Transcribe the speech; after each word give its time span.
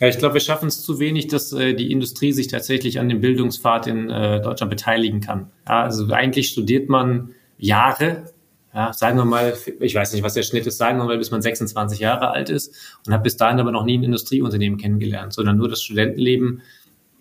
Ja, 0.00 0.08
ich 0.08 0.16
glaube, 0.16 0.34
wir 0.34 0.40
schaffen 0.40 0.68
es 0.68 0.82
zu 0.82 0.98
wenig, 0.98 1.26
dass 1.26 1.52
äh, 1.52 1.74
die 1.74 1.92
Industrie 1.92 2.32
sich 2.32 2.48
tatsächlich 2.48 2.98
an 2.98 3.10
dem 3.10 3.20
Bildungspfad 3.20 3.86
in 3.86 4.08
äh, 4.08 4.40
Deutschland 4.40 4.70
beteiligen 4.70 5.20
kann. 5.20 5.50
Ja, 5.68 5.82
also 5.82 6.10
eigentlich 6.10 6.48
studiert 6.48 6.88
man 6.88 7.34
Jahre, 7.58 8.24
ja, 8.72 8.94
sagen 8.94 9.18
wir 9.18 9.26
mal, 9.26 9.52
ich 9.80 9.94
weiß 9.94 10.14
nicht, 10.14 10.22
was 10.22 10.34
der 10.34 10.42
Schnitt 10.42 10.66
ist, 10.66 10.78
sagen 10.78 10.98
wir 10.98 11.04
mal, 11.04 11.18
bis 11.18 11.30
man 11.30 11.42
26 11.42 11.98
Jahre 11.98 12.30
alt 12.30 12.48
ist 12.48 12.74
und 13.06 13.12
hat 13.12 13.22
bis 13.22 13.36
dahin 13.36 13.60
aber 13.60 13.72
noch 13.72 13.84
nie 13.84 13.98
ein 13.98 14.04
Industrieunternehmen 14.04 14.78
kennengelernt, 14.78 15.34
sondern 15.34 15.58
nur 15.58 15.68
das 15.68 15.82
Studentenleben 15.82 16.62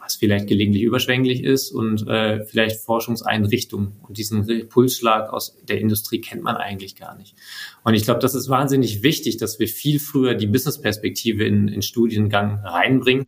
was 0.10 0.16
vielleicht 0.16 0.48
gelegentlich 0.48 0.84
überschwänglich 0.84 1.44
ist 1.44 1.72
und 1.72 2.08
äh, 2.08 2.44
vielleicht 2.44 2.82
Forschungseinrichtungen. 2.82 3.94
Und 4.02 4.18
diesen 4.18 4.68
Pulsschlag 4.68 5.32
aus 5.32 5.56
der 5.68 5.80
Industrie 5.80 6.20
kennt 6.20 6.42
man 6.42 6.56
eigentlich 6.56 6.96
gar 6.96 7.16
nicht. 7.16 7.36
Und 7.84 7.94
ich 7.94 8.04
glaube, 8.04 8.20
das 8.20 8.34
ist 8.34 8.50
wahnsinnig 8.50 9.04
wichtig, 9.04 9.38
dass 9.38 9.60
wir 9.60 9.68
viel 9.68 10.00
früher 10.00 10.34
die 10.34 10.48
Businessperspektive 10.48 11.44
in, 11.44 11.68
in 11.68 11.84
Studiengang 11.84 12.60
reinbringen. 12.66 13.26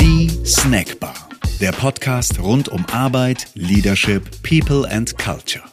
Die 0.00 0.30
Snackbar, 0.46 1.28
der 1.60 1.72
Podcast 1.72 2.40
rund 2.40 2.70
um 2.70 2.86
Arbeit, 2.86 3.48
Leadership, 3.54 4.22
People 4.42 4.90
and 4.90 5.18
Culture. 5.18 5.64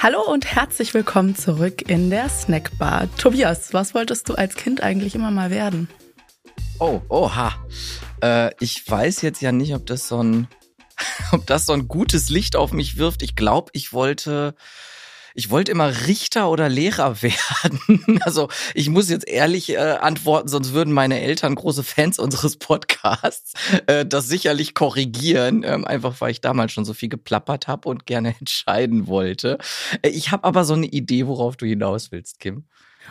Hallo 0.00 0.22
und 0.22 0.46
herzlich 0.46 0.94
willkommen 0.94 1.34
zurück 1.34 1.90
in 1.90 2.08
der 2.08 2.28
Snackbar. 2.28 3.08
Tobias, 3.16 3.74
was 3.74 3.94
wolltest 3.94 4.28
du 4.28 4.36
als 4.36 4.54
Kind 4.54 4.80
eigentlich 4.80 5.16
immer 5.16 5.32
mal 5.32 5.50
werden? 5.50 5.88
Oh, 6.78 7.00
oha. 7.08 7.56
Äh, 8.22 8.52
ich 8.60 8.88
weiß 8.88 9.22
jetzt 9.22 9.42
ja 9.42 9.50
nicht, 9.50 9.74
ob 9.74 9.86
das 9.86 10.06
so 10.06 10.22
ein, 10.22 10.46
ob 11.32 11.44
das 11.46 11.66
so 11.66 11.72
ein 11.72 11.88
gutes 11.88 12.28
Licht 12.28 12.54
auf 12.54 12.72
mich 12.72 12.96
wirft. 12.96 13.24
Ich 13.24 13.34
glaube, 13.34 13.70
ich 13.74 13.92
wollte 13.92 14.54
ich 15.38 15.50
wollte 15.50 15.70
immer 15.70 16.06
Richter 16.08 16.50
oder 16.50 16.68
Lehrer 16.68 17.22
werden. 17.22 18.20
Also 18.22 18.48
ich 18.74 18.88
muss 18.88 19.08
jetzt 19.08 19.28
ehrlich 19.28 19.70
äh, 19.70 19.76
antworten, 19.76 20.48
sonst 20.48 20.72
würden 20.72 20.92
meine 20.92 21.20
Eltern, 21.20 21.54
große 21.54 21.84
Fans 21.84 22.18
unseres 22.18 22.56
Podcasts, 22.56 23.52
äh, 23.86 24.04
das 24.04 24.26
sicherlich 24.26 24.74
korrigieren, 24.74 25.62
ähm, 25.62 25.84
einfach 25.84 26.20
weil 26.20 26.32
ich 26.32 26.40
damals 26.40 26.72
schon 26.72 26.84
so 26.84 26.92
viel 26.92 27.08
geplappert 27.08 27.68
habe 27.68 27.88
und 27.88 28.04
gerne 28.04 28.34
entscheiden 28.40 29.06
wollte. 29.06 29.58
Äh, 30.02 30.08
ich 30.08 30.32
habe 30.32 30.42
aber 30.42 30.64
so 30.64 30.74
eine 30.74 30.86
Idee, 30.86 31.28
worauf 31.28 31.56
du 31.56 31.66
hinaus 31.66 32.10
willst, 32.10 32.40
Kim. 32.40 32.64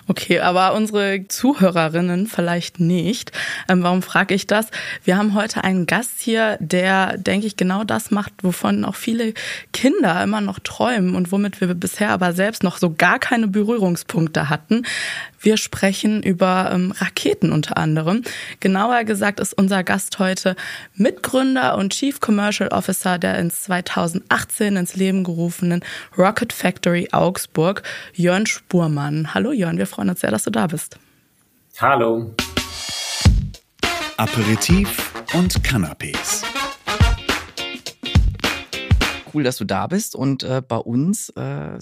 Okay, 0.08 0.40
aber 0.40 0.74
unsere 0.74 1.28
Zuhörerinnen 1.28 2.28
vielleicht 2.28 2.80
nicht. 2.80 3.32
Ähm, 3.68 3.84
warum 3.84 4.02
frage 4.02 4.34
ich 4.34 4.48
das? 4.48 4.68
Wir 5.04 5.18
haben 5.18 5.34
heute 5.34 5.64
einen 5.64 5.86
Gast 5.86 6.20
hier, 6.20 6.58
der, 6.60 7.18
denke 7.18 7.48
ich, 7.48 7.58
genau 7.58 7.84
das 7.84 8.12
macht, 8.12 8.34
wovon 8.42 8.86
auch 8.86 8.96
viele 8.96 9.34
Kinder 9.74 10.24
immer 10.24 10.42
noch 10.42 10.60
träumen 10.60 11.16
und 11.16 11.32
womit 11.32 11.60
wir 11.60 11.74
bisher 11.74 12.12
aber 12.12 12.34
selbst 12.34 12.64
noch 12.64 12.78
so 12.78 12.94
gar 12.94 13.20
keine 13.20 13.48
Berührungspunkte 13.48 14.50
hatten. 14.50 14.84
Wir 15.40 15.58
sprechen 15.58 16.24
über 16.24 16.72
ähm, 16.72 16.94
Raketen 16.98 17.52
unter 17.52 17.78
anderem. 17.78 18.24
Genauer 18.60 19.04
gesagt 19.04 19.40
ist 19.40 19.54
unser 19.54 19.84
Gast 19.84 20.20
heute 20.20 20.56
Mitgründer 20.96 21.78
und 21.78 21.94
Chief 21.94 22.20
Commercial 22.20 22.70
Officer 22.70 23.18
der 23.18 23.38
ins 23.40 23.64
2018 23.64 24.76
ins 24.76 24.96
Leben 24.96 25.24
gerufenen 25.24 25.84
Rocket 26.18 26.54
Factory 26.54 27.10
Augsburg, 27.12 27.84
Jörn 28.14 28.46
Spurmann. 28.46 29.34
Hallo 29.34 29.52
Jörn, 29.52 29.78
wir 29.78 29.88
freuen 29.88 30.10
uns 30.10 30.22
sehr, 30.22 30.32
dass 30.32 30.44
du 30.44 30.52
da 30.52 30.68
bist. 30.68 30.98
Hallo. 31.80 32.34
Aperitif 34.18 35.12
und 35.34 35.62
Canapés 35.64 36.44
cool, 39.38 39.44
dass 39.44 39.58
du 39.58 39.66
da 39.66 39.88
bist. 39.88 40.16
Und 40.16 40.44
äh, 40.44 40.62
bei 40.68 40.78
uns 40.78 41.30
äh, 41.30 41.78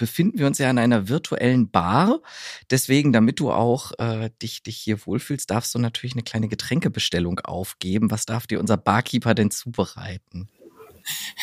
befinden 0.00 0.38
wir 0.38 0.46
uns 0.46 0.58
ja 0.58 0.70
in 0.70 0.78
einer 0.78 1.08
virtuellen 1.08 1.70
Bar. 1.70 2.20
Deswegen, 2.70 3.12
damit 3.12 3.38
du 3.38 3.52
auch 3.52 3.92
äh, 3.98 4.30
dich, 4.42 4.62
dich 4.62 4.78
hier 4.78 5.06
wohlfühlst, 5.06 5.50
darfst 5.50 5.74
du 5.74 5.78
natürlich 5.78 6.14
eine 6.14 6.22
kleine 6.22 6.48
Getränkebestellung 6.48 7.38
aufgeben. 7.40 8.10
Was 8.10 8.24
darf 8.24 8.46
dir 8.46 8.58
unser 8.58 8.78
Barkeeper 8.78 9.34
denn 9.34 9.50
zubereiten? 9.50 10.48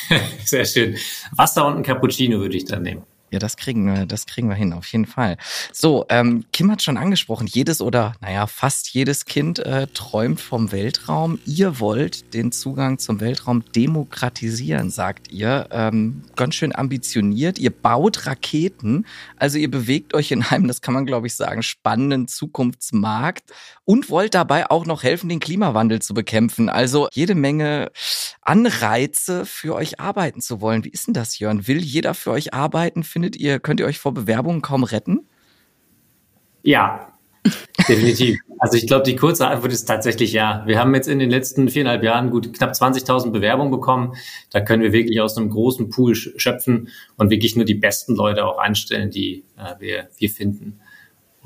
Sehr 0.44 0.66
schön. 0.66 0.98
Wasser 1.32 1.68
und 1.68 1.78
ein 1.78 1.84
Cappuccino 1.84 2.40
würde 2.40 2.58
ich 2.58 2.66
dann 2.66 2.82
nehmen. 2.82 3.04
Ja, 3.30 3.40
das 3.40 3.58
kriegen 3.58 3.86
wir, 3.86 4.06
das 4.06 4.26
kriegen 4.26 4.48
wir 4.48 4.56
hin, 4.56 4.72
auf 4.72 4.88
jeden 4.88 5.06
Fall. 5.06 5.38
So, 5.74 6.06
ähm, 6.08 6.46
Kim 6.54 6.72
hat 6.72 6.82
schon 6.82 6.98
angesprochen, 6.98 7.46
jedes 7.46 7.82
oder 7.82 8.14
naja, 8.22 8.48
fast 8.48 8.94
jedes 8.94 9.26
Kind 9.26 9.60
äh, 9.60 9.88
träumt 9.88 10.40
vom 10.40 10.72
Weltraum. 10.72 11.40
Ihr 11.46 11.80
wollt 11.82 12.34
den 12.34 12.54
Zugang 12.54 13.00
zum 13.00 13.20
Weltraum 13.20 13.64
demokratisieren, 13.76 14.92
sagt 14.92 15.32
ihr. 15.32 15.68
Ähm, 15.72 16.24
ganz 16.38 16.56
schön 16.56 16.74
ambitioniert. 16.74 17.60
Ihr 17.60 17.72
baut 17.72 18.26
Raketen, 18.26 19.06
also 19.36 19.58
ihr 19.58 19.70
bewegt 19.70 20.14
euch 20.14 20.32
in 20.32 20.44
einem, 20.44 20.68
das 20.68 20.82
kann 20.82 20.94
man 20.94 21.06
glaube 21.06 21.28
ich 21.28 21.36
sagen, 21.36 21.64
spannenden 21.64 22.28
Zukunftsmarkt 22.30 23.52
und 23.84 24.10
wollt 24.10 24.36
dabei 24.36 24.70
auch 24.70 24.86
noch 24.86 25.04
helfen, 25.04 25.28
den 25.30 25.40
Klimawandel 25.40 26.02
zu 26.02 26.14
bekämpfen. 26.14 26.70
Also 26.70 27.08
jede 27.14 27.36
Menge 27.36 27.92
Anreize 28.42 29.46
für 29.46 29.76
euch 29.76 30.00
arbeiten 30.00 30.42
zu 30.42 30.62
wollen. 30.62 30.86
Wie 30.86 30.90
ist 30.90 31.08
denn 31.08 31.14
das, 31.14 31.40
Jörn? 31.40 31.68
Will 31.68 31.84
jeder 31.84 32.14
für 32.14 32.32
euch 32.32 32.54
arbeiten? 32.54 33.04
Findet 33.18 33.36
ihr, 33.36 33.60
könnt 33.60 33.80
ihr 33.80 33.88
euch 33.88 33.98
vor 33.98 34.14
Bewerbungen 34.14 34.62
kaum 34.62 34.84
retten? 34.84 35.26
Ja, 36.62 37.12
definitiv. 37.90 38.38
Also 38.60 38.76
ich 38.76 38.88
glaube, 38.88 39.04
die 39.04 39.16
kurze 39.16 39.48
Antwort 39.48 39.72
ist 39.72 39.86
tatsächlich 39.86 40.34
ja. 40.34 40.64
Wir 40.66 40.80
haben 40.80 40.96
jetzt 40.96 41.08
in 41.08 41.20
den 41.20 41.30
letzten 41.30 41.70
viereinhalb 41.70 42.02
Jahren 42.02 42.32
gut 42.32 42.54
knapp 42.54 42.72
20.000 42.72 43.30
Bewerbungen 43.30 43.70
bekommen. 43.70 44.16
Da 44.50 44.62
können 44.62 44.82
wir 44.82 44.94
wirklich 44.94 45.22
aus 45.22 45.38
einem 45.38 45.52
großen 45.52 45.92
Pool 45.92 46.16
schöpfen 46.16 46.90
und 47.18 47.30
wirklich 47.30 47.56
nur 47.56 47.66
die 47.66 47.76
besten 47.76 48.16
Leute 48.16 48.46
auch 48.46 48.58
anstellen, 48.58 49.12
die 49.12 49.44
äh, 49.58 49.80
wir, 49.80 50.10
wir 50.18 50.30
finden. 50.32 50.80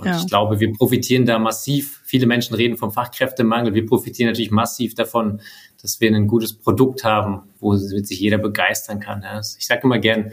Und 0.01 0.07
ja. 0.07 0.17
ich 0.17 0.27
glaube, 0.27 0.59
wir 0.59 0.73
profitieren 0.73 1.25
da 1.27 1.37
massiv. 1.37 2.01
Viele 2.03 2.25
Menschen 2.25 2.55
reden 2.55 2.75
vom 2.75 2.91
Fachkräftemangel. 2.91 3.75
Wir 3.75 3.85
profitieren 3.85 4.29
natürlich 4.29 4.49
massiv 4.49 4.95
davon, 4.95 5.41
dass 5.79 6.01
wir 6.01 6.13
ein 6.13 6.27
gutes 6.27 6.53
Produkt 6.53 7.03
haben, 7.03 7.43
wo 7.59 7.75
sich 7.75 8.19
jeder 8.19 8.39
begeistern 8.39 8.99
kann. 8.99 9.23
Ich 9.59 9.67
sage 9.67 9.81
immer 9.83 9.99
gern, 9.99 10.31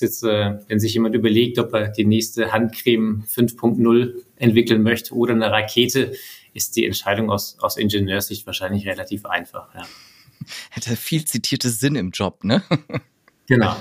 jetzt, 0.00 0.24
äh, 0.24 0.58
wenn 0.68 0.80
sich 0.80 0.94
jemand 0.94 1.14
überlegt, 1.14 1.58
ob 1.58 1.74
er 1.74 1.88
die 1.88 2.06
nächste 2.06 2.50
Handcreme 2.50 3.24
5.0 3.28 4.14
entwickeln 4.36 4.82
möchte 4.82 5.14
oder 5.14 5.34
eine 5.34 5.50
Rakete, 5.50 6.12
ist 6.54 6.76
die 6.76 6.86
Entscheidung 6.86 7.30
aus, 7.30 7.58
aus 7.60 7.76
Ingenieurssicht 7.76 8.46
wahrscheinlich 8.46 8.86
relativ 8.86 9.26
einfach. 9.26 9.74
Ja. 9.74 9.82
Hätte 10.70 10.96
viel 10.96 11.26
zitierte 11.26 11.68
Sinn 11.68 11.94
im 11.94 12.10
Job, 12.10 12.42
ne? 12.44 12.62
Genau. 13.46 13.76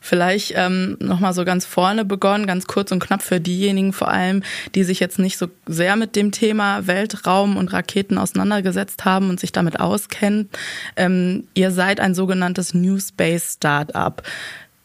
Vielleicht 0.00 0.54
ähm, 0.56 0.96
nochmal 0.98 1.34
so 1.34 1.44
ganz 1.44 1.66
vorne 1.66 2.06
begonnen, 2.06 2.46
ganz 2.46 2.66
kurz 2.66 2.90
und 2.90 3.00
knapp 3.00 3.22
für 3.22 3.38
diejenigen 3.38 3.92
vor 3.92 4.08
allem, 4.08 4.42
die 4.74 4.82
sich 4.82 4.98
jetzt 4.98 5.18
nicht 5.18 5.36
so 5.36 5.48
sehr 5.66 5.94
mit 5.96 6.16
dem 6.16 6.32
Thema 6.32 6.86
Weltraum 6.86 7.58
und 7.58 7.72
Raketen 7.72 8.16
auseinandergesetzt 8.16 9.04
haben 9.04 9.28
und 9.28 9.38
sich 9.38 9.52
damit 9.52 9.78
auskennen. 9.78 10.48
Ähm, 10.96 11.44
ihr 11.54 11.70
seid 11.70 12.00
ein 12.00 12.14
sogenanntes 12.14 12.72
New 12.72 12.98
Space 12.98 13.54
Startup. 13.56 14.22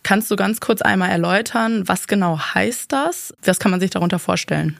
Kannst 0.04 0.30
du 0.30 0.36
ganz 0.36 0.60
kurz 0.60 0.82
einmal 0.82 1.10
erläutern, 1.10 1.88
was 1.88 2.08
genau 2.08 2.38
heißt 2.38 2.92
das? 2.92 3.34
Was 3.44 3.58
kann 3.58 3.72
man 3.72 3.80
sich 3.80 3.90
darunter 3.90 4.20
vorstellen? 4.20 4.78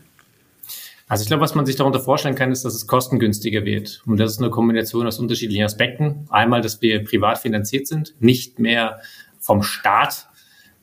Also 1.08 1.22
ich 1.22 1.28
glaube, 1.28 1.42
was 1.42 1.54
man 1.54 1.66
sich 1.66 1.76
darunter 1.76 2.00
vorstellen 2.00 2.36
kann, 2.36 2.52
ist, 2.52 2.66
dass 2.66 2.74
es 2.74 2.88
kostengünstiger 2.88 3.64
wird. 3.64 4.02
Und 4.08 4.20
das 4.20 4.32
ist 4.32 4.40
eine 4.40 4.50
Kombination 4.50 5.06
aus 5.06 5.20
unterschiedlichen 5.20 5.64
Aspekten. 5.64 6.28
Einmal, 6.30 6.62
dass 6.62 6.82
wir 6.82 7.04
privat 7.04 7.38
finanziert 7.38 7.88
sind, 7.88 8.16
nicht 8.20 8.58
mehr 8.58 9.02
vom 9.46 9.62
Staat 9.64 10.28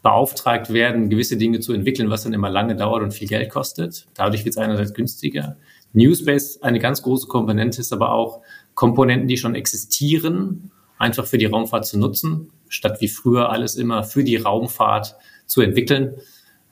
beauftragt 0.03 0.73
werden, 0.73 1.11
gewisse 1.11 1.37
Dinge 1.37 1.61
zu 1.61 1.73
entwickeln, 1.73 2.11
was 2.11 2.25
dann 2.25 2.33
immer 2.33 2.51
lange 2.51 2.77
dauert 2.77 3.03
und 3.03 3.13
viel 3.13 3.29
Geld 3.29 3.51
kostet. 3.51 4.07
Dadurch 4.15 4.45
wird 4.45 4.55
es 4.55 4.59
einerseits 4.59 4.95
günstiger. 4.95 5.57
Newspace, 5.93 6.63
eine 6.63 6.79
ganz 6.79 7.03
große 7.03 7.29
Komponente 7.29 7.81
ist 7.81 7.93
aber 7.93 8.13
auch 8.13 8.43
Komponenten, 8.75 9.29
die 9.29 9.37
schon 9.37 9.55
existieren, 9.55 10.73
einfach 10.99 11.27
für 11.27 11.39
die 11.39 11.47
Raumfahrt 11.47 11.87
zu 11.87 11.99
nutzen 11.99 12.51
statt 12.73 13.01
wie 13.01 13.09
früher 13.09 13.51
alles 13.51 13.77
immer 13.77 14.03
für 14.03 14.25
die 14.25 14.37
Raumfahrt 14.37 15.17
zu 15.47 15.61
entwickeln. 15.61 16.17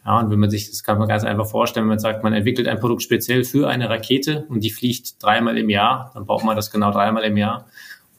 Ja, 0.04 0.18
und 0.18 0.30
wenn 0.30 0.38
man 0.38 0.48
sich, 0.48 0.70
das 0.70 0.82
kann 0.82 0.98
man 0.98 1.08
ganz 1.08 1.24
einfach 1.24 1.46
vorstellen, 1.46 1.84
wenn 1.84 1.90
man 1.90 1.98
sagt, 1.98 2.24
man 2.24 2.32
entwickelt 2.32 2.66
ein 2.68 2.80
Produkt 2.80 3.02
speziell 3.02 3.44
für 3.44 3.68
eine 3.68 3.90
Rakete 3.90 4.46
und 4.48 4.64
die 4.64 4.70
fliegt 4.70 5.22
dreimal 5.22 5.58
im 5.58 5.68
Jahr, 5.68 6.10
dann 6.14 6.24
braucht 6.24 6.44
man 6.44 6.56
das 6.56 6.70
genau 6.70 6.90
dreimal 6.90 7.22
im 7.24 7.36
Jahr. 7.36 7.66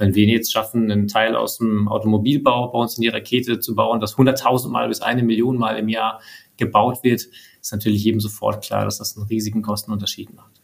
Wenn 0.01 0.15
wir 0.15 0.25
jetzt 0.25 0.51
schaffen, 0.51 0.89
einen 0.89 1.07
Teil 1.07 1.35
aus 1.35 1.59
dem 1.59 1.87
Automobilbau 1.87 2.69
bei 2.69 2.79
uns 2.79 2.97
in 2.97 3.03
die 3.03 3.09
Rakete 3.09 3.59
zu 3.59 3.75
bauen, 3.75 3.99
das 3.99 4.15
100.000 4.15 4.69
Mal 4.69 4.87
bis 4.87 5.01
eine 5.01 5.21
Million 5.21 5.57
Mal 5.57 5.77
im 5.77 5.89
Jahr 5.89 6.21
gebaut 6.57 7.03
wird, 7.03 7.27
ist 7.61 7.71
natürlich 7.71 8.03
jedem 8.03 8.19
sofort 8.19 8.63
klar, 8.63 8.83
dass 8.83 8.97
das 8.97 9.15
einen 9.15 9.27
riesigen 9.27 9.61
Kostenunterschied 9.61 10.33
macht. 10.33 10.59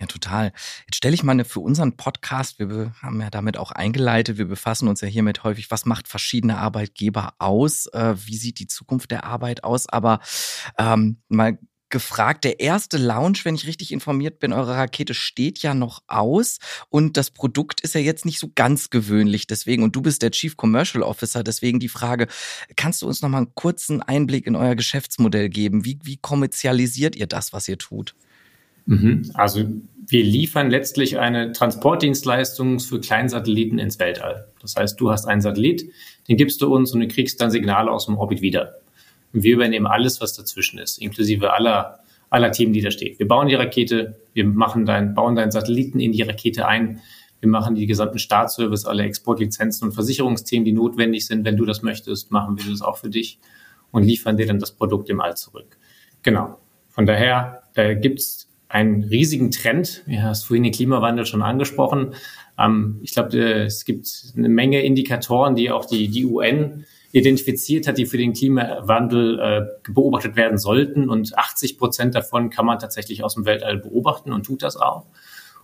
Ja, 0.00 0.06
total. 0.06 0.52
Jetzt 0.86 0.96
stelle 0.96 1.14
ich 1.14 1.22
mal 1.22 1.30
eine 1.30 1.44
für 1.44 1.60
unseren 1.60 1.96
Podcast, 1.96 2.58
wir 2.58 2.92
haben 3.00 3.20
ja 3.20 3.30
damit 3.30 3.56
auch 3.56 3.70
eingeleitet, 3.70 4.36
wir 4.36 4.48
befassen 4.48 4.88
uns 4.88 5.00
ja 5.00 5.06
hiermit 5.06 5.44
häufig, 5.44 5.70
was 5.70 5.86
macht 5.86 6.08
verschiedene 6.08 6.58
Arbeitgeber 6.58 7.34
aus, 7.38 7.86
äh, 7.92 8.16
wie 8.18 8.34
sieht 8.34 8.58
die 8.58 8.66
Zukunft 8.66 9.12
der 9.12 9.22
Arbeit 9.22 9.62
aus, 9.62 9.88
aber 9.88 10.18
ähm, 10.76 11.18
mal 11.28 11.60
gefragt. 11.90 12.44
Der 12.44 12.60
erste 12.60 12.98
Launch, 12.98 13.44
wenn 13.44 13.54
ich 13.54 13.66
richtig 13.66 13.92
informiert 13.92 14.38
bin, 14.38 14.52
eure 14.52 14.76
Rakete 14.76 15.14
steht 15.14 15.60
ja 15.60 15.74
noch 15.74 16.02
aus 16.06 16.58
und 16.88 17.16
das 17.16 17.30
Produkt 17.30 17.80
ist 17.80 17.94
ja 17.94 18.00
jetzt 18.00 18.24
nicht 18.24 18.38
so 18.38 18.50
ganz 18.54 18.90
gewöhnlich. 18.90 19.46
Deswegen, 19.46 19.82
und 19.82 19.94
du 19.94 20.02
bist 20.02 20.22
der 20.22 20.30
Chief 20.30 20.56
Commercial 20.56 21.02
Officer, 21.02 21.44
deswegen 21.44 21.80
die 21.80 21.88
Frage, 21.88 22.26
kannst 22.76 23.02
du 23.02 23.06
uns 23.06 23.22
noch 23.22 23.28
mal 23.28 23.38
einen 23.38 23.54
kurzen 23.54 24.02
Einblick 24.02 24.46
in 24.46 24.56
euer 24.56 24.74
Geschäftsmodell 24.74 25.48
geben? 25.48 25.84
Wie, 25.84 25.98
wie 26.02 26.16
kommerzialisiert 26.16 27.16
ihr 27.16 27.26
das, 27.26 27.52
was 27.52 27.68
ihr 27.68 27.78
tut? 27.78 28.14
Mhm. 28.86 29.30
Also 29.34 29.64
wir 30.06 30.22
liefern 30.22 30.70
letztlich 30.70 31.18
eine 31.18 31.52
Transportdienstleistung 31.52 32.80
für 32.80 33.00
Kleinsatelliten 33.00 33.78
ins 33.78 33.98
Weltall. 33.98 34.48
Das 34.60 34.76
heißt, 34.76 35.00
du 35.00 35.10
hast 35.10 35.26
einen 35.26 35.40
Satellit, 35.40 35.90
den 36.28 36.36
gibst 36.36 36.60
du 36.60 36.74
uns 36.74 36.92
und 36.92 37.00
du 37.00 37.08
kriegst 37.08 37.40
dann 37.40 37.50
Signale 37.50 37.90
aus 37.90 38.06
dem 38.06 38.16
Orbit 38.18 38.42
wieder. 38.42 38.80
Und 39.34 39.42
wir 39.42 39.54
übernehmen 39.54 39.86
alles, 39.86 40.20
was 40.20 40.32
dazwischen 40.32 40.78
ist, 40.78 40.98
inklusive 40.98 41.52
aller, 41.52 41.98
aller 42.30 42.52
Themen, 42.52 42.72
die 42.72 42.80
da 42.80 42.90
steht. 42.90 43.18
Wir 43.18 43.28
bauen 43.28 43.48
die 43.48 43.54
Rakete, 43.54 44.16
wir 44.32 44.46
machen 44.46 44.86
dein, 44.86 45.14
bauen 45.14 45.34
deinen 45.34 45.50
Satelliten 45.50 46.00
in 46.00 46.12
die 46.12 46.22
Rakete 46.22 46.66
ein, 46.66 47.00
wir 47.40 47.50
machen 47.50 47.74
die 47.74 47.86
gesamten 47.86 48.18
Startservice, 48.18 48.86
alle 48.86 49.02
Exportlizenzen 49.02 49.88
und 49.88 49.92
Versicherungsthemen, 49.92 50.64
die 50.64 50.72
notwendig 50.72 51.26
sind. 51.26 51.44
Wenn 51.44 51.58
du 51.58 51.66
das 51.66 51.82
möchtest, 51.82 52.30
machen 52.30 52.56
wir 52.56 52.70
das 52.70 52.80
auch 52.80 52.96
für 52.96 53.10
dich 53.10 53.38
und 53.90 54.04
liefern 54.04 54.38
dir 54.38 54.46
dann 54.46 54.58
das 54.58 54.70
Produkt 54.70 55.10
im 55.10 55.20
All 55.20 55.36
zurück. 55.36 55.76
Genau. 56.22 56.58
Von 56.88 57.04
daher 57.04 57.64
äh, 57.74 57.96
gibt's 57.96 58.48
einen 58.68 59.04
riesigen 59.04 59.50
Trend. 59.50 60.02
Ja, 60.06 60.22
hast 60.22 60.44
vorhin 60.44 60.62
den 60.62 60.72
Klimawandel 60.72 61.26
schon 61.26 61.42
angesprochen. 61.42 62.14
Ähm, 62.58 63.00
ich 63.02 63.12
glaube, 63.12 63.36
äh, 63.36 63.64
es 63.64 63.84
gibt 63.84 64.32
eine 64.36 64.48
Menge 64.48 64.82
Indikatoren, 64.82 65.54
die 65.54 65.70
auch 65.70 65.84
die, 65.84 66.08
die 66.08 66.24
UN 66.24 66.86
identifiziert 67.14 67.86
hat, 67.86 67.96
die 67.96 68.06
für 68.06 68.18
den 68.18 68.32
Klimawandel 68.32 69.38
äh, 69.38 69.92
beobachtet 69.92 70.34
werden 70.34 70.58
sollten. 70.58 71.08
Und 71.08 71.38
80 71.38 71.78
Prozent 71.78 72.16
davon 72.16 72.50
kann 72.50 72.66
man 72.66 72.80
tatsächlich 72.80 73.22
aus 73.22 73.34
dem 73.34 73.46
Weltall 73.46 73.78
beobachten 73.78 74.32
und 74.32 74.44
tut 74.44 74.64
das 74.64 74.76
auch. 74.76 75.06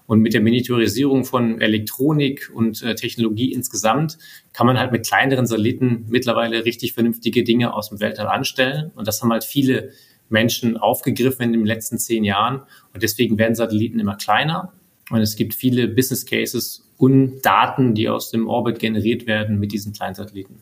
Und 0.06 0.20
mit 0.20 0.32
der 0.32 0.43
Miniaturisierung 0.43 1.25
von 1.25 1.61
Elektronik 1.61 2.52
und 2.55 2.82
äh, 2.85 2.94
Technologie 2.94 3.52
insgesamt 3.52 4.17
kann 4.52 4.69
man 4.69 4.79
halt 4.79 4.93
mit 4.93 5.05
kleineren 5.05 5.44
Satelliten 5.44 6.06
mittlerweile 6.08 6.64
richtig 6.64 6.93
vernünftige 6.93 7.43
Dinge 7.43 7.75
aus 7.75 7.88
dem 7.88 7.99
Weltall 7.99 8.29
anstellen. 8.29 8.93
Und 8.94 9.08
das 9.08 9.20
haben 9.20 9.32
halt 9.32 9.43
viele 9.43 9.91
Menschen 10.29 10.76
aufgegriffen 10.76 11.43
in 11.43 11.52
den 11.52 11.67
letzten 11.67 11.99
zehn 11.99 12.23
Jahren. 12.23 12.62
Und 12.94 13.02
deswegen 13.02 13.38
werden 13.38 13.56
Satelliten 13.56 13.99
immer 13.99 14.14
kleiner. 14.14 14.73
Und 15.11 15.20
es 15.20 15.35
gibt 15.35 15.55
viele 15.55 15.88
Business 15.88 16.25
Cases 16.25 16.88
und 16.97 17.43
Daten, 17.43 17.97
die 17.97 18.08
aus 18.08 18.31
dem 18.31 18.47
Orbit 18.47 18.79
generiert 18.79 19.26
werden 19.26 19.58
mit 19.58 19.73
diesen 19.73 19.93
kleinen 19.93 20.14
Satelliten. 20.14 20.61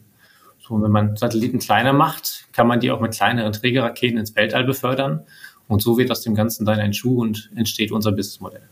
So, 0.68 0.82
wenn 0.82 0.90
man 0.90 1.16
Satelliten 1.16 1.58
kleiner 1.58 1.94
macht, 1.94 2.46
kann 2.52 2.66
man 2.66 2.80
die 2.80 2.90
auch 2.90 3.00
mit 3.00 3.14
kleineren 3.14 3.52
Trägerraketen 3.52 4.18
ins 4.18 4.36
Weltall 4.36 4.64
befördern. 4.64 5.24
Und 5.66 5.82
so 5.82 5.96
wird 5.96 6.10
aus 6.10 6.20
dem 6.20 6.34
Ganzen 6.34 6.66
dann 6.66 6.78
ein 6.78 6.92
Schuh 6.92 7.20
und 7.22 7.50
entsteht 7.54 7.90
unser 7.90 8.12
Businessmodell. 8.12 8.62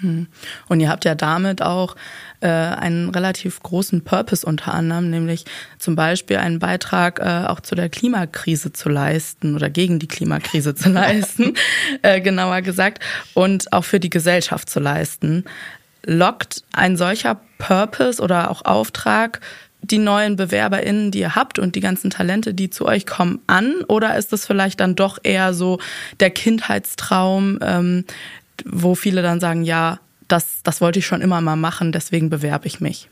Hm. 0.00 0.28
Und 0.68 0.80
ihr 0.80 0.90
habt 0.90 1.04
ja 1.04 1.14
damit 1.14 1.62
auch 1.62 1.96
äh, 2.40 2.48
einen 2.48 3.08
relativ 3.10 3.62
großen 3.62 4.04
Purpose 4.04 4.46
unter 4.46 4.72
anderem, 4.74 5.10
nämlich 5.10 5.44
zum 5.78 5.96
Beispiel 5.96 6.36
einen 6.36 6.58
Beitrag 6.58 7.18
äh, 7.18 7.48
auch 7.48 7.60
zu 7.60 7.74
der 7.74 7.88
Klimakrise 7.88 8.72
zu 8.72 8.88
leisten 8.88 9.56
oder 9.56 9.70
gegen 9.70 9.98
die 9.98 10.06
Klimakrise 10.06 10.74
zu 10.74 10.90
leisten, 10.90 11.54
äh, 12.02 12.20
genauer 12.20 12.62
gesagt, 12.62 13.02
und 13.34 13.72
auch 13.72 13.84
für 13.84 14.00
die 14.00 14.10
Gesellschaft 14.10 14.70
zu 14.70 14.80
leisten. 14.80 15.44
Lockt 16.04 16.62
ein 16.72 16.96
solcher 16.96 17.40
Purpose 17.58 18.22
oder 18.22 18.50
auch 18.50 18.64
Auftrag 18.64 19.40
die 19.82 19.98
neuen 19.98 20.36
BewerberInnen, 20.36 21.10
die 21.10 21.20
ihr 21.20 21.34
habt 21.34 21.58
und 21.58 21.74
die 21.74 21.80
ganzen 21.80 22.10
Talente, 22.10 22.54
die 22.54 22.70
zu 22.70 22.86
euch 22.86 23.06
kommen, 23.06 23.40
an? 23.46 23.84
Oder 23.88 24.16
ist 24.16 24.32
das 24.32 24.46
vielleicht 24.46 24.80
dann 24.80 24.94
doch 24.94 25.18
eher 25.22 25.54
so 25.54 25.78
der 26.20 26.30
Kindheitstraum, 26.30 27.58
ähm, 27.62 28.04
wo 28.64 28.94
viele 28.94 29.22
dann 29.22 29.40
sagen, 29.40 29.62
ja, 29.62 30.00
das, 30.26 30.62
das 30.62 30.80
wollte 30.80 30.98
ich 30.98 31.06
schon 31.06 31.20
immer 31.20 31.40
mal 31.40 31.56
machen, 31.56 31.92
deswegen 31.92 32.28
bewerbe 32.28 32.66
ich 32.66 32.80
mich? 32.80 33.08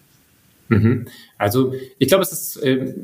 Mhm. 0.68 1.06
Also 1.38 1.74
ich 1.98 2.08
glaube, 2.08 2.24
es 2.24 2.32
ist 2.32 2.56
äh, 2.62 2.94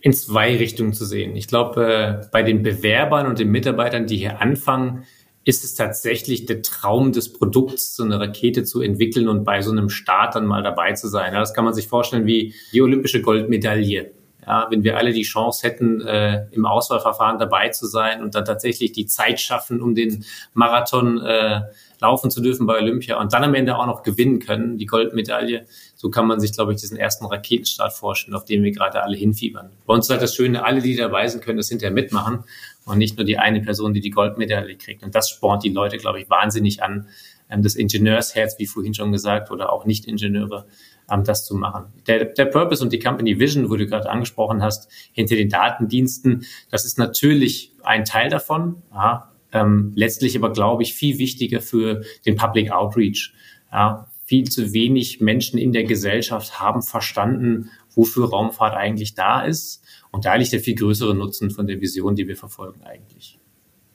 in 0.00 0.12
zwei 0.12 0.56
Richtungen 0.56 0.92
zu 0.92 1.04
sehen. 1.04 1.36
Ich 1.36 1.46
glaube, 1.46 2.22
äh, 2.22 2.26
bei 2.32 2.42
den 2.42 2.62
Bewerbern 2.62 3.26
und 3.26 3.38
den 3.38 3.50
Mitarbeitern, 3.50 4.06
die 4.06 4.16
hier 4.16 4.40
anfangen, 4.40 5.04
ist 5.44 5.64
es 5.64 5.74
tatsächlich 5.74 6.46
der 6.46 6.62
Traum 6.62 7.12
des 7.12 7.32
Produkts, 7.32 7.96
so 7.96 8.02
eine 8.02 8.20
Rakete 8.20 8.64
zu 8.64 8.82
entwickeln 8.82 9.28
und 9.28 9.44
bei 9.44 9.62
so 9.62 9.70
einem 9.70 9.88
Start 9.88 10.34
dann 10.34 10.46
mal 10.46 10.62
dabei 10.62 10.92
zu 10.92 11.08
sein. 11.08 11.32
Das 11.32 11.54
kann 11.54 11.64
man 11.64 11.74
sich 11.74 11.88
vorstellen 11.88 12.26
wie 12.26 12.54
die 12.72 12.82
olympische 12.82 13.22
Goldmedaille. 13.22 14.12
Ja, 14.46 14.66
wenn 14.70 14.82
wir 14.82 14.96
alle 14.96 15.12
die 15.12 15.22
Chance 15.22 15.66
hätten, 15.66 16.00
äh, 16.00 16.46
im 16.52 16.64
Auswahlverfahren 16.64 17.38
dabei 17.38 17.68
zu 17.68 17.86
sein 17.86 18.22
und 18.22 18.34
dann 18.34 18.44
tatsächlich 18.44 18.92
die 18.92 19.06
Zeit 19.06 19.38
schaffen, 19.38 19.82
um 19.82 19.94
den 19.94 20.24
Marathon 20.54 21.20
äh, 21.20 21.60
laufen 22.00 22.30
zu 22.30 22.40
dürfen 22.40 22.66
bei 22.66 22.78
Olympia 22.78 23.20
und 23.20 23.32
dann 23.32 23.44
am 23.44 23.54
Ende 23.54 23.76
auch 23.76 23.86
noch 23.86 24.02
gewinnen 24.02 24.38
können, 24.40 24.78
die 24.78 24.86
Goldmedaille, 24.86 25.66
so 25.94 26.10
kann 26.10 26.26
man 26.26 26.40
sich, 26.40 26.52
glaube 26.52 26.72
ich, 26.72 26.80
diesen 26.80 26.96
ersten 26.96 27.26
Raketenstart 27.26 27.92
vorstellen, 27.92 28.34
auf 28.34 28.46
den 28.46 28.62
wir 28.62 28.72
gerade 28.72 29.02
alle 29.02 29.16
hinfiebern. 29.16 29.70
Bei 29.86 29.94
uns 29.94 30.06
ist 30.06 30.10
halt 30.10 30.22
das 30.22 30.34
Schöne, 30.34 30.64
alle, 30.64 30.80
die 30.80 30.96
dabei 30.96 31.28
sind, 31.28 31.44
können 31.44 31.58
das 31.58 31.68
hinterher 31.68 31.94
mitmachen 31.94 32.44
und 32.84 32.98
nicht 32.98 33.16
nur 33.16 33.24
die 33.24 33.38
eine 33.38 33.60
Person, 33.60 33.94
die 33.94 34.00
die 34.00 34.10
Goldmedaille 34.10 34.76
kriegt. 34.76 35.02
Und 35.02 35.14
das 35.14 35.30
spornt 35.30 35.64
die 35.64 35.70
Leute, 35.70 35.98
glaube 35.98 36.20
ich, 36.20 36.30
wahnsinnig 36.30 36.82
an, 36.82 37.08
ähm, 37.50 37.62
das 37.62 37.74
Ingenieursherz, 37.74 38.58
wie 38.58 38.66
vorhin 38.66 38.94
schon 38.94 39.12
gesagt, 39.12 39.50
oder 39.50 39.72
auch 39.72 39.84
Nicht-Ingenieure, 39.84 40.66
ähm, 41.10 41.24
das 41.24 41.44
zu 41.44 41.54
machen. 41.54 41.86
Der, 42.06 42.24
der 42.24 42.46
Purpose 42.46 42.82
und 42.82 42.92
die 42.92 42.98
Company 42.98 43.38
Vision, 43.38 43.70
wo 43.70 43.76
du 43.76 43.86
gerade 43.86 44.08
angesprochen 44.08 44.62
hast, 44.62 44.90
hinter 45.12 45.36
den 45.36 45.48
Datendiensten, 45.48 46.46
das 46.70 46.84
ist 46.84 46.98
natürlich 46.98 47.72
ein 47.82 48.04
Teil 48.04 48.30
davon. 48.30 48.82
Ja, 48.92 49.32
ähm, 49.52 49.92
letztlich 49.94 50.36
aber, 50.36 50.52
glaube 50.52 50.82
ich, 50.82 50.94
viel 50.94 51.18
wichtiger 51.18 51.60
für 51.60 52.02
den 52.24 52.36
Public 52.36 52.70
Outreach. 52.70 53.32
Ja, 53.72 54.06
viel 54.24 54.48
zu 54.48 54.72
wenig 54.72 55.20
Menschen 55.20 55.58
in 55.58 55.72
der 55.72 55.84
Gesellschaft 55.84 56.60
haben 56.60 56.82
verstanden, 56.82 57.70
wofür 57.94 58.30
Raumfahrt 58.30 58.76
eigentlich 58.76 59.14
da 59.14 59.42
ist. 59.42 59.79
Und 60.12 60.24
da 60.24 60.34
liegt 60.34 60.52
der 60.52 60.60
viel 60.60 60.74
größere 60.74 61.14
Nutzen 61.14 61.50
von 61.50 61.66
der 61.66 61.80
Vision, 61.80 62.16
die 62.16 62.26
wir 62.26 62.36
verfolgen 62.36 62.82
eigentlich. 62.82 63.38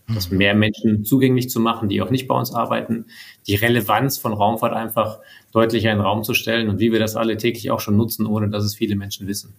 Das 0.08 0.30
mehr 0.30 0.54
Menschen 0.54 1.04
zugänglich 1.04 1.50
zu 1.50 1.60
machen, 1.60 1.90
die 1.90 2.02
auch 2.02 2.12
nicht 2.12 2.28
bei 2.28 2.38
uns 2.38 2.54
arbeiten, 2.54 3.06
die 3.48 3.56
Relevanz 3.56 4.20
von 4.20 4.34
Raumfahrt 4.34 4.74
einfach 4.74 5.20
deutlicher 5.52 5.92
in 5.92 5.98
den 5.98 6.06
Raum 6.06 6.24
zu 6.24 6.36
stellen 6.36 6.70
und 6.70 6.80
wie 6.80 6.92
wir 6.92 7.00
das 7.00 7.16
alle 7.16 7.38
täglich 7.38 7.72
auch 7.72 7.80
schon 7.80 7.98
nutzen, 7.98 8.28
ohne 8.28 8.50
dass 8.50 8.64
es 8.64 8.76
viele 8.76 8.96
Menschen 8.96 9.28
wissen. 9.28 9.56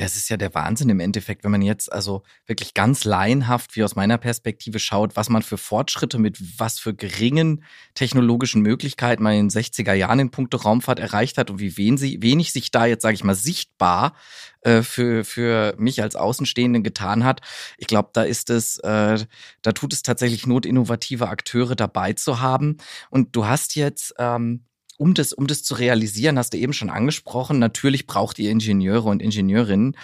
Ja, 0.00 0.06
es 0.06 0.14
ist 0.14 0.28
ja 0.28 0.36
der 0.36 0.54
Wahnsinn 0.54 0.90
im 0.90 1.00
Endeffekt, 1.00 1.42
wenn 1.42 1.50
man 1.50 1.60
jetzt 1.60 1.92
also 1.92 2.22
wirklich 2.46 2.72
ganz 2.72 3.04
laienhaft, 3.04 3.74
wie 3.74 3.82
aus 3.82 3.96
meiner 3.96 4.16
Perspektive 4.16 4.78
schaut, 4.78 5.16
was 5.16 5.28
man 5.28 5.42
für 5.42 5.58
Fortschritte 5.58 6.18
mit 6.18 6.38
was 6.60 6.78
für 6.78 6.94
geringen 6.94 7.64
technologischen 7.94 8.62
Möglichkeiten 8.62 9.24
man 9.24 9.34
in 9.34 9.48
den 9.48 9.50
60er 9.50 9.94
Jahren 9.94 10.20
in 10.20 10.30
puncto 10.30 10.58
Raumfahrt 10.58 11.00
erreicht 11.00 11.36
hat 11.36 11.50
und 11.50 11.58
wie 11.58 11.76
wenig, 11.76 12.52
sich 12.52 12.70
da 12.70 12.86
jetzt, 12.86 13.02
sage 13.02 13.14
ich 13.14 13.24
mal, 13.24 13.34
sichtbar 13.34 14.14
äh, 14.60 14.82
für, 14.82 15.24
für 15.24 15.74
mich 15.78 16.00
als 16.00 16.14
Außenstehenden 16.14 16.84
getan 16.84 17.24
hat. 17.24 17.40
Ich 17.76 17.88
glaube, 17.88 18.10
da 18.12 18.22
ist 18.22 18.50
es, 18.50 18.78
äh, 18.78 19.18
da 19.62 19.72
tut 19.72 19.92
es 19.92 20.02
tatsächlich 20.02 20.46
Not, 20.46 20.64
innovative 20.64 21.28
Akteure 21.28 21.74
dabei 21.74 22.12
zu 22.12 22.40
haben. 22.40 22.76
Und 23.10 23.34
du 23.34 23.46
hast 23.46 23.74
jetzt 23.74 24.14
ähm, 24.18 24.64
um 24.98 25.14
das, 25.14 25.32
um 25.32 25.46
das 25.46 25.62
zu 25.62 25.74
realisieren, 25.74 26.38
hast 26.38 26.52
du 26.52 26.58
eben 26.58 26.74
schon 26.74 26.90
angesprochen, 26.90 27.58
natürlich 27.58 28.06
braucht 28.06 28.38
ihr 28.38 28.50
Ingenieure 28.50 29.08
und 29.08 29.22
Ingenieurinnen. 29.22 29.96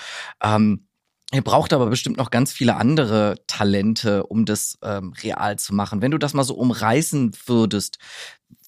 Ähm, 0.42 0.86
Ihr 1.32 1.42
braucht 1.42 1.72
aber 1.72 1.86
bestimmt 1.86 2.16
noch 2.16 2.30
ganz 2.30 2.52
viele 2.52 2.76
andere 2.76 3.34
Talente, 3.48 4.24
um 4.24 4.44
das 4.44 4.78
ähm, 4.82 5.12
real 5.20 5.58
zu 5.58 5.74
machen. 5.74 6.00
Wenn 6.00 6.12
du 6.12 6.18
das 6.18 6.32
mal 6.32 6.44
so 6.44 6.54
umreißen 6.54 7.32
würdest, 7.46 7.98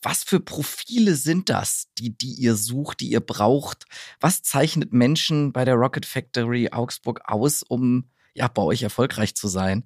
was 0.02 0.24
für 0.24 0.40
Profile 0.40 1.14
sind 1.14 1.48
das, 1.48 1.88
die, 1.98 2.16
die 2.16 2.32
ihr 2.32 2.56
sucht, 2.56 3.00
die 3.00 3.10
ihr 3.10 3.20
braucht? 3.20 3.84
Was 4.20 4.42
zeichnet 4.42 4.92
Menschen 4.92 5.52
bei 5.52 5.64
der 5.64 5.74
Rocket 5.74 6.06
Factory 6.06 6.70
Augsburg 6.72 7.20
aus, 7.26 7.62
um 7.62 8.10
ja 8.34 8.48
bei 8.48 8.62
euch 8.62 8.82
erfolgreich 8.82 9.36
zu 9.36 9.46
sein? 9.46 9.84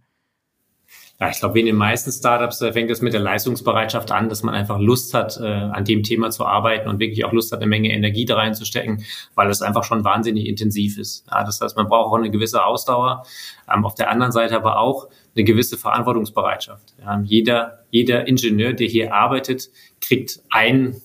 Ja, 1.20 1.28
ich 1.28 1.38
glaube, 1.38 1.56
wie 1.56 1.60
in 1.60 1.66
den 1.66 1.76
meisten 1.76 2.10
Startups 2.10 2.62
äh, 2.62 2.72
fängt 2.72 2.90
es 2.90 3.02
mit 3.02 3.12
der 3.12 3.20
Leistungsbereitschaft 3.20 4.10
an, 4.10 4.30
dass 4.30 4.42
man 4.42 4.54
einfach 4.54 4.78
Lust 4.78 5.12
hat, 5.12 5.38
äh, 5.38 5.44
an 5.44 5.84
dem 5.84 6.02
Thema 6.02 6.30
zu 6.30 6.46
arbeiten 6.46 6.88
und 6.88 6.98
wirklich 6.98 7.26
auch 7.26 7.32
Lust 7.32 7.52
hat, 7.52 7.60
eine 7.60 7.68
Menge 7.68 7.92
Energie 7.92 8.24
da 8.24 8.36
reinzustecken, 8.36 9.04
weil 9.34 9.50
es 9.50 9.60
einfach 9.60 9.84
schon 9.84 10.02
wahnsinnig 10.02 10.46
intensiv 10.46 10.96
ist. 10.96 11.26
Ja, 11.30 11.44
das 11.44 11.60
heißt, 11.60 11.76
man 11.76 11.88
braucht 11.88 12.10
auch 12.10 12.16
eine 12.16 12.30
gewisse 12.30 12.64
Ausdauer, 12.64 13.24
ähm, 13.70 13.84
auf 13.84 13.94
der 13.94 14.10
anderen 14.10 14.32
Seite 14.32 14.56
aber 14.56 14.78
auch 14.78 15.08
eine 15.36 15.44
gewisse 15.44 15.76
Verantwortungsbereitschaft. 15.76 16.94
Ja, 16.98 17.20
jeder, 17.22 17.84
jeder 17.90 18.26
Ingenieur, 18.26 18.72
der 18.72 18.88
hier 18.88 19.14
arbeitet, 19.14 19.68
kriegt 20.00 20.40
ein 20.48 21.02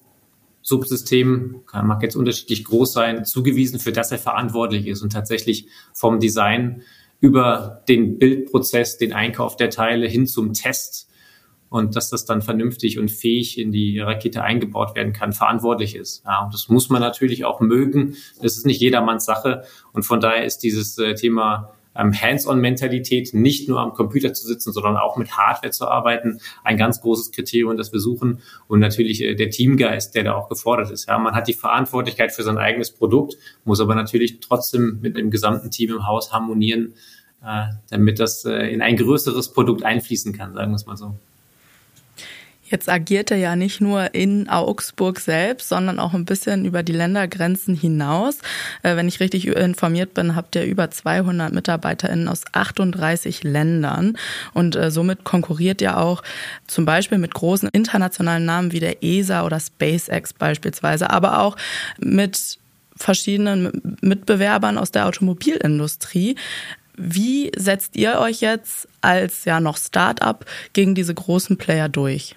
Subsystem, 0.62 1.62
mag 1.74 2.02
jetzt 2.02 2.16
unterschiedlich 2.16 2.64
groß 2.64 2.94
sein, 2.94 3.26
zugewiesen, 3.26 3.80
für 3.80 3.92
das 3.92 4.12
er 4.12 4.18
verantwortlich 4.18 4.88
ist 4.88 5.04
und 5.04 5.12
tatsächlich 5.12 5.68
vom 5.94 6.20
Design 6.20 6.84
über 7.26 7.84
den 7.88 8.20
Bildprozess, 8.20 8.98
den 8.98 9.12
Einkauf 9.12 9.56
der 9.56 9.72
Teile 9.72 10.08
hin 10.08 10.28
zum 10.28 10.54
Test 10.54 11.10
und 11.70 11.96
dass 11.96 12.12
das 12.12 12.26
dann 12.26 12.44
vernünftig 12.44 13.00
und 13.00 13.10
fähig 13.10 13.58
in 13.58 13.72
die 13.72 14.00
Rakete 14.00 14.44
eingebaut 14.44 14.96
werden 14.96 15.12
kann, 15.12 15.34
verantwortlich 15.34 15.96
ist. 15.96 16.24
Ja, 16.24 16.44
und 16.46 16.54
das 16.54 16.70
muss 16.70 16.90
man 16.90 17.02
natürlich 17.02 17.46
auch 17.46 17.62
mögen. 17.62 18.16
Das 18.42 18.58
ist 18.58 18.68
nicht 18.68 18.80
jedermanns 18.80 19.26
Sache. 19.26 19.64
Und 19.92 20.04
von 20.04 20.20
daher 20.20 20.46
ist 20.46 20.60
dieses 20.60 20.98
äh, 21.00 21.16
Thema 21.16 21.74
ähm, 21.96 22.14
Hands-on-Mentalität, 22.14 23.34
nicht 23.34 23.68
nur 23.70 23.80
am 23.80 23.94
Computer 23.94 24.34
zu 24.34 24.46
sitzen, 24.46 24.74
sondern 24.74 24.98
auch 24.98 25.18
mit 25.18 25.38
Hardware 25.38 25.72
zu 25.72 25.88
arbeiten, 25.88 26.40
ein 26.64 26.78
ganz 26.78 27.02
großes 27.02 27.32
Kriterium, 27.32 27.78
das 27.78 27.92
wir 27.92 28.00
suchen. 28.00 28.42
Und 28.68 28.80
natürlich 28.80 29.24
äh, 29.24 29.36
der 29.36 29.50
Teamgeist, 29.50 30.14
der 30.16 30.24
da 30.24 30.36
auch 30.36 30.50
gefordert 30.50 30.92
ist. 30.92 31.08
Ja, 31.08 31.18
man 31.18 31.34
hat 31.34 31.48
die 31.48 31.54
Verantwortlichkeit 31.54 32.32
für 32.32 32.44
sein 32.44 32.58
eigenes 32.58 32.92
Produkt, 32.92 33.38
muss 33.64 33.80
aber 33.80 33.96
natürlich 33.96 34.40
trotzdem 34.40 35.00
mit 35.02 35.18
dem 35.18 35.32
gesamten 35.32 35.72
Team 35.72 35.92
im 35.92 36.08
Haus 36.08 36.32
harmonieren, 36.32 36.94
damit 37.90 38.20
das 38.20 38.46
äh, 38.46 38.74
in 38.74 38.82
ein 38.82 38.98
größeres 38.98 39.54
Produkt 39.54 39.84
einfließen 39.84 40.34
kann, 40.34 40.54
sagen 40.54 40.72
wir 40.72 40.76
es 40.76 40.86
mal 40.86 40.98
so. 40.98 41.16
Jetzt 42.68 42.90
agiert 42.90 43.30
er 43.30 43.38
ja 43.38 43.56
nicht 43.56 43.80
nur 43.80 44.16
in 44.16 44.50
Augsburg 44.50 45.20
selbst, 45.20 45.70
sondern 45.70 46.00
auch 46.00 46.16
ein 46.16 46.26
bisschen 46.26 46.66
über 46.66 46.82
die 46.82 46.94
Ländergrenzen 46.94 47.76
hinaus. 47.76 48.40
Äh, 48.82 48.96
wenn 48.96 49.08
ich 49.08 49.20
richtig 49.20 49.46
informiert 49.48 50.16
bin, 50.16 50.36
habt 50.36 50.56
ihr 50.56 50.66
über 50.66 50.90
200 50.90 51.54
MitarbeiterInnen 51.54 52.28
aus 52.28 52.42
38 52.54 53.44
Ländern 53.44 54.18
und 54.54 54.76
äh, 54.76 54.90
somit 54.90 55.24
konkurriert 55.24 55.80
ihr 55.82 56.00
auch 56.00 56.24
zum 56.66 56.86
Beispiel 56.86 57.20
mit 57.20 57.36
großen 57.36 57.70
internationalen 57.70 58.46
Namen 58.46 58.72
wie 58.72 58.80
der 58.80 59.04
ESA 59.04 59.46
oder 59.46 59.60
SpaceX 59.60 60.34
beispielsweise, 60.34 61.12
aber 61.12 61.42
auch 61.42 61.58
mit 62.00 62.58
verschiedenen 62.96 63.98
Mitbewerbern 64.02 64.80
aus 64.80 64.90
der 64.90 65.06
Automobilindustrie. 65.06 66.36
Wie 66.98 67.52
setzt 67.56 67.96
ihr 67.96 68.20
euch 68.20 68.42
jetzt 68.42 68.88
als 69.02 69.46
ja 69.46 69.60
noch 69.60 69.78
Start-up 69.78 70.46
gegen 70.74 70.96
diese 70.96 71.14
großen 71.14 71.58
Player 71.58 71.90
durch? 71.90 72.36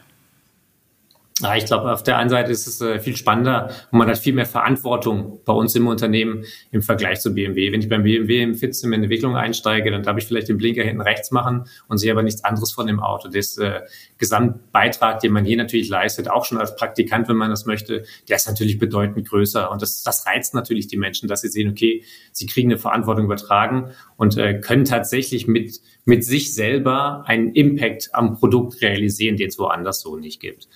Ja, 1.40 1.54
ich 1.54 1.66
glaube, 1.66 1.92
auf 1.92 2.02
der 2.02 2.18
einen 2.18 2.30
Seite 2.30 2.50
ist 2.50 2.66
es 2.66 2.80
äh, 2.80 2.98
viel 2.98 3.16
spannender 3.16 3.70
und 3.92 3.98
man 3.98 4.08
hat 4.08 4.18
viel 4.18 4.32
mehr 4.32 4.44
Verantwortung 4.44 5.40
bei 5.44 5.52
uns 5.52 5.72
im 5.76 5.86
Unternehmen 5.86 6.44
im 6.72 6.82
Vergleich 6.82 7.20
zu 7.20 7.32
BMW. 7.32 7.70
Wenn 7.70 7.80
ich 7.80 7.88
beim 7.88 8.02
BMW 8.02 8.42
im 8.42 8.54
Fitz 8.56 8.82
in 8.82 8.92
Entwicklung 8.92 9.36
einsteige, 9.36 9.92
dann 9.92 10.02
darf 10.02 10.18
ich 10.18 10.24
vielleicht 10.24 10.48
den 10.48 10.58
Blinker 10.58 10.82
hinten 10.82 11.00
rechts 11.00 11.30
machen 11.30 11.66
und 11.86 11.98
sehe 11.98 12.10
aber 12.10 12.24
nichts 12.24 12.42
anderes 12.42 12.72
von 12.72 12.88
dem 12.88 12.98
Auto. 12.98 13.28
Das 13.28 13.56
äh, 13.56 13.82
Gesamtbeitrag, 14.18 15.20
den 15.20 15.32
man 15.32 15.44
hier 15.44 15.56
natürlich 15.56 15.88
leistet, 15.88 16.28
auch 16.28 16.44
schon 16.44 16.58
als 16.58 16.74
Praktikant, 16.74 17.28
wenn 17.28 17.36
man 17.36 17.50
das 17.50 17.66
möchte, 17.66 18.04
der 18.28 18.34
ist 18.34 18.48
natürlich 18.48 18.78
bedeutend 18.80 19.28
größer. 19.28 19.70
Und 19.70 19.80
das, 19.80 20.02
das 20.02 20.26
reizt 20.26 20.54
natürlich 20.54 20.88
die 20.88 20.96
Menschen, 20.96 21.28
dass 21.28 21.42
sie 21.42 21.48
sehen, 21.48 21.70
okay, 21.70 22.02
sie 22.32 22.46
kriegen 22.46 22.68
eine 22.72 22.78
Verantwortung 22.78 23.26
übertragen 23.26 23.92
und 24.16 24.36
äh, 24.36 24.58
können 24.58 24.84
tatsächlich 24.84 25.46
mit, 25.46 25.80
mit 26.04 26.24
sich 26.24 26.52
selber 26.52 27.22
einen 27.26 27.52
Impact 27.52 28.10
am 28.12 28.34
Produkt 28.34 28.82
realisieren, 28.82 29.36
den 29.36 29.50
es 29.50 29.58
woanders 29.60 30.00
so 30.00 30.16
nicht 30.16 30.40
gibt. 30.40 30.66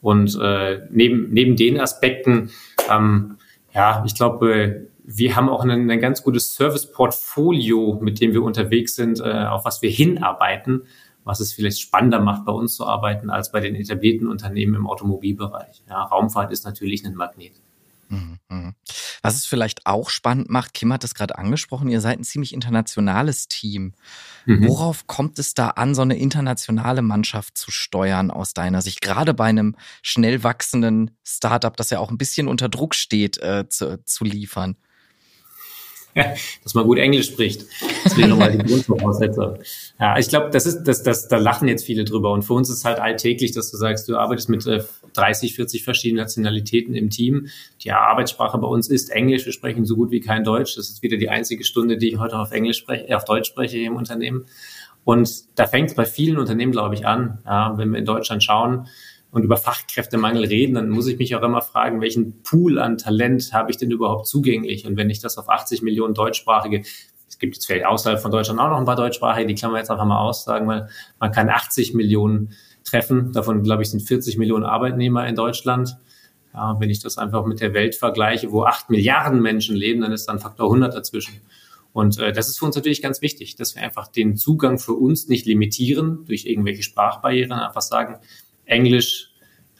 Und 0.00 0.38
äh, 0.40 0.80
neben, 0.90 1.32
neben 1.32 1.56
den 1.56 1.80
Aspekten, 1.80 2.50
ähm, 2.90 3.36
ja, 3.74 4.04
ich 4.06 4.14
glaube, 4.14 4.88
wir 5.04 5.36
haben 5.36 5.48
auch 5.48 5.64
ein, 5.64 5.90
ein 5.90 6.00
ganz 6.00 6.22
gutes 6.22 6.54
Service-Portfolio, 6.54 7.98
mit 8.00 8.20
dem 8.20 8.32
wir 8.32 8.42
unterwegs 8.42 8.94
sind, 8.94 9.20
äh, 9.20 9.44
auf 9.44 9.64
was 9.64 9.82
wir 9.82 9.90
hinarbeiten, 9.90 10.82
was 11.24 11.40
es 11.40 11.52
vielleicht 11.52 11.80
spannender 11.80 12.20
macht, 12.20 12.44
bei 12.44 12.52
uns 12.52 12.74
zu 12.74 12.86
arbeiten, 12.86 13.30
als 13.30 13.50
bei 13.50 13.60
den 13.60 13.74
etablierten 13.74 14.28
Unternehmen 14.28 14.74
im 14.74 14.86
Automobilbereich. 14.86 15.82
Ja, 15.88 16.02
Raumfahrt 16.02 16.52
ist 16.52 16.64
natürlich 16.64 17.04
ein 17.04 17.14
Magnet. 17.14 17.60
Mhm, 18.08 18.38
mhm. 18.48 18.74
Was 19.22 19.36
es 19.36 19.46
vielleicht 19.46 19.86
auch 19.86 20.10
spannend 20.10 20.48
macht, 20.48 20.74
Kim 20.74 20.92
hat 20.92 21.04
das 21.04 21.14
gerade 21.14 21.38
angesprochen, 21.38 21.88
ihr 21.88 22.00
seid 22.00 22.18
ein 22.18 22.24
ziemlich 22.24 22.52
internationales 22.52 23.48
Team. 23.48 23.94
Mhm. 24.46 24.66
Worauf 24.66 25.06
kommt 25.06 25.38
es 25.38 25.54
da 25.54 25.68
an, 25.70 25.94
so 25.94 26.02
eine 26.02 26.16
internationale 26.16 27.02
Mannschaft 27.02 27.58
zu 27.58 27.70
steuern 27.70 28.30
aus 28.30 28.54
deiner 28.54 28.82
Sicht? 28.82 29.00
Gerade 29.00 29.34
bei 29.34 29.46
einem 29.46 29.76
schnell 30.02 30.42
wachsenden 30.42 31.10
Startup, 31.22 31.76
das 31.76 31.90
ja 31.90 31.98
auch 31.98 32.10
ein 32.10 32.18
bisschen 32.18 32.48
unter 32.48 32.68
Druck 32.68 32.94
steht, 32.94 33.38
äh, 33.38 33.68
zu, 33.68 34.02
zu 34.04 34.24
liefern. 34.24 34.76
dass 36.64 36.74
man 36.74 36.84
gut 36.84 36.98
Englisch 36.98 37.26
spricht. 37.26 37.64
Das 38.04 38.16
wäre 38.16 38.28
nochmal 38.28 38.52
die 38.52 38.58
Grundvoraussetzung. 38.58 39.58
Ja, 39.98 40.18
ich 40.18 40.28
glaube, 40.28 40.50
das 40.50 40.66
ist, 40.66 40.84
das, 40.84 41.02
das, 41.02 41.28
da 41.28 41.38
lachen 41.38 41.68
jetzt 41.68 41.84
viele 41.84 42.04
drüber. 42.04 42.32
Und 42.32 42.42
für 42.42 42.54
uns 42.54 42.70
ist 42.70 42.84
halt 42.84 42.98
alltäglich, 42.98 43.52
dass 43.52 43.70
du 43.70 43.76
sagst, 43.76 44.08
du 44.08 44.16
arbeitest 44.16 44.48
mit 44.48 44.66
äh, 44.66 44.82
30, 45.14 45.54
40 45.54 45.84
verschiedenen 45.84 46.22
Nationalitäten 46.22 46.94
im 46.94 47.10
Team. 47.10 47.48
Die 47.82 47.92
Arbeitssprache 47.92 48.58
bei 48.58 48.66
uns 48.66 48.88
ist 48.88 49.10
Englisch. 49.10 49.46
Wir 49.46 49.52
sprechen 49.52 49.84
so 49.84 49.96
gut 49.96 50.10
wie 50.10 50.20
kein 50.20 50.44
Deutsch. 50.44 50.76
Das 50.76 50.88
ist 50.88 51.02
wieder 51.02 51.16
die 51.16 51.28
einzige 51.28 51.64
Stunde, 51.64 51.96
die 51.96 52.08
ich 52.08 52.18
heute 52.18 52.38
auf 52.38 52.52
Englisch 52.52 52.78
spreche, 52.78 53.08
äh, 53.08 53.14
auf 53.14 53.24
Deutsch 53.24 53.48
spreche 53.48 53.76
hier 53.76 53.86
im 53.86 53.96
Unternehmen. 53.96 54.46
Und 55.04 55.58
da 55.58 55.66
fängt 55.66 55.88
es 55.90 55.96
bei 55.96 56.04
vielen 56.04 56.38
Unternehmen, 56.38 56.72
glaube 56.72 56.94
ich, 56.94 57.06
an. 57.06 57.38
Ja, 57.46 57.78
wenn 57.78 57.90
wir 57.90 57.98
in 57.98 58.04
Deutschland 58.04 58.44
schauen, 58.44 58.88
und 59.30 59.42
über 59.42 59.56
Fachkräftemangel 59.56 60.44
reden, 60.44 60.74
dann 60.74 60.88
muss 60.88 61.06
ich 61.06 61.18
mich 61.18 61.34
auch 61.34 61.42
immer 61.42 61.60
fragen, 61.60 62.00
welchen 62.00 62.42
Pool 62.42 62.78
an 62.78 62.96
Talent 62.96 63.52
habe 63.52 63.70
ich 63.70 63.76
denn 63.76 63.90
überhaupt 63.90 64.26
zugänglich? 64.26 64.86
Und 64.86 64.96
wenn 64.96 65.10
ich 65.10 65.20
das 65.20 65.36
auf 65.36 65.48
80 65.48 65.82
Millionen 65.82 66.14
deutschsprachige, 66.14 66.82
es 67.28 67.38
gibt 67.38 67.54
jetzt 67.54 67.66
vielleicht 67.66 67.84
außerhalb 67.84 68.20
von 68.20 68.30
Deutschland 68.30 68.58
auch 68.58 68.70
noch 68.70 68.78
ein 68.78 68.86
paar 68.86 68.96
deutschsprachige, 68.96 69.46
die 69.46 69.54
klammern 69.54 69.78
jetzt 69.78 69.90
einfach 69.90 70.06
mal 70.06 70.20
aus, 70.20 70.44
sagen 70.44 70.66
wir, 70.66 70.88
man 71.20 71.30
kann 71.30 71.50
80 71.50 71.92
Millionen 71.92 72.54
treffen. 72.84 73.32
Davon, 73.32 73.62
glaube 73.62 73.82
ich, 73.82 73.90
sind 73.90 74.00
40 74.00 74.38
Millionen 74.38 74.64
Arbeitnehmer 74.64 75.26
in 75.26 75.34
Deutschland. 75.34 75.98
Ja, 76.54 76.80
wenn 76.80 76.88
ich 76.88 77.00
das 77.00 77.18
einfach 77.18 77.44
mit 77.44 77.60
der 77.60 77.74
Welt 77.74 77.94
vergleiche, 77.94 78.50
wo 78.50 78.64
8 78.64 78.88
Milliarden 78.88 79.42
Menschen 79.42 79.76
leben, 79.76 80.00
dann 80.00 80.12
ist 80.12 80.26
dann 80.26 80.38
Faktor 80.38 80.66
100 80.66 80.94
dazwischen. 80.94 81.34
Und 81.92 82.18
äh, 82.18 82.32
das 82.32 82.48
ist 82.48 82.58
für 82.58 82.64
uns 82.64 82.76
natürlich 82.76 83.02
ganz 83.02 83.22
wichtig, 83.22 83.56
dass 83.56 83.74
wir 83.74 83.82
einfach 83.82 84.08
den 84.08 84.36
Zugang 84.36 84.78
für 84.78 84.94
uns 84.94 85.28
nicht 85.28 85.46
limitieren 85.46 86.24
durch 86.24 86.46
irgendwelche 86.46 86.82
Sprachbarrieren, 86.82 87.52
einfach 87.52 87.82
sagen, 87.82 88.18
Englisch 88.68 89.28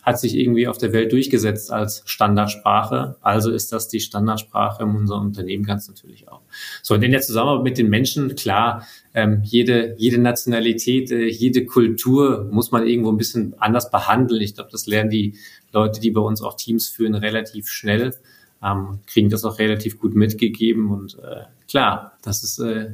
hat 0.08 0.18
sich 0.18 0.36
irgendwie 0.36 0.66
auf 0.66 0.78
der 0.78 0.94
Welt 0.94 1.12
durchgesetzt 1.12 1.70
als 1.70 2.02
Standardsprache. 2.06 3.16
Also 3.20 3.50
ist 3.50 3.72
das 3.72 3.88
die 3.88 4.00
Standardsprache 4.00 4.82
in 4.82 4.90
unserem 4.90 5.26
Unternehmen 5.26 5.64
ganz 5.64 5.86
natürlich 5.86 6.28
auch. 6.28 6.40
So, 6.82 6.94
und 6.94 7.02
in 7.02 7.10
der 7.10 7.20
Zusammenarbeit 7.20 7.64
mit 7.64 7.78
den 7.78 7.90
Menschen, 7.90 8.34
klar, 8.34 8.86
ähm, 9.12 9.42
jede, 9.44 9.94
jede 9.98 10.18
Nationalität, 10.18 11.10
äh, 11.10 11.26
jede 11.26 11.66
Kultur 11.66 12.48
muss 12.50 12.70
man 12.70 12.86
irgendwo 12.86 13.12
ein 13.12 13.18
bisschen 13.18 13.54
anders 13.58 13.90
behandeln. 13.90 14.40
Ich 14.40 14.54
glaube, 14.54 14.70
das 14.72 14.86
lernen 14.86 15.10
die 15.10 15.34
Leute, 15.72 16.00
die 16.00 16.10
bei 16.10 16.22
uns 16.22 16.40
auch 16.40 16.56
Teams 16.56 16.88
führen, 16.88 17.14
relativ 17.14 17.68
schnell, 17.68 18.14
ähm, 18.62 19.00
kriegen 19.06 19.28
das 19.28 19.44
auch 19.44 19.58
relativ 19.58 19.98
gut 20.00 20.14
mitgegeben. 20.14 20.90
Und 20.90 21.18
äh, 21.18 21.42
klar, 21.70 22.16
das 22.22 22.42
ist 22.44 22.58
äh, 22.60 22.92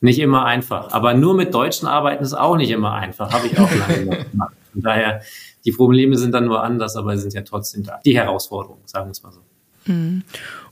nicht 0.00 0.18
immer 0.18 0.44
einfach. 0.44 0.92
Aber 0.92 1.14
nur 1.14 1.34
mit 1.34 1.54
Deutschen 1.54 1.86
arbeiten 1.86 2.24
ist 2.24 2.34
auch 2.34 2.56
nicht 2.56 2.70
immer 2.70 2.94
einfach. 2.94 3.32
Habe 3.32 3.46
ich 3.46 3.56
auch 3.56 3.70
lange 3.72 4.04
gemacht. 4.04 4.56
Von 4.76 4.82
daher, 4.82 5.22
die 5.64 5.72
Probleme 5.72 6.18
sind 6.18 6.32
dann 6.32 6.44
nur 6.44 6.62
anders, 6.62 6.96
aber 6.96 7.16
sind 7.16 7.32
ja 7.32 7.40
trotzdem 7.40 7.82
da. 7.82 7.98
Die 8.04 8.14
Herausforderungen, 8.14 8.82
sagen 8.84 9.06
wir 9.06 9.12
es 9.12 9.22
mal 9.22 9.32
so. 9.32 9.40
Mhm. 9.86 10.22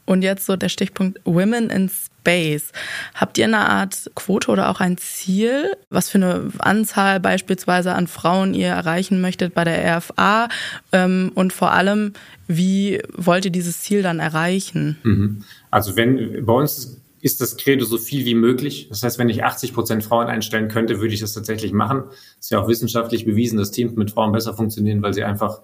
Und 0.05 0.23
jetzt 0.23 0.45
so 0.45 0.57
der 0.57 0.69
Stichpunkt 0.69 1.21
Women 1.25 1.71
in 1.71 1.89
Space. 1.89 2.73
Habt 3.15 3.39
ihr 3.39 3.47
eine 3.47 3.67
Art 3.71 4.11
Quote 4.15 4.51
oder 4.51 4.69
auch 4.69 4.81
ein 4.81 4.99
Ziel, 4.99 5.73
was 5.89 6.11
für 6.11 6.19
eine 6.19 6.51
Anzahl 6.59 7.19
beispielsweise 7.19 7.95
an 7.95 8.09
Frauen 8.09 8.53
ihr 8.53 8.69
erreichen 8.69 9.23
möchtet 9.23 9.55
bei 9.55 9.65
der 9.65 9.97
RFA? 9.97 10.49
Ähm, 10.93 11.33
und 11.35 11.55
vor 11.55 11.73
allem, 11.73 12.13
wie 12.47 13.01
wollt 13.17 13.47
ihr 13.47 13.51
dieses 13.51 13.81
Ziel 13.81 14.03
dann 14.03 14.21
erreichen? 14.21 14.99
Mhm. 15.03 15.45
Also 15.71 15.97
wenn 15.97 16.45
bei 16.45 16.53
uns 16.53 17.01
ist 17.25 17.41
das 17.41 17.57
Credo 17.57 17.87
so 17.87 17.97
viel 17.97 18.27
wie 18.27 18.35
möglich. 18.35 18.87
Das 18.91 19.03
heißt, 19.03 19.19
wenn 19.19 19.31
ich 19.31 19.43
80 19.43 19.73
Prozent 19.73 20.05
Frauen 20.05 20.27
einstellen 20.27 20.69
könnte, 20.69 21.01
würde 21.01 21.15
ich 21.15 21.21
das 21.21 21.33
tatsächlich 21.33 21.73
machen. 21.73 22.05
Ist 22.39 22.51
ja 22.51 22.61
auch 22.61 22.69
wissenschaftlich 22.69 23.25
bewiesen, 23.25 23.57
dass 23.57 23.71
Teams 23.71 23.97
mit 23.97 24.11
Frauen 24.11 24.33
besser 24.33 24.53
funktionieren, 24.53 25.01
weil 25.01 25.15
sie 25.15 25.25
einfach 25.25 25.63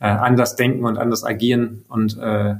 äh, 0.00 0.06
anders 0.06 0.56
denken 0.56 0.86
und 0.86 0.96
anders 0.96 1.22
agieren 1.22 1.84
und 1.88 2.16
äh, 2.16 2.54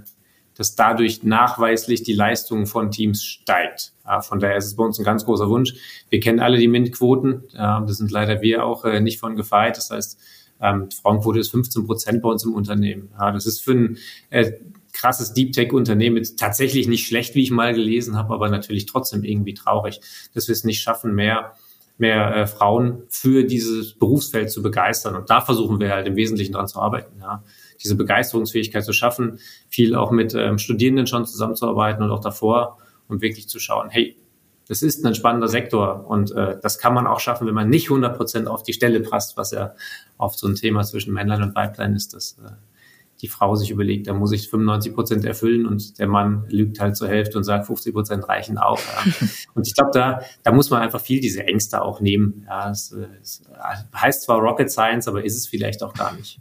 dass 0.54 0.74
dadurch 0.74 1.22
nachweislich 1.22 2.02
die 2.02 2.12
Leistung 2.12 2.66
von 2.66 2.90
Teams 2.90 3.24
steigt. 3.24 3.94
Ja, 4.04 4.20
von 4.20 4.38
daher 4.38 4.58
ist 4.58 4.66
es 4.66 4.76
bei 4.76 4.84
uns 4.84 4.98
ein 4.98 5.04
ganz 5.04 5.24
großer 5.24 5.48
Wunsch. 5.48 5.72
Wir 6.10 6.20
kennen 6.20 6.38
alle 6.38 6.58
die 6.58 6.68
MINT-Quoten. 6.68 7.44
Ja, 7.54 7.80
das 7.80 7.96
sind 7.96 8.10
leider 8.10 8.42
wir 8.42 8.66
auch 8.66 8.84
äh, 8.84 9.00
nicht 9.00 9.18
von 9.18 9.34
gefeit. 9.34 9.78
Das 9.78 9.90
heißt, 9.90 10.20
ähm, 10.60 10.90
Frauenquote 10.90 11.40
ist 11.40 11.52
15 11.52 11.86
Prozent 11.86 12.20
bei 12.20 12.28
uns 12.28 12.44
im 12.44 12.52
Unternehmen. 12.52 13.08
Ja, 13.18 13.32
das 13.32 13.46
ist 13.46 13.60
für 13.60 13.72
ein 13.72 13.98
äh, 14.28 14.52
krasses 14.92 15.32
Deep 15.32 15.52
Tech 15.52 15.72
Unternehmen 15.72 16.22
tatsächlich 16.36 16.88
nicht 16.88 17.06
schlecht, 17.06 17.34
wie 17.34 17.42
ich 17.42 17.50
mal 17.50 17.74
gelesen 17.74 18.16
habe, 18.16 18.34
aber 18.34 18.48
natürlich 18.48 18.86
trotzdem 18.86 19.24
irgendwie 19.24 19.54
traurig, 19.54 20.00
dass 20.34 20.48
wir 20.48 20.52
es 20.52 20.64
nicht 20.64 20.80
schaffen, 20.80 21.14
mehr 21.14 21.54
mehr 21.98 22.34
äh, 22.34 22.46
Frauen 22.46 23.02
für 23.08 23.44
dieses 23.44 23.94
Berufsfeld 23.94 24.50
zu 24.50 24.62
begeistern. 24.62 25.14
Und 25.14 25.30
da 25.30 25.40
versuchen 25.40 25.78
wir 25.78 25.90
halt 25.90 26.06
im 26.06 26.16
Wesentlichen 26.16 26.52
dran 26.52 26.66
zu 26.66 26.80
arbeiten, 26.80 27.20
ja. 27.20 27.42
Diese 27.82 27.96
Begeisterungsfähigkeit 27.96 28.84
zu 28.84 28.92
schaffen, 28.92 29.40
viel 29.68 29.96
auch 29.96 30.12
mit 30.12 30.34
ähm, 30.34 30.58
Studierenden 30.58 31.06
schon 31.06 31.26
zusammenzuarbeiten 31.26 32.02
und 32.02 32.10
auch 32.10 32.20
davor 32.20 32.78
und 33.08 33.22
wirklich 33.22 33.48
zu 33.48 33.58
schauen, 33.58 33.90
hey, 33.90 34.16
das 34.68 34.82
ist 34.82 35.04
ein 35.04 35.14
spannender 35.14 35.48
Sektor 35.48 36.06
und 36.08 36.30
äh, 36.32 36.58
das 36.62 36.78
kann 36.78 36.94
man 36.94 37.06
auch 37.06 37.18
schaffen, 37.18 37.46
wenn 37.46 37.54
man 37.54 37.68
nicht 37.68 37.86
100 37.86 38.16
Prozent 38.16 38.48
auf 38.48 38.62
die 38.62 38.72
Stelle 38.72 39.00
passt, 39.00 39.36
was 39.36 39.50
ja 39.50 39.74
oft 40.16 40.38
so 40.38 40.46
ein 40.46 40.54
Thema 40.54 40.82
zwischen 40.82 41.12
Männlein 41.12 41.42
und 41.42 41.54
Weiblein 41.54 41.94
ist. 41.94 42.14
Das 42.14 42.36
äh, 42.44 42.52
die 43.22 43.28
Frau 43.28 43.54
sich 43.54 43.70
überlegt, 43.70 44.08
da 44.08 44.14
muss 44.14 44.32
ich 44.32 44.50
95 44.50 44.94
Prozent 44.94 45.24
erfüllen 45.24 45.64
und 45.64 45.98
der 46.00 46.08
Mann 46.08 46.44
lügt 46.48 46.80
halt 46.80 46.96
zur 46.96 47.08
Hälfte 47.08 47.38
und 47.38 47.44
sagt, 47.44 47.66
50 47.66 47.94
Prozent 47.94 48.28
reichen 48.28 48.58
auch. 48.58 48.80
Ja. 48.80 49.12
Und 49.54 49.66
ich 49.66 49.74
glaube, 49.74 49.90
da, 49.92 50.20
da 50.42 50.50
muss 50.50 50.70
man 50.70 50.82
einfach 50.82 51.00
viel 51.00 51.20
diese 51.20 51.44
Ängste 51.44 51.82
auch 51.82 52.00
nehmen. 52.00 52.44
Ja, 52.46 52.70
es, 52.70 52.90
es 53.20 53.42
heißt 53.94 54.22
zwar 54.22 54.38
Rocket 54.38 54.70
Science, 54.70 55.06
aber 55.06 55.24
ist 55.24 55.36
es 55.36 55.46
vielleicht 55.46 55.82
auch 55.82 55.94
gar 55.94 56.14
nicht. 56.14 56.40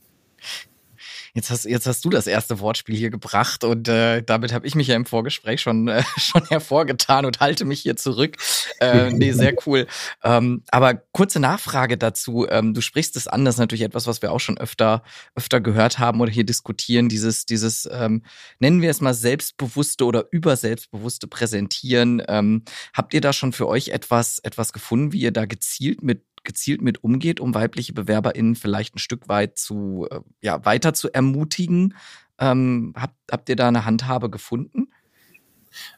Jetzt 1.33 1.49
hast, 1.49 1.65
jetzt 1.65 1.87
hast 1.87 2.03
du 2.03 2.09
das 2.09 2.27
erste 2.27 2.59
Wortspiel 2.59 2.95
hier 2.95 3.09
gebracht 3.09 3.63
und 3.63 3.87
äh, 3.87 4.21
damit 4.21 4.51
habe 4.53 4.67
ich 4.67 4.75
mich 4.75 4.87
ja 4.87 4.95
im 4.95 5.05
Vorgespräch 5.05 5.61
schon, 5.61 5.87
äh, 5.87 6.03
schon 6.17 6.45
hervorgetan 6.45 7.25
und 7.25 7.39
halte 7.39 7.63
mich 7.63 7.81
hier 7.81 7.95
zurück. 7.95 8.37
Äh, 8.79 9.11
nee, 9.11 9.31
sehr 9.31 9.53
cool. 9.65 9.87
Ähm, 10.23 10.63
aber 10.69 10.95
kurze 10.95 11.39
Nachfrage 11.39 11.97
dazu. 11.97 12.47
Ähm, 12.49 12.73
du 12.73 12.81
sprichst 12.81 13.15
es 13.15 13.27
an, 13.27 13.45
das 13.45 13.55
ist 13.55 13.59
natürlich 13.59 13.83
etwas, 13.83 14.07
was 14.07 14.21
wir 14.21 14.31
auch 14.31 14.39
schon 14.39 14.57
öfter, 14.57 15.03
öfter 15.35 15.61
gehört 15.61 15.99
haben 15.99 16.19
oder 16.19 16.31
hier 16.31 16.45
diskutieren. 16.45 17.07
Dieses, 17.07 17.45
dieses 17.45 17.87
ähm, 17.91 18.23
nennen 18.59 18.81
wir 18.81 18.89
es 18.89 18.99
mal 18.99 19.13
selbstbewusste 19.13 20.05
oder 20.05 20.25
überselbstbewusste 20.31 21.27
Präsentieren. 21.27 22.21
Ähm, 22.27 22.63
habt 22.93 23.13
ihr 23.13 23.21
da 23.21 23.31
schon 23.31 23.53
für 23.53 23.67
euch 23.67 23.89
etwas, 23.89 24.39
etwas 24.39 24.73
gefunden, 24.73 25.13
wie 25.13 25.21
ihr 25.21 25.31
da 25.31 25.45
gezielt 25.45 26.03
mit 26.03 26.25
gezielt 26.43 26.81
mit 26.81 27.03
umgeht, 27.03 27.39
um 27.39 27.53
weibliche 27.53 27.93
BewerberInnen 27.93 28.55
vielleicht 28.55 28.95
ein 28.95 28.99
Stück 28.99 29.27
weit 29.27 29.57
zu, 29.57 30.07
äh, 30.09 30.19
ja, 30.41 30.63
weiter 30.65 30.93
zu 30.93 31.13
ermutigen? 31.13 31.95
Ähm, 32.39 32.93
habt, 32.95 33.15
habt 33.31 33.49
ihr 33.49 33.55
da 33.55 33.67
eine 33.67 33.85
Handhabe 33.85 34.29
gefunden? 34.29 34.87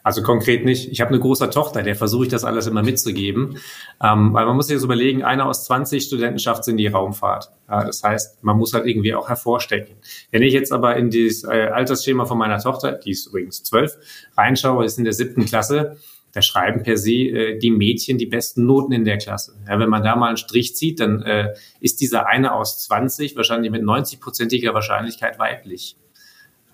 Also 0.03 0.21
konkret 0.21 0.65
nicht. 0.65 0.91
Ich 0.91 1.01
habe 1.01 1.09
eine 1.09 1.19
große 1.19 1.49
Tochter, 1.49 1.81
der 1.81 1.95
versuche 1.95 2.25
ich 2.25 2.29
das 2.29 2.43
alles 2.43 2.67
immer 2.67 2.83
mitzugeben. 2.83 3.57
Ähm, 4.03 4.33
weil 4.33 4.45
man 4.45 4.55
muss 4.55 4.67
sich 4.67 4.75
jetzt 4.75 4.83
überlegen, 4.83 5.23
einer 5.23 5.47
aus 5.47 5.65
20 5.65 6.03
Studenten 6.03 6.39
schafft 6.39 6.61
es 6.61 6.67
in 6.67 6.77
die 6.77 6.87
Raumfahrt. 6.87 7.49
Ja, 7.69 7.83
das 7.83 8.03
heißt, 8.03 8.43
man 8.43 8.57
muss 8.57 8.73
halt 8.73 8.85
irgendwie 8.85 9.15
auch 9.15 9.29
hervorstechen. 9.29 9.95
Wenn 10.31 10.43
ich 10.43 10.53
jetzt 10.53 10.71
aber 10.71 10.95
in 10.95 11.09
dieses 11.09 11.43
äh, 11.43 11.69
Altersschema 11.73 12.25
von 12.25 12.37
meiner 12.37 12.59
Tochter, 12.59 12.93
die 12.93 13.11
ist 13.11 13.27
übrigens 13.27 13.63
zwölf, 13.63 13.97
reinschaue, 14.37 14.85
ist 14.85 14.97
in 14.97 15.05
der 15.05 15.13
siebten 15.13 15.45
Klasse, 15.45 15.97
da 16.33 16.41
schreiben 16.41 16.83
per 16.83 16.97
se 16.97 17.13
äh, 17.13 17.59
die 17.59 17.71
Mädchen 17.71 18.17
die 18.17 18.25
besten 18.25 18.65
Noten 18.65 18.91
in 18.91 19.05
der 19.05 19.17
Klasse. 19.17 19.55
Ja, 19.67 19.79
wenn 19.79 19.89
man 19.89 20.03
da 20.03 20.15
mal 20.15 20.27
einen 20.27 20.37
Strich 20.37 20.75
zieht, 20.75 20.99
dann 20.99 21.21
äh, 21.21 21.53
ist 21.79 22.01
dieser 22.01 22.27
eine 22.27 22.53
aus 22.53 22.83
20 22.83 23.37
wahrscheinlich 23.37 23.71
mit 23.71 23.83
90-prozentiger 23.83 24.73
Wahrscheinlichkeit 24.73 25.39
weiblich. 25.39 25.95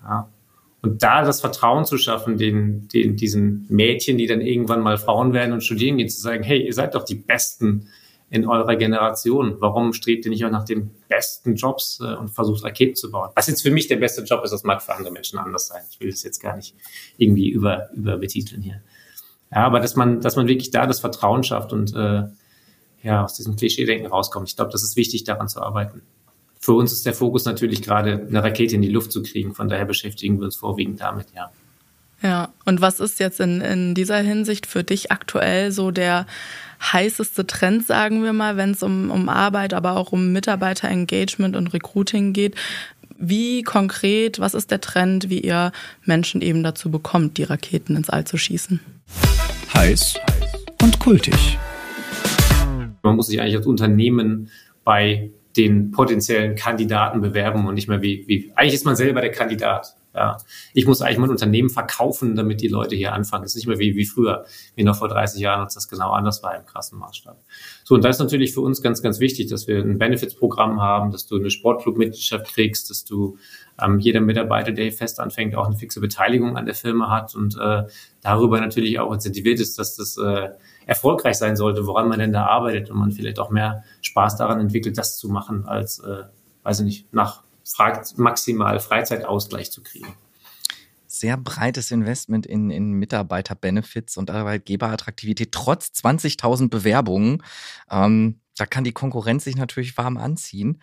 Ja. 0.02 0.30
Und 0.82 1.02
da 1.02 1.22
das 1.22 1.42
Vertrauen 1.42 1.84
zu 1.84 1.98
schaffen, 1.98 2.38
den, 2.38 2.88
den, 2.88 3.16
diesen 3.16 3.66
Mädchen, 3.68 4.16
die 4.16 4.26
dann 4.26 4.40
irgendwann 4.40 4.80
mal 4.80 4.96
Frauen 4.96 5.34
werden 5.34 5.52
und 5.52 5.62
studieren 5.62 5.98
gehen, 5.98 6.08
zu 6.08 6.20
sagen, 6.20 6.42
hey, 6.42 6.64
ihr 6.64 6.72
seid 6.72 6.94
doch 6.94 7.04
die 7.04 7.16
Besten 7.16 7.88
in 8.30 8.46
eurer 8.46 8.76
Generation. 8.76 9.56
Warum 9.58 9.92
strebt 9.92 10.24
ihr 10.24 10.30
nicht 10.30 10.44
auch 10.46 10.50
nach 10.50 10.64
den 10.64 10.90
besten 11.08 11.56
Jobs 11.56 12.00
äh, 12.00 12.14
und 12.14 12.28
versucht 12.28 12.64
Raketen 12.64 12.94
zu 12.94 13.10
bauen? 13.10 13.28
Was 13.34 13.48
jetzt 13.48 13.60
für 13.60 13.70
mich 13.70 13.88
der 13.88 13.96
beste 13.96 14.22
Job 14.22 14.42
ist, 14.42 14.52
das 14.52 14.64
mag 14.64 14.80
für 14.80 14.94
andere 14.94 15.12
Menschen 15.12 15.38
anders 15.38 15.66
sein. 15.66 15.82
Ich 15.90 16.00
will 16.00 16.10
das 16.10 16.22
jetzt 16.22 16.40
gar 16.40 16.56
nicht 16.56 16.74
irgendwie 17.18 17.50
über, 17.50 17.90
überbetiteln 17.92 18.62
hier. 18.62 18.82
Ja, 19.52 19.66
aber 19.66 19.80
dass 19.80 19.96
man, 19.96 20.20
dass 20.20 20.36
man 20.36 20.46
wirklich 20.46 20.70
da 20.70 20.86
das 20.86 21.00
Vertrauen 21.00 21.42
schafft 21.42 21.72
und 21.72 21.94
äh, 21.94 22.24
ja, 23.02 23.24
aus 23.24 23.34
diesem 23.34 23.56
Klischee-Denken 23.56 24.06
rauskommt. 24.06 24.48
Ich 24.48 24.56
glaube, 24.56 24.70
das 24.70 24.82
ist 24.82 24.96
wichtig, 24.96 25.24
daran 25.24 25.48
zu 25.48 25.62
arbeiten. 25.62 26.02
Für 26.60 26.74
uns 26.74 26.92
ist 26.92 27.06
der 27.06 27.14
Fokus 27.14 27.46
natürlich 27.46 27.80
gerade, 27.82 28.26
eine 28.28 28.42
Rakete 28.42 28.74
in 28.74 28.82
die 28.82 28.90
Luft 28.90 29.12
zu 29.12 29.22
kriegen. 29.22 29.54
Von 29.54 29.68
daher 29.68 29.86
beschäftigen 29.86 30.38
wir 30.38 30.44
uns 30.44 30.56
vorwiegend 30.56 31.00
damit, 31.00 31.28
ja. 31.34 31.50
Ja, 32.22 32.52
und 32.66 32.82
was 32.82 33.00
ist 33.00 33.18
jetzt 33.18 33.40
in, 33.40 33.62
in 33.62 33.94
dieser 33.94 34.18
Hinsicht 34.18 34.66
für 34.66 34.84
dich 34.84 35.10
aktuell 35.10 35.72
so 35.72 35.90
der 35.90 36.26
heißeste 36.82 37.46
Trend, 37.46 37.86
sagen 37.86 38.22
wir 38.22 38.34
mal, 38.34 38.58
wenn 38.58 38.72
es 38.72 38.82
um, 38.82 39.10
um 39.10 39.30
Arbeit, 39.30 39.72
aber 39.72 39.96
auch 39.96 40.12
um 40.12 40.30
Mitarbeiterengagement 40.32 41.56
und 41.56 41.68
Recruiting 41.68 42.34
geht? 42.34 42.56
Wie 43.16 43.62
konkret, 43.62 44.38
was 44.38 44.52
ist 44.52 44.70
der 44.70 44.82
Trend, 44.82 45.30
wie 45.30 45.40
ihr 45.40 45.72
Menschen 46.04 46.42
eben 46.42 46.62
dazu 46.62 46.90
bekommt, 46.90 47.38
die 47.38 47.44
Raketen 47.44 47.96
ins 47.96 48.10
All 48.10 48.26
zu 48.26 48.36
schießen? 48.36 48.80
Heiß 49.80 50.20
und 50.82 50.98
kultig. 50.98 51.58
Man 53.02 53.16
muss 53.16 53.28
sich 53.28 53.40
eigentlich 53.40 53.56
als 53.56 53.66
Unternehmen 53.66 54.50
bei 54.84 55.30
den 55.56 55.90
potenziellen 55.90 56.54
Kandidaten 56.54 57.22
bewerben 57.22 57.66
und 57.66 57.76
nicht 57.76 57.88
mehr 57.88 58.02
wie, 58.02 58.24
wie 58.26 58.52
eigentlich 58.56 58.74
ist 58.74 58.84
man 58.84 58.94
selber 58.94 59.22
der 59.22 59.30
Kandidat. 59.30 59.96
Ja, 60.12 60.38
ich 60.74 60.86
muss 60.86 61.02
eigentlich 61.02 61.18
mein 61.18 61.30
Unternehmen 61.30 61.70
verkaufen, 61.70 62.34
damit 62.34 62.60
die 62.60 62.68
Leute 62.68 62.96
hier 62.96 63.12
anfangen. 63.12 63.44
Das 63.44 63.52
ist 63.52 63.56
nicht 63.56 63.68
mehr 63.68 63.78
wie, 63.78 63.94
wie 63.94 64.04
früher, 64.04 64.44
wie 64.74 64.82
noch 64.82 64.96
vor 64.96 65.08
30 65.08 65.40
Jahren, 65.40 65.60
als 65.60 65.74
das 65.74 65.88
genau 65.88 66.10
anders 66.10 66.42
war 66.42 66.56
im 66.56 66.66
krassen 66.66 66.98
Maßstab. 66.98 67.40
So, 67.84 67.94
und 67.94 68.04
da 68.04 68.08
ist 68.08 68.18
natürlich 68.18 68.52
für 68.52 68.60
uns 68.60 68.82
ganz, 68.82 69.02
ganz 69.02 69.20
wichtig, 69.20 69.48
dass 69.50 69.68
wir 69.68 69.78
ein 69.78 69.98
Benefits-Programm 69.98 70.80
haben, 70.80 71.12
dass 71.12 71.26
du 71.26 71.36
eine 71.36 71.50
Sportclub-Mitgliedschaft 71.50 72.52
kriegst, 72.52 72.90
dass 72.90 73.04
du 73.04 73.38
ähm, 73.80 74.00
jeder 74.00 74.20
Mitarbeiter, 74.20 74.72
der 74.72 74.86
hier 74.86 74.92
fest 74.92 75.20
anfängt, 75.20 75.54
auch 75.54 75.66
eine 75.66 75.76
fixe 75.76 76.00
Beteiligung 76.00 76.56
an 76.56 76.66
der 76.66 76.74
Firma 76.74 77.08
hat 77.08 77.36
und 77.36 77.56
äh, 77.56 77.84
darüber 78.20 78.60
natürlich 78.60 78.98
auch 78.98 79.12
incentiviert 79.12 79.60
ist, 79.60 79.78
dass 79.78 79.94
das 79.94 80.16
äh, 80.18 80.48
erfolgreich 80.86 81.36
sein 81.36 81.54
sollte, 81.54 81.86
woran 81.86 82.08
man 82.08 82.18
denn 82.18 82.32
da 82.32 82.46
arbeitet 82.46 82.90
und 82.90 82.98
man 82.98 83.12
vielleicht 83.12 83.38
auch 83.38 83.50
mehr 83.50 83.84
Spaß 84.02 84.36
daran 84.36 84.58
entwickelt, 84.58 84.98
das 84.98 85.18
zu 85.18 85.28
machen, 85.28 85.66
als, 85.66 86.00
äh, 86.00 86.24
weiß 86.64 86.80
ich 86.80 86.84
nicht, 86.84 87.14
nach 87.14 87.44
maximal 88.16 88.80
Freizeitausgleich 88.80 89.70
zu 89.70 89.82
kriegen. 89.82 90.14
Sehr 91.06 91.36
breites 91.36 91.90
Investment 91.90 92.46
in, 92.46 92.70
in 92.70 92.92
Mitarbeiterbenefits 92.92 94.16
und 94.16 94.30
Arbeitgeberattraktivität 94.30 95.52
trotz 95.52 95.88
20.000 95.88 96.70
Bewerbungen. 96.70 97.42
Ähm, 97.90 98.40
da 98.56 98.66
kann 98.66 98.84
die 98.84 98.92
Konkurrenz 98.92 99.44
sich 99.44 99.56
natürlich 99.56 99.96
warm 99.96 100.16
anziehen. 100.16 100.80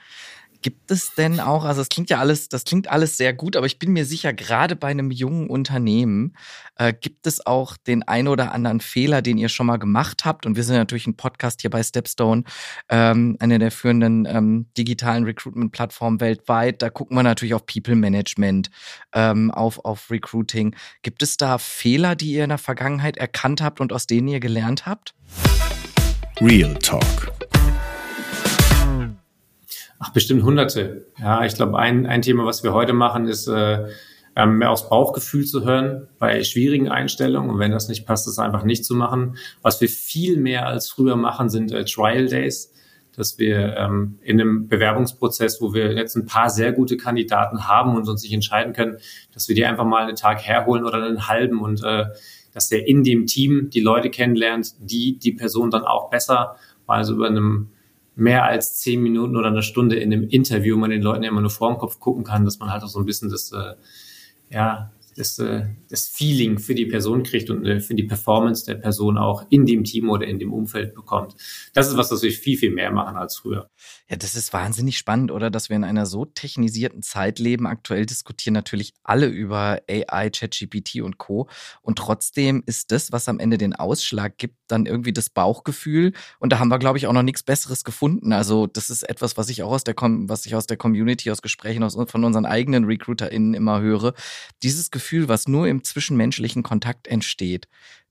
Gibt 0.68 0.92
es 0.92 1.16
denn 1.16 1.40
auch, 1.40 1.64
also 1.64 1.80
es 1.80 1.88
klingt 1.88 2.10
ja 2.10 2.20
alles, 2.20 2.50
das 2.50 2.66
klingt 2.66 2.90
alles 2.90 3.16
sehr 3.16 3.32
gut, 3.32 3.56
aber 3.56 3.68
ich 3.68 3.80
bin 3.80 3.94
mir 3.94 4.04
sicher, 4.04 4.34
gerade 4.34 4.76
bei 4.76 4.90
einem 4.90 5.12
jungen 5.12 5.50
Unternehmen 5.50 6.36
äh, 6.76 6.92
gibt 6.92 7.26
es 7.26 7.46
auch 7.48 7.78
den 7.78 8.04
ein 8.04 8.28
oder 8.28 8.52
anderen 8.52 8.82
Fehler, 8.82 9.22
den 9.22 9.38
ihr 9.38 9.48
schon 9.48 9.66
mal 9.66 9.78
gemacht 9.78 10.26
habt. 10.26 10.46
Und 10.46 10.58
wir 10.58 10.66
sind 10.66 10.76
natürlich 10.76 11.08
ein 11.08 11.16
Podcast 11.16 11.62
hier 11.62 11.70
bei 11.70 11.82
Stepstone, 11.82 12.44
ähm, 12.90 13.38
eine 13.40 13.60
der 13.60 13.72
führenden 13.72 14.26
ähm, 14.26 14.66
digitalen 14.78 15.24
Recruitment-Plattformen 15.24 16.20
weltweit. 16.20 16.82
Da 16.82 16.90
gucken 16.90 17.16
wir 17.16 17.24
natürlich 17.24 17.54
auf 17.54 17.66
People 17.66 17.96
Management, 17.96 18.70
ähm, 19.14 19.52
auf, 19.52 19.86
auf 19.86 20.12
Recruiting. 20.12 20.76
Gibt 21.02 21.24
es 21.24 21.38
da 21.38 21.60
Fehler, 21.60 22.18
die 22.18 22.34
ihr 22.34 22.44
in 22.44 22.50
der 22.50 22.58
Vergangenheit 22.58 23.16
erkannt 23.16 23.62
habt 23.62 23.80
und 23.80 23.94
aus 23.94 24.06
denen 24.06 24.28
ihr 24.28 24.42
gelernt 24.42 24.86
habt? 24.86 25.16
Real 26.42 26.74
Talk. 26.80 27.32
Ach, 30.00 30.10
bestimmt 30.12 30.44
hunderte. 30.44 31.08
Ja, 31.20 31.44
ich 31.44 31.56
glaube, 31.56 31.78
ein, 31.80 32.06
ein 32.06 32.22
Thema, 32.22 32.46
was 32.46 32.64
wir 32.64 32.74
heute 32.74 32.94
machen, 32.94 33.28
ist 33.28 33.48
äh, 33.48 33.88
ähm, 34.36 34.60
mehr 34.60 34.70
aufs 34.70 34.88
Bauchgefühl 34.90 35.46
zu 35.46 35.66
hören 35.66 36.08
bei 36.20 36.44
schwierigen 36.44 36.90
Einstellungen. 36.90 37.50
Und 37.50 37.60
wenn 37.60 37.72
das 37.72 37.90
nicht 37.90 38.06
passt, 38.06 38.28
das 38.28 38.38
einfach 38.38 38.64
nicht 38.64 38.86
zu 38.86 38.94
machen. 38.94 39.38
Was 39.64 39.82
wir 39.82 39.90
viel 39.90 40.38
mehr 40.38 40.68
als 40.68 40.90
früher 40.90 41.16
machen, 41.16 41.50
sind 41.50 41.72
äh, 41.72 41.84
Trial 41.86 42.28
Days, 42.28 42.72
dass 43.16 43.40
wir 43.40 43.76
ähm, 43.76 44.20
in 44.22 44.40
einem 44.40 44.68
Bewerbungsprozess, 44.68 45.60
wo 45.60 45.74
wir 45.74 45.94
jetzt 45.94 46.16
ein 46.16 46.28
paar 46.28 46.52
sehr 46.52 46.72
gute 46.72 46.98
Kandidaten 46.98 47.68
haben 47.68 47.96
und 47.96 48.08
uns 48.08 48.22
nicht 48.22 48.34
entscheiden 48.34 48.74
können, 48.74 48.98
dass 49.34 49.48
wir 49.48 49.56
die 49.56 49.66
einfach 49.66 49.86
mal 49.86 50.04
einen 50.04 50.16
Tag 50.16 50.44
herholen 50.44 50.86
oder 50.86 51.04
einen 51.04 51.28
halben 51.28 51.60
und 51.60 51.84
äh, 51.84 52.06
dass 52.54 52.70
der 52.70 52.88
in 52.88 53.04
dem 53.04 53.26
Team 53.26 53.72
die 53.72 53.82
Leute 53.82 54.12
kennenlernt, 54.12 54.76
die 54.80 55.18
die 55.18 55.32
Person 55.32 55.72
dann 55.72 55.84
auch 55.84 56.12
besser 56.12 56.58
mal 56.86 57.04
so 57.04 57.16
über 57.16 57.28
einem 57.28 57.70
mehr 58.18 58.46
als 58.46 58.80
zehn 58.80 59.02
Minuten 59.02 59.38
oder 59.38 59.48
eine 59.48 59.62
Stunde 59.62 59.96
in 59.96 60.12
einem 60.12 60.28
Interview 60.28 60.76
man 60.76 60.90
den 60.90 61.04
Leuten 61.04 61.24
immer 61.24 61.40
nur 61.40 61.52
vor 61.52 61.72
dem 61.72 61.78
Kopf 61.78 62.00
gucken 62.00 62.24
kann, 62.24 62.46
dass 62.46 62.58
man 62.58 62.72
halt 62.72 62.84
auch 62.84 62.88
so 62.88 63.00
ein 63.00 63.06
bisschen 63.06 63.30
das, 63.30 63.52
äh, 63.52 63.76
ja, 64.50 64.92
das, 65.18 65.40
äh, 65.40 65.66
das 65.90 66.08
Feeling 66.08 66.60
für 66.60 66.76
die 66.76 66.86
Person 66.86 67.24
kriegt 67.24 67.50
und 67.50 67.66
äh, 67.66 67.80
für 67.80 67.96
die 67.96 68.04
Performance 68.04 68.66
der 68.66 68.76
Person 68.76 69.18
auch 69.18 69.46
in 69.50 69.66
dem 69.66 69.84
Team 69.84 70.10
oder 70.10 70.28
in 70.28 70.40
dem 70.40 70.54
Umfeld 70.54 70.94
bekommt. 70.94 71.36
Das 71.74 71.88
ist 71.88 71.98
was, 71.98 72.10
das 72.10 72.22
wir 72.22 72.32
viel, 72.32 72.58
viel 72.58 72.72
mehr 72.72 72.92
machen 72.92 73.18
als 73.18 73.38
früher. 73.38 73.70
Ja, 74.10 74.16
das 74.16 74.36
ist 74.36 74.54
wahnsinnig 74.54 74.98
spannend, 74.98 75.32
oder? 75.32 75.50
Dass 75.50 75.70
wir 75.70 75.76
in 75.76 75.84
einer 75.84 76.06
so 76.06 76.26
technisierten 76.26 77.02
Zeit 77.02 77.40
leben. 77.40 77.66
Aktuell 77.66 78.06
diskutieren 78.06 78.54
natürlich 78.54 78.94
alle 79.04 79.26
über 79.26 79.80
AI, 79.90 80.30
ChatGPT 80.30 81.02
und 81.02 81.18
Co. 81.18 81.50
Und 81.82 81.98
trotzdem 81.98 82.64
ist 82.66 82.92
das, 82.92 83.12
was 83.12 83.28
am 83.28 83.40
Ende 83.40 83.58
den 83.58 83.76
Ausschlag 83.76 84.38
gibt, 84.38 84.56
dann 84.68 84.86
irgendwie 84.86 85.14
das 85.14 85.30
Bauchgefühl. 85.30 86.14
Und 86.40 86.54
da 86.54 86.60
haben 86.60 86.70
wir, 86.70 86.80
glaube 86.80 87.00
ich, 87.00 87.08
auch 87.08 87.14
noch 87.14 87.24
nichts 87.24 87.44
Besseres 87.44 87.84
gefunden. 87.84 88.34
Also, 88.34 88.68
das 88.68 88.90
ist 88.90 89.04
etwas, 89.04 89.36
was 89.36 89.50
ich 89.50 89.64
auch 89.64 89.72
aus 89.72 89.84
der, 89.84 89.96
was 89.98 90.46
ich 90.46 90.56
aus 90.56 90.68
der 90.68 90.78
Community, 90.78 91.32
aus 91.32 91.42
Gesprächen 91.42 91.84
aus, 91.84 91.98
von 92.08 92.24
unseren 92.24 92.46
eigenen 92.46 92.86
RecruiterInnen 92.86 93.56
immer 93.56 93.82
höre. 93.82 94.14
Dieses 94.64 94.92
Gefühl, 94.92 95.07
Gefühl, 95.08 95.30
was 95.30 95.48
nur 95.48 95.70
im 95.70 95.86
zwischenmenschlichen 95.86 96.64
Kontakt 96.64 97.08
entsteht, 97.08 97.70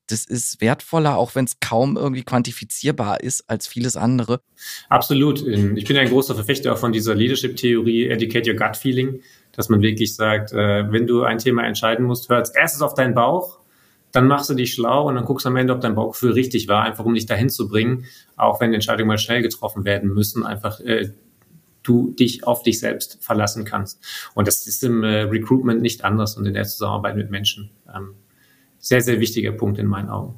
das 0.08 0.24
ist 0.24 0.62
wertvoller, 0.62 1.18
auch 1.18 1.34
wenn 1.34 1.44
es 1.44 1.60
kaum 1.60 1.98
irgendwie 1.98 2.22
quantifizierbar 2.22 3.20
ist, 3.20 3.50
als 3.50 3.66
vieles 3.66 3.98
andere. 3.98 4.40
Absolut. 4.88 5.46
Ich 5.46 5.84
bin 5.84 5.96
ein 5.98 6.08
großer 6.08 6.34
Verfechter 6.34 6.74
von 6.76 6.92
dieser 6.92 7.14
Leadership-Theorie, 7.14 8.08
Educate 8.08 8.50
Your 8.50 8.56
Gut 8.56 8.78
Feeling, 8.78 9.20
dass 9.52 9.68
man 9.68 9.82
wirklich 9.82 10.14
sagt, 10.14 10.52
äh, 10.52 10.90
wenn 10.90 11.06
du 11.06 11.24
ein 11.24 11.36
Thema 11.36 11.64
entscheiden 11.66 12.06
musst, 12.06 12.30
hör 12.30 12.38
als 12.38 12.48
erstes 12.48 12.80
auf 12.80 12.94
deinen 12.94 13.14
Bauch, 13.14 13.58
dann 14.12 14.26
machst 14.26 14.48
du 14.48 14.54
dich 14.54 14.72
schlau 14.72 15.06
und 15.06 15.16
dann 15.16 15.26
guckst 15.26 15.46
am 15.46 15.56
Ende, 15.56 15.74
ob 15.74 15.82
dein 15.82 15.94
Bauchgefühl 15.94 16.32
richtig 16.32 16.66
war, 16.66 16.84
einfach 16.84 17.04
um 17.04 17.12
dich 17.12 17.26
dahin 17.26 17.50
zu 17.50 17.68
bringen, 17.68 18.06
auch 18.36 18.58
wenn 18.60 18.72
Entscheidungen 18.72 19.08
mal 19.08 19.18
schnell 19.18 19.42
getroffen 19.42 19.84
werden 19.84 20.14
müssen, 20.14 20.46
einfach 20.46 20.80
äh, 20.80 21.10
du 21.86 22.12
dich 22.12 22.46
auf 22.46 22.62
dich 22.62 22.80
selbst 22.80 23.18
verlassen 23.20 23.64
kannst. 23.64 24.02
Und 24.34 24.48
das 24.48 24.66
ist 24.66 24.82
im 24.82 25.04
äh, 25.04 25.22
Recruitment 25.22 25.82
nicht 25.82 26.04
anders 26.04 26.36
und 26.36 26.46
in 26.46 26.54
der 26.54 26.64
Zusammenarbeit 26.64 27.16
mit 27.16 27.30
Menschen. 27.30 27.70
Ähm, 27.94 28.14
sehr, 28.78 29.00
sehr 29.00 29.20
wichtiger 29.20 29.52
Punkt 29.52 29.78
in 29.78 29.86
meinen 29.86 30.10
Augen. 30.10 30.34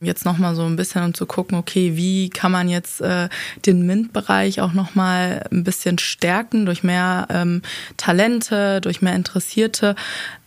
Jetzt 0.00 0.24
nochmal 0.24 0.56
so 0.56 0.62
ein 0.62 0.74
bisschen, 0.74 1.04
um 1.04 1.14
zu 1.14 1.26
gucken, 1.26 1.56
okay, 1.56 1.96
wie 1.96 2.28
kann 2.28 2.50
man 2.50 2.68
jetzt 2.68 3.00
äh, 3.00 3.28
den 3.64 3.86
MINT-Bereich 3.86 4.60
auch 4.60 4.72
nochmal 4.72 5.46
ein 5.52 5.62
bisschen 5.62 5.98
stärken 5.98 6.66
durch 6.66 6.82
mehr 6.82 7.28
ähm, 7.30 7.62
Talente, 7.96 8.80
durch 8.80 9.00
mehr 9.00 9.14
Interessierte. 9.14 9.94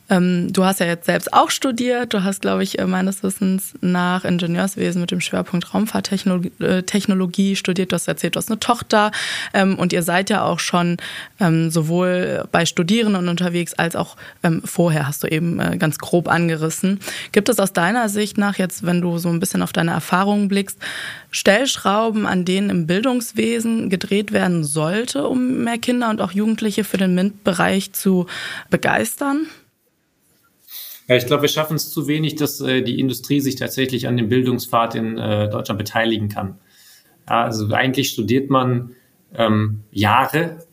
Ähm, 0.09 0.53
du 0.53 0.63
hast 0.63 0.79
ja 0.79 0.85
jetzt 0.85 1.05
selbst 1.05 1.33
auch 1.33 1.49
studiert. 1.49 2.13
Du 2.13 2.23
hast, 2.23 2.41
glaube 2.41 2.63
ich, 2.63 2.77
äh, 2.77 2.85
meines 2.85 3.23
Wissens 3.23 3.73
nach 3.81 4.23
Ingenieurswesen 4.23 5.01
mit 5.01 5.11
dem 5.11 5.21
Schwerpunkt 5.21 5.73
Raumfahrttechnologie 5.73 7.51
äh, 7.51 7.55
studiert. 7.55 7.91
Du 7.91 7.95
hast 7.95 8.07
erzählt, 8.07 8.35
du 8.35 8.37
hast 8.37 8.51
eine 8.51 8.59
Tochter 8.59 9.11
ähm, 9.53 9.79
und 9.79 9.93
ihr 9.93 10.03
seid 10.03 10.29
ja 10.29 10.43
auch 10.43 10.59
schon 10.59 10.97
ähm, 11.39 11.71
sowohl 11.71 12.47
bei 12.51 12.65
Studierenden 12.65 13.27
unterwegs 13.27 13.73
als 13.73 13.95
auch 13.95 14.15
ähm, 14.43 14.61
vorher, 14.63 15.07
hast 15.07 15.23
du 15.23 15.27
eben 15.27 15.59
äh, 15.59 15.77
ganz 15.77 15.97
grob 15.97 16.27
angerissen. 16.27 16.99
Gibt 17.31 17.49
es 17.49 17.59
aus 17.59 17.73
deiner 17.73 18.09
Sicht 18.09 18.37
nach, 18.37 18.57
jetzt, 18.57 18.85
wenn 18.85 19.01
du 19.01 19.17
so 19.17 19.29
ein 19.29 19.39
bisschen 19.39 19.63
auf 19.63 19.73
deine 19.73 19.91
Erfahrungen 19.91 20.47
blickst, 20.47 20.77
Stellschrauben, 21.31 22.27
an 22.27 22.45
denen 22.45 22.69
im 22.69 22.87
Bildungswesen 22.87 23.89
gedreht 23.89 24.31
werden 24.31 24.63
sollte, 24.63 25.27
um 25.27 25.63
mehr 25.63 25.77
Kinder 25.79 26.09
und 26.09 26.21
auch 26.21 26.31
Jugendliche 26.31 26.83
für 26.83 26.97
den 26.97 27.15
MINT-Bereich 27.15 27.91
zu 27.93 28.27
begeistern? 28.69 29.47
Ja, 31.07 31.15
ich 31.15 31.27
glaube, 31.27 31.43
wir 31.43 31.49
schaffen 31.49 31.75
es 31.75 31.91
zu 31.91 32.07
wenig, 32.07 32.35
dass 32.35 32.61
äh, 32.61 32.81
die 32.81 32.99
Industrie 32.99 33.39
sich 33.39 33.55
tatsächlich 33.55 34.07
an 34.07 34.17
dem 34.17 34.29
Bildungspfad 34.29 34.95
in 34.95 35.17
äh, 35.17 35.49
Deutschland 35.49 35.77
beteiligen 35.77 36.29
kann. 36.29 36.57
Ja, 37.29 37.43
also 37.43 37.71
eigentlich 37.73 38.09
studiert 38.09 38.49
man 38.49 38.91
ähm, 39.35 39.83
Jahre, 39.91 40.65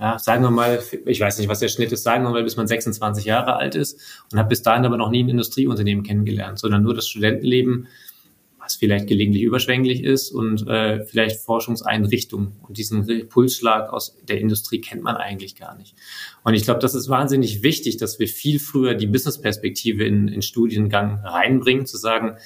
ja, 0.00 0.18
sagen 0.18 0.42
wir 0.42 0.50
mal, 0.50 0.82
ich 1.04 1.20
weiß 1.20 1.38
nicht, 1.38 1.48
was 1.48 1.60
der 1.60 1.68
Schnitt 1.68 1.92
ist, 1.92 2.02
sagen 2.02 2.24
wir 2.24 2.30
mal, 2.30 2.42
bis 2.42 2.56
man 2.56 2.66
26 2.66 3.26
Jahre 3.26 3.56
alt 3.56 3.74
ist 3.74 4.00
und 4.32 4.38
hat 4.38 4.48
bis 4.48 4.62
dahin 4.62 4.86
aber 4.86 4.96
noch 4.96 5.10
nie 5.10 5.22
ein 5.22 5.28
Industrieunternehmen 5.28 6.02
kennengelernt, 6.02 6.58
sondern 6.58 6.82
nur 6.82 6.94
das 6.94 7.06
Studentenleben 7.06 7.86
was 8.70 8.76
vielleicht 8.76 9.08
gelegentlich 9.08 9.42
überschwänglich 9.42 10.04
ist 10.04 10.30
und 10.30 10.66
äh, 10.68 11.04
vielleicht 11.04 11.40
Forschungseinrichtungen. 11.40 12.52
Und 12.66 12.78
diesen 12.78 13.28
Pulsschlag 13.28 13.92
aus 13.92 14.16
der 14.28 14.40
Industrie 14.40 14.80
kennt 14.80 15.02
man 15.02 15.16
eigentlich 15.16 15.56
gar 15.56 15.76
nicht. 15.76 15.96
Und 16.44 16.54
ich 16.54 16.62
glaube, 16.62 16.80
das 16.80 16.94
ist 16.94 17.08
wahnsinnig 17.08 17.62
wichtig, 17.62 17.96
dass 17.96 18.18
wir 18.18 18.28
viel 18.28 18.60
früher 18.60 18.94
die 18.94 19.08
Business-Perspektive 19.08 20.04
in, 20.04 20.28
in 20.28 20.42
Studiengang 20.42 21.20
reinbringen, 21.24 21.84
zu 21.86 21.96
sagen, 21.96 22.36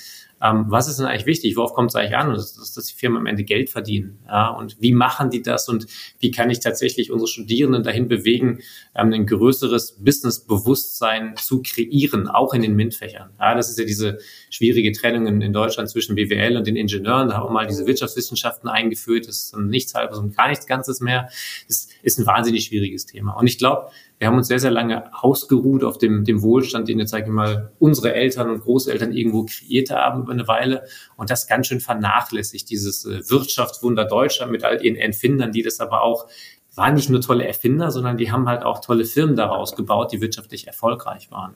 ähm, 0.45 0.67
was 0.69 0.89
ist 0.89 0.99
denn 0.99 1.07
eigentlich 1.07 1.25
wichtig? 1.25 1.57
Worauf 1.57 1.73
kommt 1.73 1.91
es 1.91 1.97
eigentlich 1.97 2.17
an? 2.17 2.29
Und 2.29 2.37
das, 2.37 2.55
das, 2.55 2.75
dass 2.75 2.85
die 2.85 2.95
Firmen 2.95 3.19
am 3.19 3.27
Ende 3.27 3.45
Geld 3.45 3.71
verdienen. 3.71 4.19
Ja? 4.27 4.49
Und 4.49 4.77
wie 4.79 4.93
machen 4.93 5.31
die 5.31 5.41
das? 5.41 5.71
Und 5.71 5.87
wie 6.19 6.31
kann 6.31 6.51
ich 6.51 6.61
tatsächlich 6.61 7.11
unsere 7.11 7.29
Studierenden 7.29 7.83
dahin 7.83 8.09
bewegen, 8.09 8.61
ähm, 8.95 9.13
ein 9.15 9.27
größeres 9.27 10.05
Business-Bewusstsein 10.05 11.35
zu 11.37 11.63
kreieren, 11.63 12.29
auch 12.29 12.53
in 12.53 12.61
den 12.61 12.77
MINT-Fächern? 12.77 13.31
Ja, 13.41 13.55
das 13.55 13.71
ist 13.71 13.79
ja 13.79 13.87
diese 13.87 14.19
schwierige 14.51 14.93
Trennung 14.93 15.27
in, 15.27 15.41
in, 15.41 15.55
Deutschland 15.55 15.89
zwischen 15.89 16.15
BWL 16.15 16.59
und 16.59 16.67
den 16.67 16.77
Ingenieuren. 16.77 17.29
Da 17.29 17.37
haben 17.37 17.47
wir 17.47 17.51
mal 17.51 17.67
diese 17.67 17.87
Wirtschaftswissenschaften 17.87 18.69
eingeführt. 18.69 19.27
Das 19.27 19.37
ist 19.37 19.57
nichts 19.57 19.95
halbes 19.95 20.19
und 20.19 20.37
gar 20.37 20.49
nichts 20.49 20.67
Ganzes 20.67 21.01
mehr. 21.01 21.31
Das 21.69 21.89
ist 22.03 22.19
ein 22.19 22.27
wahnsinnig 22.27 22.67
schwieriges 22.67 23.07
Thema. 23.07 23.33
Und 23.33 23.47
ich 23.47 23.57
glaube, 23.57 23.91
wir 24.19 24.29
haben 24.29 24.37
uns 24.37 24.49
sehr, 24.49 24.61
sehr 24.61 24.71
lange 24.71 25.13
ausgeruht 25.13 25.83
auf 25.83 25.99
dem, 25.99 26.25
dem 26.25 26.41
Wohlstand, 26.43 26.89
den 26.89 26.99
jetzt, 26.99 27.11
sage 27.11 27.25
ich 27.25 27.31
mal, 27.31 27.73
unsere 27.79 28.15
Eltern 28.15 28.49
und 28.51 28.61
Großeltern 28.61 29.13
irgendwo 29.13 29.45
kreiert 29.45 29.91
haben 29.91 30.23
über 30.23 30.33
eine 30.33 30.47
Weile 30.47 30.85
und 31.17 31.31
das 31.31 31.47
ganz 31.47 31.67
schön 31.67 31.81
vernachlässigt, 31.81 32.71
dieses 32.71 33.05
äh, 33.05 33.29
Wirtschaftswunder 33.29 34.05
Deutschland 34.05 34.53
mit 34.53 34.65
all 34.65 34.85
ihren 34.85 34.97
Erfindern, 34.97 35.53
die 35.53 35.63
das 35.63 35.81
aber 35.81 36.03
auch 36.03 36.29
waren 36.77 36.95
nicht 36.95 37.09
nur 37.09 37.21
tolle 37.21 37.47
Erfinder, 37.47 37.91
sondern 37.91 38.17
die 38.17 38.33
haben 38.33 38.49
halt 38.49 38.65
auch 38.65 38.81
tolle 38.81 39.05
Firmen 39.05 39.37
daraus 39.37 39.77
gebaut, 39.77 40.13
die 40.13 40.21
wirtschaftlich 40.21 40.67
erfolgreich 40.67 41.31
waren. 41.31 41.55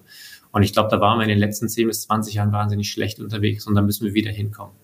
Und 0.53 0.62
ich 0.62 0.73
glaube, 0.73 0.90
da 0.90 1.01
waren 1.01 1.18
wir 1.18 1.25
in 1.25 1.29
den 1.29 1.38
letzten 1.38 1.68
10 1.68 1.88
bis 1.88 2.03
20 2.03 2.35
Jahren 2.35 2.53
wahnsinnig 2.53 2.90
schlecht 2.90 3.18
unterwegs 3.18 3.66
und 3.66 3.75
da 3.75 3.83
müssen 3.83 4.05
wir 4.05 4.14
wieder 4.14 4.31
hinkommen. 4.31 4.75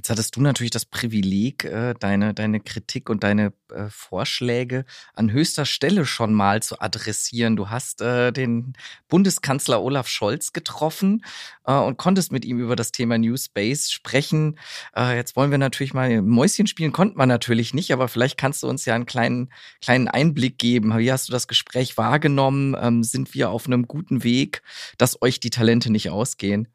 Jetzt 0.00 0.08
hattest 0.08 0.34
du 0.34 0.40
natürlich 0.40 0.70
das 0.70 0.86
Privileg, 0.86 1.64
äh, 1.64 1.92
deine, 1.92 2.32
deine 2.32 2.60
Kritik 2.60 3.10
und 3.10 3.22
deine 3.22 3.52
äh, 3.68 3.90
Vorschläge 3.90 4.86
an 5.12 5.30
höchster 5.30 5.66
Stelle 5.66 6.06
schon 6.06 6.32
mal 6.32 6.62
zu 6.62 6.80
adressieren. 6.80 7.54
Du 7.54 7.68
hast 7.68 8.00
äh, 8.00 8.32
den 8.32 8.72
Bundeskanzler 9.08 9.82
Olaf 9.82 10.08
Scholz 10.08 10.54
getroffen 10.54 11.22
und 11.64 11.98
konntest 11.98 12.32
mit 12.32 12.46
ihm 12.46 12.58
über 12.58 12.74
das 12.76 12.92
Thema 12.92 13.18
New 13.18 13.36
Space 13.36 13.90
sprechen. 13.90 14.58
jetzt 14.96 15.36
wollen 15.36 15.50
wir 15.52 15.58
natürlich 15.58 15.94
mal 15.94 16.20
Mäuschen 16.22 16.66
spielen, 16.66 16.90
konnten 16.90 17.18
wir 17.18 17.26
natürlich 17.26 17.74
nicht, 17.74 17.92
aber 17.92 18.08
vielleicht 18.08 18.38
kannst 18.38 18.62
du 18.62 18.68
uns 18.68 18.86
ja 18.86 18.94
einen 18.94 19.06
kleinen, 19.06 19.52
kleinen 19.80 20.08
Einblick 20.08 20.58
geben. 20.58 20.96
Wie 20.98 21.12
hast 21.12 21.28
du 21.28 21.32
das 21.32 21.46
Gespräch 21.46 21.96
wahrgenommen? 21.96 22.74
Ähm, 22.80 23.04
sind 23.04 23.34
wir 23.34 23.50
auf 23.50 23.66
einem 23.66 23.86
guten 23.86 24.24
Weg, 24.24 24.62
dass 24.98 25.20
euch 25.22 25.38
die 25.38 25.50
Talente 25.50 25.92
nicht 25.92 26.10
ausgehen? 26.10 26.66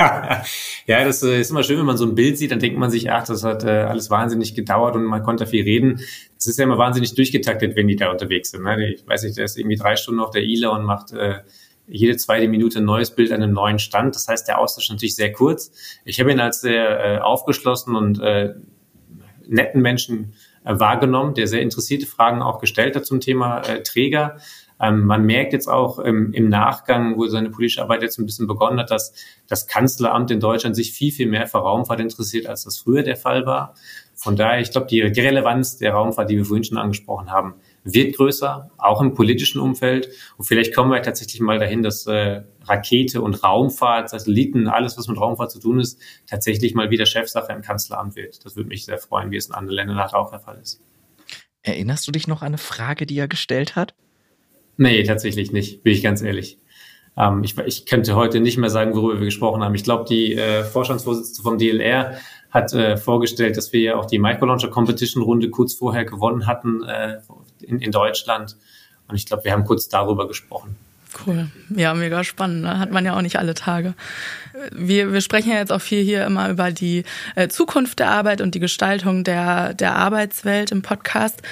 Ja, 0.00 1.04
das 1.04 1.22
äh, 1.24 1.40
ist 1.40 1.50
immer 1.50 1.64
schön, 1.64 1.78
wenn 1.78 1.86
man 1.86 1.96
so 1.96 2.06
ein 2.06 2.14
Bild 2.14 2.38
sieht, 2.38 2.52
dann 2.52 2.60
denkt 2.60 2.78
man 2.78 2.90
sich, 2.90 3.10
ach, 3.10 3.26
das 3.26 3.42
hat 3.42 3.64
äh, 3.64 3.68
alles 3.68 4.10
wahnsinnig 4.10 4.54
gedauert 4.54 4.94
und 4.94 5.04
man 5.04 5.22
konnte 5.24 5.46
viel 5.46 5.64
reden. 5.64 6.00
Es 6.38 6.46
ist 6.46 6.58
ja 6.58 6.64
immer 6.64 6.78
wahnsinnig 6.78 7.14
durchgetaktet, 7.14 7.74
wenn 7.74 7.88
die 7.88 7.96
da 7.96 8.10
unterwegs 8.10 8.50
sind. 8.52 8.62
Ne? 8.62 8.92
Ich 8.94 9.06
weiß 9.06 9.24
nicht, 9.24 9.36
der 9.36 9.44
ist 9.44 9.58
irgendwie 9.58 9.76
drei 9.76 9.96
Stunden 9.96 10.20
auf 10.20 10.30
der 10.30 10.42
ILA 10.42 10.68
und 10.68 10.84
macht 10.84 11.12
äh, 11.12 11.40
jede 11.88 12.16
zweite 12.16 12.46
Minute 12.48 12.78
ein 12.78 12.84
neues 12.84 13.10
Bild 13.10 13.32
an 13.32 13.42
einem 13.42 13.54
neuen 13.54 13.78
Stand. 13.78 14.14
Das 14.14 14.28
heißt, 14.28 14.46
der 14.46 14.58
Austausch 14.58 14.84
ist 14.84 14.90
natürlich 14.90 15.16
sehr 15.16 15.32
kurz. 15.32 15.72
Ich 16.04 16.20
habe 16.20 16.30
ihn 16.30 16.38
als 16.38 16.60
sehr 16.60 17.16
äh, 17.16 17.18
aufgeschlossen 17.18 17.96
und 17.96 18.20
äh, 18.20 18.54
netten 19.48 19.80
Menschen 19.80 20.34
äh, 20.64 20.78
wahrgenommen, 20.78 21.34
der 21.34 21.48
sehr 21.48 21.62
interessierte 21.62 22.06
Fragen 22.06 22.42
auch 22.42 22.60
gestellt 22.60 22.94
hat 22.94 23.06
zum 23.06 23.20
Thema 23.20 23.60
äh, 23.62 23.82
Träger. 23.82 24.36
Ähm, 24.80 25.04
man 25.04 25.24
merkt 25.24 25.52
jetzt 25.52 25.68
auch 25.68 26.04
ähm, 26.04 26.32
im 26.32 26.48
Nachgang, 26.48 27.16
wo 27.16 27.26
seine 27.26 27.50
politische 27.50 27.82
Arbeit 27.82 28.02
jetzt 28.02 28.18
ein 28.18 28.26
bisschen 28.26 28.46
begonnen 28.46 28.78
hat, 28.78 28.90
dass 28.90 29.12
das 29.48 29.66
Kanzleramt 29.66 30.30
in 30.30 30.40
Deutschland 30.40 30.76
sich 30.76 30.92
viel, 30.92 31.12
viel 31.12 31.26
mehr 31.26 31.46
für 31.46 31.58
Raumfahrt 31.58 32.00
interessiert, 32.00 32.46
als 32.46 32.64
das 32.64 32.78
früher 32.78 33.02
der 33.02 33.16
Fall 33.16 33.46
war. 33.46 33.74
Von 34.14 34.34
daher, 34.34 34.60
ich 34.60 34.72
glaube, 34.72 34.88
die, 34.88 35.12
die 35.12 35.20
Relevanz 35.20 35.78
der 35.78 35.92
Raumfahrt, 35.92 36.28
die 36.28 36.36
wir 36.36 36.44
vorhin 36.44 36.64
schon 36.64 36.76
angesprochen 36.76 37.30
haben, 37.30 37.54
wird 37.84 38.16
größer, 38.16 38.70
auch 38.76 39.00
im 39.00 39.14
politischen 39.14 39.60
Umfeld. 39.60 40.08
Und 40.36 40.44
vielleicht 40.44 40.74
kommen 40.74 40.90
wir 40.90 41.00
tatsächlich 41.02 41.40
mal 41.40 41.58
dahin, 41.58 41.82
dass 41.82 42.06
äh, 42.06 42.42
Rakete 42.64 43.22
und 43.22 43.42
Raumfahrt, 43.42 44.10
Satelliten, 44.10 44.66
alles, 44.66 44.98
was 44.98 45.06
mit 45.06 45.18
Raumfahrt 45.18 45.52
zu 45.52 45.60
tun 45.60 45.78
ist, 45.78 46.00
tatsächlich 46.26 46.74
mal 46.74 46.90
wieder 46.90 47.06
Chefsache 47.06 47.52
im 47.52 47.62
Kanzleramt 47.62 48.16
wird. 48.16 48.44
Das 48.44 48.56
würde 48.56 48.68
mich 48.68 48.84
sehr 48.84 48.98
freuen, 48.98 49.30
wie 49.30 49.36
es 49.36 49.46
in 49.46 49.54
anderen 49.54 49.76
Ländern 49.76 49.98
auch 49.98 50.30
der 50.30 50.40
Fall 50.40 50.58
ist. 50.60 50.80
Erinnerst 51.62 52.06
du 52.06 52.12
dich 52.12 52.26
noch 52.26 52.42
an 52.42 52.48
eine 52.48 52.58
Frage, 52.58 53.06
die 53.06 53.18
er 53.18 53.28
gestellt 53.28 53.76
hat? 53.76 53.94
Nee, 54.78 55.02
tatsächlich 55.02 55.52
nicht, 55.52 55.82
bin 55.82 55.92
ich 55.92 56.02
ganz 56.02 56.22
ehrlich. 56.22 56.58
Ähm, 57.16 57.42
ich, 57.44 57.58
ich 57.58 57.84
könnte 57.84 58.14
heute 58.14 58.40
nicht 58.40 58.56
mehr 58.56 58.70
sagen, 58.70 58.94
worüber 58.94 59.18
wir 59.18 59.26
gesprochen 59.26 59.62
haben. 59.62 59.74
Ich 59.74 59.84
glaube, 59.84 60.06
die 60.08 60.34
äh, 60.34 60.64
Vorstandsvorsitzende 60.64 61.42
vom 61.42 61.58
DLR 61.58 62.16
hat 62.50 62.72
äh, 62.72 62.96
vorgestellt, 62.96 63.56
dass 63.56 63.72
wir 63.72 63.80
ja 63.80 63.96
auch 63.96 64.06
die 64.06 64.18
Microlauncher 64.18 64.68
Competition 64.68 65.22
Runde 65.22 65.50
kurz 65.50 65.74
vorher 65.74 66.04
gewonnen 66.04 66.46
hatten 66.46 66.82
äh, 66.84 67.18
in, 67.60 67.80
in 67.80 67.90
Deutschland. 67.90 68.56
Und 69.08 69.16
ich 69.16 69.26
glaube, 69.26 69.44
wir 69.44 69.52
haben 69.52 69.64
kurz 69.64 69.88
darüber 69.88 70.28
gesprochen. 70.28 70.76
Cool. 71.26 71.48
Ja, 71.74 71.94
mega 71.94 72.22
spannend. 72.22 72.62
Ne? 72.62 72.78
Hat 72.78 72.92
man 72.92 73.04
ja 73.04 73.16
auch 73.16 73.22
nicht 73.22 73.38
alle 73.38 73.54
Tage. 73.54 73.94
Wir, 74.70 75.12
wir 75.12 75.20
sprechen 75.20 75.50
ja 75.50 75.56
jetzt 75.56 75.72
auch 75.72 75.80
viel 75.80 76.02
hier 76.02 76.24
immer 76.24 76.50
über 76.50 76.70
die 76.70 77.04
äh, 77.34 77.48
Zukunft 77.48 77.98
der 77.98 78.10
Arbeit 78.10 78.40
und 78.40 78.54
die 78.54 78.60
Gestaltung 78.60 79.24
der, 79.24 79.74
der 79.74 79.96
Arbeitswelt 79.96 80.70
im 80.70 80.82
Podcast. 80.82 81.42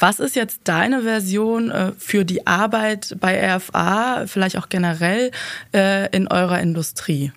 Was 0.00 0.18
ist 0.18 0.34
jetzt 0.34 0.62
deine 0.64 1.02
Version 1.02 1.70
äh, 1.70 1.92
für 1.98 2.24
die 2.24 2.46
Arbeit 2.46 3.16
bei 3.20 3.54
RFA, 3.54 4.24
vielleicht 4.26 4.56
auch 4.56 4.70
generell 4.70 5.30
äh, 5.74 6.08
in 6.16 6.26
eurer 6.26 6.58
Industrie? 6.58 7.32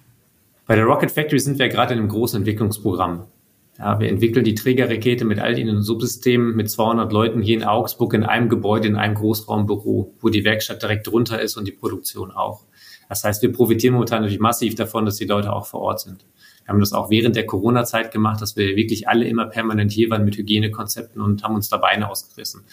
Bei 0.66 0.78
der 0.78 0.86
Rocket 0.86 1.12
Factory 1.12 1.40
sind 1.40 1.60
wir 1.60 1.68
gerade 1.68 1.94
in 1.94 2.00
einem 2.00 2.08
großen 2.08 2.38
Entwicklungsprogramm. 2.38 3.26
Ja, 3.78 4.00
wir 4.00 4.08
entwickeln 4.08 4.46
die 4.46 4.56
Trägerrakete 4.56 5.26
mit 5.26 5.40
all 5.40 5.60
ihren 5.60 5.82
Subsystemen 5.82 6.56
mit 6.56 6.70
200 6.70 7.12
Leuten 7.12 7.42
hier 7.42 7.58
in 7.58 7.66
Augsburg 7.66 8.14
in 8.14 8.24
einem 8.24 8.48
Gebäude, 8.48 8.88
in 8.88 8.96
einem 8.96 9.16
Großraumbüro, 9.16 10.14
wo 10.22 10.30
die 10.30 10.46
Werkstatt 10.46 10.82
direkt 10.82 11.06
drunter 11.08 11.42
ist 11.42 11.58
und 11.58 11.68
die 11.68 11.74
Produktion 11.74 12.32
auch. 12.32 12.64
Das 13.10 13.26
heißt, 13.26 13.42
wir 13.42 13.52
profitieren 13.52 13.96
momentan 13.96 14.22
natürlich 14.22 14.40
massiv 14.40 14.76
davon, 14.76 15.06
dass 15.06 15.18
die 15.18 15.26
Leute 15.26 15.52
auch 15.52 15.66
vor 15.66 15.82
Ort 15.82 16.00
sind. 16.00 16.24
Wir 16.64 16.70
haben 16.70 16.80
das 16.80 16.94
auch 16.94 17.10
während 17.10 17.36
der 17.36 17.46
Corona-Zeit 17.46 18.12
gemacht, 18.12 18.42
dass 18.42 18.56
wir 18.56 18.76
wirklich 18.76 19.08
alle 19.08 19.28
immer 19.28 19.46
permanent 19.46 19.92
hier 19.92 20.10
waren 20.10 20.26
mit 20.26 20.38
Hygienekonzepten 20.38 21.22
und 21.22 21.44
haben 21.44 21.56
uns 21.56 21.70
da 21.70 21.78
Beine 21.78 22.10
ausgerissen. 22.10 22.64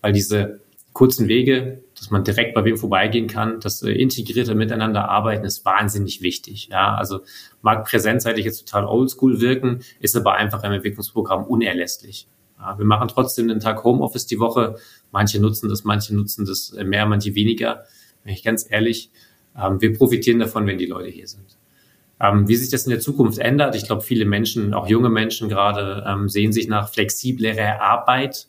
Weil 0.00 0.12
diese 0.12 0.60
kurzen 0.92 1.28
Wege, 1.28 1.82
dass 1.96 2.10
man 2.10 2.24
direkt 2.24 2.54
bei 2.54 2.64
wem 2.64 2.76
vorbeigehen 2.76 3.28
kann, 3.28 3.60
das 3.60 3.82
äh, 3.82 3.92
integrierte 3.92 4.54
Miteinander 4.54 5.08
arbeiten 5.08 5.44
ist 5.44 5.64
wahnsinnig 5.64 6.20
wichtig. 6.20 6.68
Ja, 6.70 6.94
also 6.94 7.20
mag 7.62 7.84
präsenzseitig 7.84 8.44
jetzt 8.44 8.66
total 8.66 8.86
oldschool 8.86 9.40
wirken, 9.40 9.80
ist 10.00 10.16
aber 10.16 10.34
einfach 10.34 10.64
im 10.64 10.72
Entwicklungsprogramm 10.72 11.44
unerlässlich. 11.44 12.26
Ja, 12.58 12.76
wir 12.78 12.84
machen 12.84 13.08
trotzdem 13.08 13.48
einen 13.48 13.60
Tag 13.60 13.84
Homeoffice 13.84 14.26
die 14.26 14.40
Woche. 14.40 14.76
Manche 15.12 15.40
nutzen 15.40 15.68
das, 15.68 15.84
manche 15.84 16.14
nutzen 16.14 16.44
das 16.44 16.72
mehr, 16.84 17.06
manche 17.06 17.34
weniger. 17.34 17.84
Bin 18.24 18.34
ich 18.34 18.42
ganz 18.42 18.66
ehrlich, 18.68 19.10
ähm, 19.56 19.80
wir 19.80 19.96
profitieren 19.96 20.40
davon, 20.40 20.66
wenn 20.66 20.78
die 20.78 20.86
Leute 20.86 21.08
hier 21.08 21.26
sind. 21.26 21.56
Ähm, 22.20 22.48
wie 22.48 22.56
sich 22.56 22.70
das 22.70 22.84
in 22.84 22.90
der 22.90 23.00
Zukunft 23.00 23.38
ändert, 23.38 23.74
ich 23.74 23.86
glaube, 23.86 24.02
viele 24.02 24.24
Menschen, 24.26 24.74
auch 24.74 24.86
junge 24.88 25.08
Menschen 25.08 25.48
gerade, 25.48 26.04
ähm, 26.06 26.28
sehen 26.28 26.52
sich 26.52 26.68
nach 26.68 26.88
flexiblerer 26.92 27.80
Arbeit. 27.80 28.46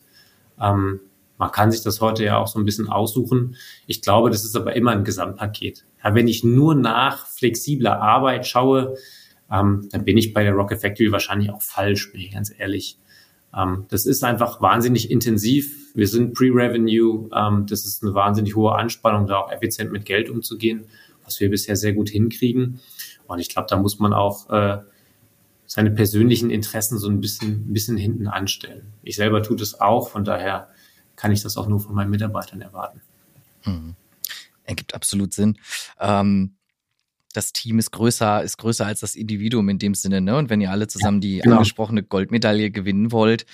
Ähm, 0.60 1.00
Man 1.38 1.52
kann 1.52 1.72
sich 1.72 1.82
das 1.82 2.02
heute 2.02 2.24
ja 2.24 2.38
auch 2.38 2.48
so 2.48 2.60
ein 2.60 2.66
bisschen 2.66 2.88
aussuchen. 2.88 3.56
Ich 3.88 4.04
glaube, 4.04 4.30
das 4.30 4.46
ist 4.46 4.56
aber 4.56 4.76
immer 4.76 4.92
ein 4.92 5.04
Gesamtpaket. 5.04 5.86
Ja, 6.04 6.14
wenn 6.14 6.28
ich 6.28 6.44
nur 6.44 6.76
nach 6.76 7.26
flexibler 7.28 8.00
Arbeit 8.00 8.46
schaue, 8.46 8.96
ähm, 9.52 9.88
dann 9.92 10.06
bin 10.06 10.18
ich 10.18 10.34
bei 10.34 10.44
der 10.44 10.54
Rocket 10.54 10.80
Factory 10.80 11.12
wahrscheinlich 11.12 11.50
auch 11.50 11.64
falsch, 11.64 12.12
bin 12.12 12.22
ich 12.22 12.32
ganz 12.32 12.54
ehrlich. 12.56 13.00
Ähm, 13.58 13.86
das 13.90 14.06
ist 14.06 14.24
einfach 14.24 14.62
wahnsinnig 14.62 15.10
intensiv. 15.10 15.96
Wir 15.96 16.08
sind 16.08 16.36
Pre-Revenue. 16.36 17.30
Ähm, 17.36 17.66
das 17.68 17.86
ist 17.86 18.04
eine 18.04 18.14
wahnsinnig 18.14 18.56
hohe 18.56 18.76
Anspannung, 18.76 19.26
da 19.26 19.38
auch 19.38 19.52
effizient 19.52 19.92
mit 19.92 20.06
Geld 20.06 20.30
umzugehen, 20.30 20.86
was 21.26 21.40
wir 21.40 21.50
bisher 21.50 21.76
sehr 21.76 21.94
gut 21.94 22.10
hinkriegen. 22.10 22.80
Und 23.32 23.40
ich 23.40 23.50
glaube, 23.50 23.68
da 23.70 23.78
muss 23.78 24.00
man 24.00 24.14
auch 24.14 24.50
äh, 24.50 24.80
seine 25.66 25.92
persönlichen 25.92 26.50
Interessen 26.50 26.98
so 26.98 27.08
ein 27.08 27.22
bisschen, 27.22 27.70
ein 27.70 27.74
bisschen 27.74 27.98
hinten 27.98 28.28
anstellen. 28.28 28.94
Ich 29.04 29.16
selber 29.16 29.42
tue 29.42 29.56
das 29.56 29.80
auch, 29.80 30.10
von 30.10 30.26
daher 30.26 30.70
kann 31.16 31.32
ich 31.32 31.42
das 31.42 31.56
auch 31.56 31.68
nur 31.68 31.80
von 31.80 31.96
meinen 31.96 32.10
Mitarbeitern 32.10 32.62
erwarten. 32.62 33.02
Mhm. 33.66 33.96
Ergibt 34.64 34.94
absolut 34.94 35.34
Sinn. 35.34 35.58
Ähm, 36.00 36.56
das 37.34 37.54
Team 37.54 37.80
ist 37.80 37.92
größer, 37.92 38.44
ist 38.44 38.58
größer 38.58 38.86
als 38.86 39.00
das 39.00 39.16
Individuum 39.16 39.70
in 39.70 39.80
dem 39.80 39.94
Sinne, 39.96 40.20
ne? 40.20 40.36
Und 40.36 40.50
wenn 40.50 40.60
ihr 40.60 40.72
alle 40.72 40.88
zusammen 40.88 41.22
die 41.22 41.40
genau. 41.40 41.58
angesprochene 41.58 42.04
Goldmedaille 42.04 42.72
gewinnen 42.72 43.12
wollt, 43.12 43.46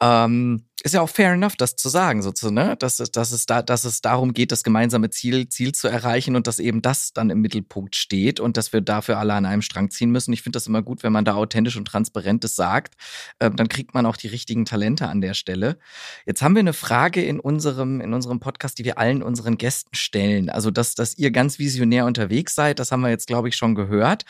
ähm, 0.00 0.67
ist 0.84 0.94
ja 0.94 1.00
auch 1.00 1.10
fair 1.10 1.32
enough, 1.32 1.56
das 1.56 1.74
zu 1.74 1.88
sagen, 1.88 2.22
sozusagen, 2.22 2.54
ne? 2.54 2.76
dass, 2.76 2.98
dass, 2.98 3.32
es 3.32 3.46
da, 3.46 3.62
dass 3.62 3.84
es 3.84 4.00
darum 4.00 4.32
geht, 4.32 4.52
das 4.52 4.62
gemeinsame 4.62 5.10
Ziel, 5.10 5.48
Ziel 5.48 5.72
zu 5.72 5.88
erreichen 5.88 6.36
und 6.36 6.46
dass 6.46 6.60
eben 6.60 6.82
das 6.82 7.12
dann 7.12 7.30
im 7.30 7.40
Mittelpunkt 7.40 7.96
steht 7.96 8.38
und 8.38 8.56
dass 8.56 8.72
wir 8.72 8.80
dafür 8.80 9.18
alle 9.18 9.34
an 9.34 9.44
einem 9.44 9.62
Strang 9.62 9.90
ziehen 9.90 10.10
müssen. 10.10 10.32
Ich 10.32 10.42
finde 10.42 10.56
das 10.56 10.68
immer 10.68 10.82
gut, 10.82 11.02
wenn 11.02 11.12
man 11.12 11.24
da 11.24 11.34
authentisch 11.34 11.76
und 11.76 11.86
transparent 11.86 12.44
das 12.44 12.54
sagt. 12.54 12.94
Ähm, 13.40 13.56
dann 13.56 13.68
kriegt 13.68 13.92
man 13.92 14.06
auch 14.06 14.16
die 14.16 14.28
richtigen 14.28 14.64
Talente 14.64 15.08
an 15.08 15.20
der 15.20 15.34
Stelle. 15.34 15.78
Jetzt 16.26 16.42
haben 16.42 16.54
wir 16.54 16.60
eine 16.60 16.72
Frage 16.72 17.24
in 17.24 17.40
unserem, 17.40 18.00
in 18.00 18.14
unserem 18.14 18.38
Podcast, 18.38 18.78
die 18.78 18.84
wir 18.84 18.98
allen 18.98 19.24
unseren 19.24 19.58
Gästen 19.58 19.96
stellen. 19.96 20.48
Also, 20.48 20.70
dass, 20.70 20.94
dass 20.94 21.18
ihr 21.18 21.32
ganz 21.32 21.58
visionär 21.58 22.06
unterwegs 22.06 22.54
seid, 22.54 22.78
das 22.78 22.92
haben 22.92 23.00
wir 23.00 23.10
jetzt, 23.10 23.26
glaube 23.26 23.48
ich, 23.48 23.56
schon 23.56 23.74
gehört. 23.74 24.24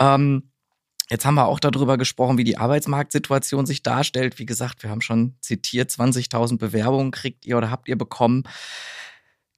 Ähm, 0.00 0.50
Jetzt 1.10 1.26
haben 1.26 1.34
wir 1.34 1.46
auch 1.46 1.60
darüber 1.60 1.98
gesprochen, 1.98 2.38
wie 2.38 2.44
die 2.44 2.56
Arbeitsmarktsituation 2.56 3.66
sich 3.66 3.82
darstellt. 3.82 4.38
Wie 4.38 4.46
gesagt, 4.46 4.82
wir 4.82 4.90
haben 4.90 5.02
schon 5.02 5.34
zitiert, 5.40 5.90
20.000 5.90 6.58
Bewerbungen 6.58 7.10
kriegt 7.10 7.44
ihr 7.44 7.58
oder 7.58 7.70
habt 7.70 7.88
ihr 7.88 7.98
bekommen. 7.98 8.44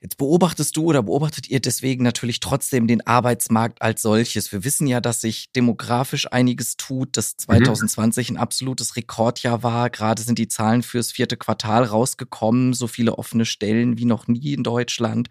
Jetzt 0.00 0.18
beobachtest 0.18 0.76
du 0.76 0.84
oder 0.84 1.02
beobachtet 1.02 1.48
ihr 1.48 1.58
deswegen 1.58 2.04
natürlich 2.04 2.40
trotzdem 2.40 2.86
den 2.86 3.06
Arbeitsmarkt 3.06 3.80
als 3.80 4.02
solches. 4.02 4.52
Wir 4.52 4.62
wissen 4.62 4.86
ja, 4.86 5.00
dass 5.00 5.22
sich 5.22 5.50
demografisch 5.52 6.30
einiges 6.30 6.76
tut, 6.76 7.16
dass 7.16 7.36
2020 7.36 8.30
mhm. 8.30 8.36
ein 8.36 8.40
absolutes 8.40 8.96
Rekordjahr 8.96 9.62
war. 9.62 9.88
Gerade 9.88 10.22
sind 10.22 10.38
die 10.38 10.48
Zahlen 10.48 10.82
fürs 10.82 11.12
vierte 11.12 11.36
Quartal 11.36 11.84
rausgekommen, 11.84 12.74
so 12.74 12.88
viele 12.88 13.16
offene 13.16 13.46
Stellen 13.46 13.96
wie 13.96 14.04
noch 14.04 14.28
nie 14.28 14.52
in 14.52 14.64
Deutschland. 14.64 15.28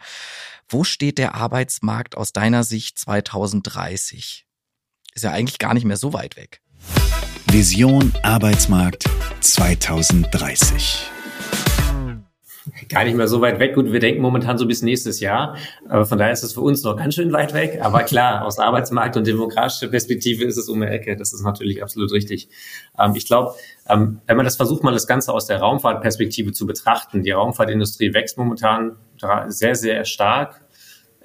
Wo 0.68 0.84
steht 0.84 1.20
der 1.20 1.36
Arbeitsmarkt 1.36 2.18
aus 2.18 2.34
deiner 2.34 2.64
Sicht 2.64 2.98
2030? 2.98 4.46
Ist 5.16 5.24
ja 5.24 5.32
eigentlich 5.32 5.60
gar 5.60 5.74
nicht 5.74 5.86
mehr 5.86 5.96
so 5.96 6.12
weit 6.12 6.36
weg. 6.36 6.60
Vision 7.50 8.12
Arbeitsmarkt 8.22 9.06
2030 9.40 11.10
gar 12.90 13.06
nicht 13.06 13.16
mehr 13.16 13.28
so 13.28 13.40
weit 13.40 13.60
weg. 13.60 13.76
Gut, 13.76 13.94
wir 13.94 14.00
denken 14.02 14.22
momentan 14.22 14.58
so 14.58 14.68
bis 14.68 14.82
nächstes 14.82 15.22
Jahr. 15.22 15.56
Aber 15.88 16.06
von 16.06 16.18
daher 16.18 16.34
ist 16.34 16.44
es 16.44 16.52
für 16.52 16.60
uns 16.60 16.84
noch 16.84 16.98
ganz 16.98 17.16
schön 17.16 17.32
weit 17.32 17.54
weg. 17.54 17.80
Aber 17.82 18.04
klar, 18.04 18.44
aus 18.44 18.60
Arbeitsmarkt 18.60 19.16
und 19.16 19.26
demografischer 19.26 19.88
Perspektive 19.88 20.44
ist 20.44 20.58
es 20.58 20.68
um 20.68 20.82
die 20.82 20.88
Ecke. 20.88 21.16
Das 21.16 21.32
ist 21.32 21.44
natürlich 21.44 21.82
absolut 21.82 22.12
richtig. 22.12 22.50
Ähm, 23.00 23.14
ich 23.16 23.26
glaube, 23.26 23.56
ähm, 23.88 24.20
wenn 24.28 24.36
man 24.36 24.46
das 24.46 24.58
versucht, 24.58 24.84
mal 24.84 24.92
das 24.92 25.08
Ganze 25.08 25.32
aus 25.32 25.46
der 25.48 25.60
Raumfahrtperspektive 25.60 26.52
zu 26.52 26.66
betrachten, 26.66 27.24
die 27.24 27.32
Raumfahrtindustrie 27.32 28.14
wächst 28.14 28.38
momentan 28.38 28.98
sehr, 29.48 29.76
sehr 29.76 30.04
stark 30.04 30.65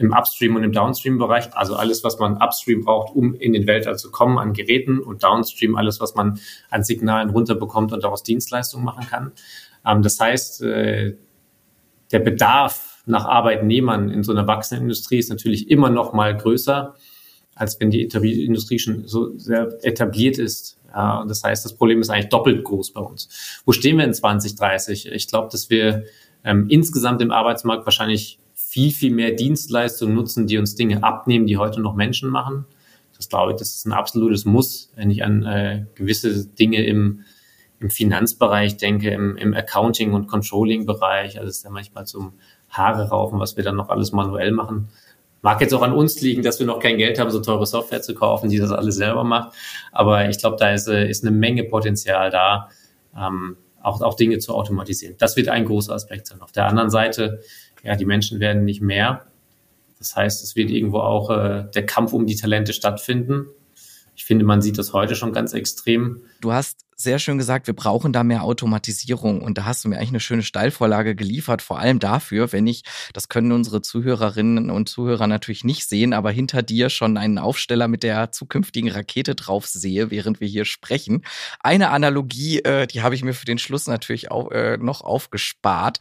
im 0.00 0.12
Upstream- 0.12 0.56
und 0.56 0.64
im 0.64 0.72
Downstream-Bereich. 0.72 1.54
Also 1.54 1.76
alles, 1.76 2.02
was 2.02 2.18
man 2.18 2.38
Upstream 2.38 2.82
braucht, 2.84 3.14
um 3.14 3.34
in 3.34 3.52
den 3.52 3.66
Weltall 3.66 3.98
zu 3.98 4.10
kommen 4.10 4.38
an 4.38 4.54
Geräten 4.54 4.98
und 4.98 5.22
Downstream 5.22 5.76
alles, 5.76 6.00
was 6.00 6.14
man 6.14 6.40
an 6.70 6.82
Signalen 6.82 7.30
runterbekommt 7.30 7.92
und 7.92 8.02
daraus 8.02 8.22
Dienstleistungen 8.22 8.84
machen 8.84 9.06
kann. 9.06 9.32
Ähm, 9.86 10.02
das 10.02 10.18
heißt, 10.18 10.62
äh, 10.62 11.16
der 12.12 12.18
Bedarf 12.18 13.02
nach 13.04 13.26
Arbeitnehmern 13.26 14.08
in 14.08 14.22
so 14.22 14.32
einer 14.32 14.46
wachsenden 14.46 14.84
Industrie 14.84 15.18
ist 15.18 15.28
natürlich 15.28 15.70
immer 15.70 15.90
noch 15.90 16.12
mal 16.12 16.34
größer, 16.34 16.94
als 17.54 17.78
wenn 17.78 17.90
die 17.90 18.02
Industrie 18.02 18.78
schon 18.78 19.06
so 19.06 19.36
sehr 19.36 19.78
etabliert 19.82 20.38
ist. 20.38 20.78
Ja, 20.92 21.24
das 21.26 21.44
heißt, 21.44 21.64
das 21.64 21.74
Problem 21.74 22.00
ist 22.00 22.08
eigentlich 22.08 22.30
doppelt 22.30 22.64
groß 22.64 22.92
bei 22.92 23.00
uns. 23.00 23.60
Wo 23.64 23.72
stehen 23.72 23.98
wir 23.98 24.04
in 24.04 24.14
2030? 24.14 25.12
Ich 25.12 25.28
glaube, 25.28 25.48
dass 25.52 25.68
wir 25.70 26.04
ähm, 26.42 26.66
insgesamt 26.68 27.20
im 27.20 27.30
Arbeitsmarkt 27.30 27.84
wahrscheinlich 27.84 28.38
viel, 28.70 28.92
viel 28.92 29.12
mehr 29.12 29.32
Dienstleistungen 29.32 30.14
nutzen, 30.14 30.46
die 30.46 30.56
uns 30.56 30.76
Dinge 30.76 31.02
abnehmen, 31.02 31.48
die 31.48 31.56
heute 31.56 31.80
noch 31.80 31.96
Menschen 31.96 32.30
machen. 32.30 32.66
Das 33.16 33.28
glaube 33.28 33.50
ich, 33.50 33.58
das 33.58 33.74
ist 33.74 33.84
ein 33.84 33.92
absolutes 33.92 34.44
Muss, 34.44 34.92
wenn 34.94 35.10
ich 35.10 35.24
an 35.24 35.42
äh, 35.42 35.86
gewisse 35.96 36.46
Dinge 36.46 36.86
im, 36.86 37.24
im 37.80 37.90
Finanzbereich 37.90 38.76
denke, 38.76 39.10
im, 39.10 39.36
im 39.36 39.54
Accounting- 39.54 40.12
und 40.12 40.28
Controlling-Bereich. 40.28 41.38
Also 41.38 41.48
es 41.48 41.58
ist 41.58 41.64
ja 41.64 41.70
manchmal 41.70 42.06
zum 42.06 42.34
Haare 42.68 43.08
raufen, 43.08 43.40
was 43.40 43.56
wir 43.56 43.64
dann 43.64 43.74
noch 43.74 43.88
alles 43.88 44.12
manuell 44.12 44.52
machen. 44.52 44.88
Mag 45.42 45.60
jetzt 45.60 45.74
auch 45.74 45.82
an 45.82 45.92
uns 45.92 46.20
liegen, 46.20 46.44
dass 46.44 46.60
wir 46.60 46.66
noch 46.66 46.78
kein 46.78 46.96
Geld 46.96 47.18
haben, 47.18 47.30
so 47.32 47.40
teure 47.40 47.66
Software 47.66 48.02
zu 48.02 48.14
kaufen, 48.14 48.50
die 48.50 48.58
das 48.58 48.70
alles 48.70 48.94
selber 48.94 49.24
macht. 49.24 49.52
Aber 49.90 50.28
ich 50.28 50.38
glaube, 50.38 50.58
da 50.60 50.72
ist, 50.72 50.86
äh, 50.86 51.10
ist 51.10 51.24
eine 51.24 51.36
Menge 51.36 51.64
Potenzial 51.64 52.30
da, 52.30 52.68
ähm, 53.16 53.56
auch, 53.82 54.00
auch 54.02 54.14
Dinge 54.14 54.38
zu 54.38 54.54
automatisieren. 54.54 55.16
Das 55.18 55.36
wird 55.36 55.48
ein 55.48 55.64
großer 55.64 55.94
Aspekt 55.94 56.26
sein. 56.26 56.40
Auf 56.40 56.52
der 56.52 56.66
anderen 56.66 56.90
Seite 56.90 57.40
ja, 57.82 57.96
die 57.96 58.06
Menschen 58.06 58.40
werden 58.40 58.64
nicht 58.64 58.80
mehr. 58.80 59.26
Das 59.98 60.16
heißt, 60.16 60.42
es 60.42 60.56
wird 60.56 60.70
irgendwo 60.70 60.98
auch 60.98 61.30
äh, 61.30 61.64
der 61.74 61.86
Kampf 61.86 62.12
um 62.12 62.26
die 62.26 62.36
Talente 62.36 62.72
stattfinden. 62.72 63.46
Ich 64.16 64.24
finde, 64.24 64.44
man 64.44 64.60
sieht 64.60 64.78
das 64.78 64.92
heute 64.92 65.14
schon 65.14 65.32
ganz 65.32 65.52
extrem. 65.52 66.22
Du 66.40 66.52
hast 66.52 66.84
sehr 66.94 67.18
schön 67.18 67.38
gesagt, 67.38 67.66
wir 67.66 67.74
brauchen 67.74 68.12
da 68.12 68.22
mehr 68.22 68.42
Automatisierung. 68.42 69.42
Und 69.42 69.56
da 69.58 69.64
hast 69.64 69.84
du 69.84 69.88
mir 69.88 69.96
eigentlich 69.96 70.10
eine 70.10 70.20
schöne 70.20 70.42
Steilvorlage 70.42 71.14
geliefert, 71.14 71.62
vor 71.62 71.78
allem 71.78 71.98
dafür, 71.98 72.52
wenn 72.52 72.66
ich, 72.66 72.82
das 73.14 73.28
können 73.28 73.52
unsere 73.52 73.80
Zuhörerinnen 73.80 74.70
und 74.70 74.88
Zuhörer 74.88 75.26
natürlich 75.26 75.64
nicht 75.64 75.88
sehen, 75.88 76.12
aber 76.12 76.30
hinter 76.30 76.62
dir 76.62 76.90
schon 76.90 77.16
einen 77.16 77.38
Aufsteller 77.38 77.88
mit 77.88 78.02
der 78.02 78.32
zukünftigen 78.32 78.90
Rakete 78.90 79.34
drauf 79.34 79.66
sehe, 79.66 80.10
während 80.10 80.40
wir 80.40 80.48
hier 80.48 80.64
sprechen. 80.64 81.24
Eine 81.60 81.90
Analogie, 81.90 82.60
äh, 82.60 82.86
die 82.86 83.02
habe 83.02 83.14
ich 83.14 83.24
mir 83.24 83.34
für 83.34 83.46
den 83.46 83.58
Schluss 83.58 83.86
natürlich 83.86 84.30
auch 84.30 84.50
äh, 84.50 84.76
noch 84.76 85.00
aufgespart. 85.00 85.98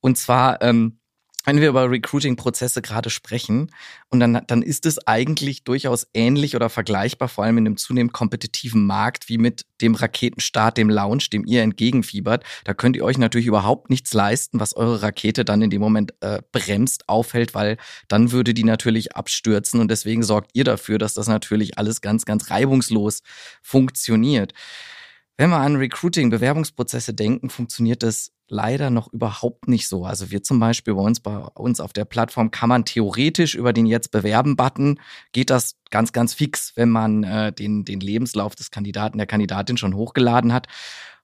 Und 0.00 0.16
zwar, 0.18 0.62
ähm, 0.62 0.98
wenn 1.46 1.60
wir 1.60 1.68
über 1.68 1.88
Recruiting-Prozesse 1.88 2.82
gerade 2.82 3.08
sprechen, 3.08 3.70
und 4.08 4.18
dann, 4.20 4.42
dann 4.46 4.62
ist 4.62 4.84
es 4.84 5.06
eigentlich 5.06 5.62
durchaus 5.62 6.06
ähnlich 6.12 6.56
oder 6.56 6.68
vergleichbar, 6.68 7.28
vor 7.28 7.44
allem 7.44 7.58
in 7.58 7.66
einem 7.66 7.76
zunehmend 7.76 8.12
kompetitiven 8.12 8.84
Markt, 8.84 9.28
wie 9.28 9.38
mit 9.38 9.64
dem 9.80 9.94
Raketenstart, 9.94 10.76
dem 10.76 10.90
Launch, 10.90 11.30
dem 11.30 11.44
ihr 11.46 11.62
entgegenfiebert. 11.62 12.44
Da 12.64 12.74
könnt 12.74 12.96
ihr 12.96 13.04
euch 13.04 13.16
natürlich 13.16 13.46
überhaupt 13.46 13.90
nichts 13.90 14.12
leisten, 14.12 14.58
was 14.58 14.74
eure 14.74 15.02
Rakete 15.02 15.44
dann 15.44 15.62
in 15.62 15.70
dem 15.70 15.80
Moment 15.80 16.14
äh, 16.20 16.42
bremst, 16.50 17.08
aufhält, 17.08 17.54
weil 17.54 17.76
dann 18.08 18.32
würde 18.32 18.52
die 18.52 18.64
natürlich 18.64 19.14
abstürzen 19.14 19.80
und 19.80 19.88
deswegen 19.88 20.24
sorgt 20.24 20.50
ihr 20.54 20.64
dafür, 20.64 20.98
dass 20.98 21.14
das 21.14 21.28
natürlich 21.28 21.78
alles 21.78 22.00
ganz, 22.00 22.24
ganz 22.24 22.50
reibungslos 22.50 23.22
funktioniert. 23.62 24.52
Wenn 25.36 25.50
wir 25.50 25.58
an 25.58 25.76
Recruiting-Bewerbungsprozesse 25.76 27.14
denken, 27.14 27.50
funktioniert 27.50 28.02
das 28.02 28.32
leider 28.48 28.90
noch 28.90 29.12
überhaupt 29.12 29.68
nicht 29.68 29.88
so. 29.88 30.04
Also 30.04 30.30
wir 30.30 30.42
zum 30.42 30.60
Beispiel 30.60 30.94
bei 30.94 31.00
uns, 31.00 31.20
bei 31.20 31.36
uns 31.36 31.80
auf 31.80 31.92
der 31.92 32.04
Plattform 32.04 32.50
kann 32.50 32.68
man 32.68 32.84
theoretisch 32.84 33.54
über 33.54 33.72
den 33.72 33.86
Jetzt 33.86 34.10
bewerben-Button, 34.10 35.00
geht 35.32 35.50
das 35.50 35.76
ganz, 35.90 36.12
ganz 36.12 36.34
fix, 36.34 36.72
wenn 36.76 36.90
man 36.90 37.24
äh, 37.24 37.52
den, 37.52 37.84
den 37.84 38.00
Lebenslauf 38.00 38.54
des 38.54 38.70
Kandidaten, 38.70 39.18
der 39.18 39.26
Kandidatin 39.26 39.76
schon 39.76 39.94
hochgeladen 39.94 40.52
hat. 40.52 40.68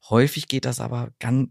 Häufig 0.08 0.48
geht 0.48 0.64
das 0.64 0.80
aber 0.80 1.10
ganz 1.20 1.50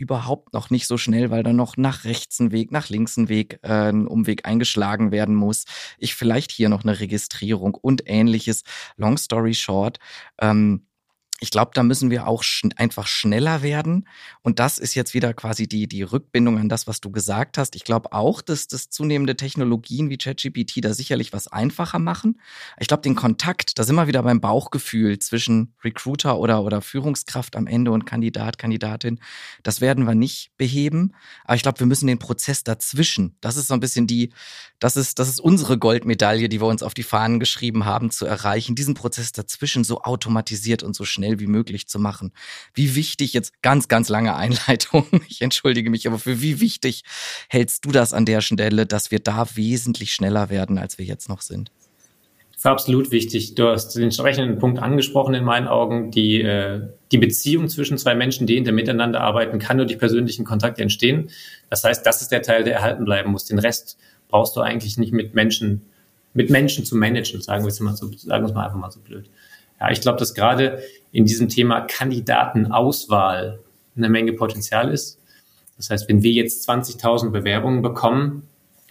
überhaupt 0.00 0.54
noch 0.54 0.70
nicht 0.70 0.86
so 0.86 0.96
schnell, 0.96 1.30
weil 1.30 1.42
dann 1.42 1.56
noch 1.56 1.76
nach 1.76 2.04
rechts 2.04 2.40
ein 2.40 2.52
Weg, 2.52 2.72
nach 2.72 2.88
links 2.88 3.18
ein 3.18 3.28
Weg, 3.28 3.60
äh, 3.62 3.90
ein 3.90 4.06
Umweg 4.06 4.46
eingeschlagen 4.46 5.12
werden 5.12 5.34
muss. 5.34 5.66
Ich 5.98 6.14
vielleicht 6.14 6.50
hier 6.50 6.70
noch 6.70 6.82
eine 6.82 6.98
Registrierung 6.98 7.74
und 7.74 8.02
ähnliches. 8.06 8.62
Long 8.96 9.18
story 9.18 9.52
short, 9.52 9.98
ähm, 10.40 10.86
ich 11.40 11.50
glaube, 11.50 11.70
da 11.74 11.82
müssen 11.82 12.10
wir 12.10 12.26
auch 12.26 12.42
schn 12.42 12.72
einfach 12.76 13.06
schneller 13.06 13.62
werden. 13.62 14.06
Und 14.42 14.58
das 14.58 14.78
ist 14.78 14.94
jetzt 14.94 15.14
wieder 15.14 15.32
quasi 15.32 15.66
die, 15.66 15.88
die 15.88 16.02
Rückbindung 16.02 16.58
an 16.58 16.68
das, 16.68 16.86
was 16.86 17.00
du 17.00 17.10
gesagt 17.10 17.56
hast. 17.56 17.74
Ich 17.74 17.84
glaube 17.84 18.12
auch, 18.12 18.42
dass 18.42 18.68
das 18.68 18.90
zunehmende 18.90 19.36
Technologien 19.36 20.10
wie 20.10 20.18
ChatGPT 20.18 20.84
da 20.84 20.92
sicherlich 20.92 21.32
was 21.32 21.48
einfacher 21.48 21.98
machen. 21.98 22.40
Ich 22.78 22.88
glaube, 22.88 23.02
den 23.02 23.14
Kontakt, 23.14 23.78
da 23.78 23.84
sind 23.84 23.96
wir 23.96 24.06
wieder 24.06 24.22
beim 24.22 24.40
Bauchgefühl 24.40 25.18
zwischen 25.18 25.74
Recruiter 25.82 26.38
oder, 26.38 26.62
oder 26.62 26.82
Führungskraft 26.82 27.56
am 27.56 27.66
Ende 27.66 27.90
und 27.90 28.04
Kandidat, 28.04 28.58
Kandidatin. 28.58 29.18
Das 29.62 29.80
werden 29.80 30.06
wir 30.06 30.14
nicht 30.14 30.52
beheben. 30.58 31.14
Aber 31.44 31.56
ich 31.56 31.62
glaube, 31.62 31.80
wir 31.80 31.86
müssen 31.86 32.06
den 32.06 32.18
Prozess 32.18 32.64
dazwischen. 32.64 33.36
Das 33.40 33.56
ist 33.56 33.68
so 33.68 33.74
ein 33.74 33.80
bisschen 33.80 34.06
die, 34.06 34.30
das 34.78 34.96
ist, 34.96 35.18
das 35.18 35.28
ist 35.28 35.40
unsere 35.40 35.78
Goldmedaille, 35.78 36.50
die 36.50 36.60
wir 36.60 36.66
uns 36.66 36.82
auf 36.82 36.92
die 36.92 37.02
Fahnen 37.02 37.40
geschrieben 37.40 37.86
haben, 37.86 38.10
zu 38.10 38.26
erreichen. 38.26 38.74
Diesen 38.74 38.94
Prozess 38.94 39.32
dazwischen 39.32 39.84
so 39.84 40.02
automatisiert 40.02 40.82
und 40.82 40.94
so 40.94 41.04
schnell 41.04 41.29
schnell 41.30 41.40
wie 41.40 41.46
möglich 41.46 41.86
zu 41.86 41.98
machen. 41.98 42.32
Wie 42.74 42.94
wichtig 42.94 43.32
jetzt 43.32 43.62
ganz, 43.62 43.88
ganz 43.88 44.08
lange 44.08 44.36
Einleitung. 44.36 45.06
Ich 45.28 45.42
entschuldige 45.42 45.90
mich, 45.90 46.06
aber 46.06 46.18
für 46.18 46.40
wie 46.42 46.60
wichtig 46.60 47.02
hältst 47.48 47.84
du 47.84 47.92
das 47.92 48.12
an 48.12 48.24
der 48.24 48.40
Stelle, 48.40 48.86
dass 48.86 49.10
wir 49.10 49.20
da 49.20 49.46
wesentlich 49.54 50.12
schneller 50.12 50.50
werden, 50.50 50.76
als 50.76 50.98
wir 50.98 51.04
jetzt 51.04 51.28
noch 51.28 51.40
sind? 51.40 51.70
Für 52.56 52.70
absolut 52.70 53.10
wichtig. 53.10 53.54
Du 53.54 53.68
hast 53.68 53.94
den 53.94 54.04
entsprechenden 54.04 54.58
Punkt 54.58 54.80
angesprochen 54.80 55.34
in 55.34 55.44
meinen 55.44 55.68
Augen. 55.68 56.10
Die, 56.10 56.42
äh, 56.42 56.82
die 57.12 57.18
Beziehung 57.18 57.68
zwischen 57.68 57.96
zwei 57.96 58.14
Menschen, 58.14 58.46
die 58.46 58.54
hinter 58.54 58.72
miteinander 58.72 59.20
arbeiten, 59.20 59.58
kann 59.58 59.76
nur 59.76 59.86
durch 59.86 59.98
persönlichen 59.98 60.44
Kontakt 60.44 60.78
entstehen. 60.80 61.30
Das 61.70 61.84
heißt, 61.84 62.04
das 62.04 62.22
ist 62.22 62.32
der 62.32 62.42
Teil, 62.42 62.64
der 62.64 62.74
erhalten 62.74 63.04
bleiben 63.04 63.30
muss. 63.30 63.44
Den 63.44 63.58
Rest 63.58 63.98
brauchst 64.28 64.56
du 64.56 64.60
eigentlich 64.60 64.98
nicht 64.98 65.12
mit 65.12 65.34
Menschen, 65.34 65.82
mit 66.34 66.50
Menschen 66.50 66.84
zu 66.84 66.96
managen, 66.96 67.40
sagen 67.40 67.64
wir 67.64 67.68
es 67.68 67.80
mal 67.80 67.96
so, 67.96 68.10
sagen 68.12 68.44
wir 68.44 68.48
es 68.48 68.54
mal 68.54 68.66
einfach 68.66 68.78
mal 68.78 68.90
so 68.90 69.00
blöd. 69.00 69.30
Ja, 69.80 69.90
ich 69.90 70.00
glaube, 70.00 70.18
dass 70.18 70.34
gerade 70.34 70.82
in 71.12 71.24
diesem 71.24 71.48
Thema 71.48 71.80
Kandidatenauswahl 71.80 73.60
eine 73.96 74.08
Menge 74.08 74.32
Potenzial 74.34 74.92
ist. 74.92 75.18
Das 75.76 75.90
heißt, 75.90 76.08
wenn 76.08 76.22
wir 76.22 76.32
jetzt 76.32 76.68
20.000 76.68 77.30
Bewerbungen 77.30 77.82
bekommen, 77.82 78.42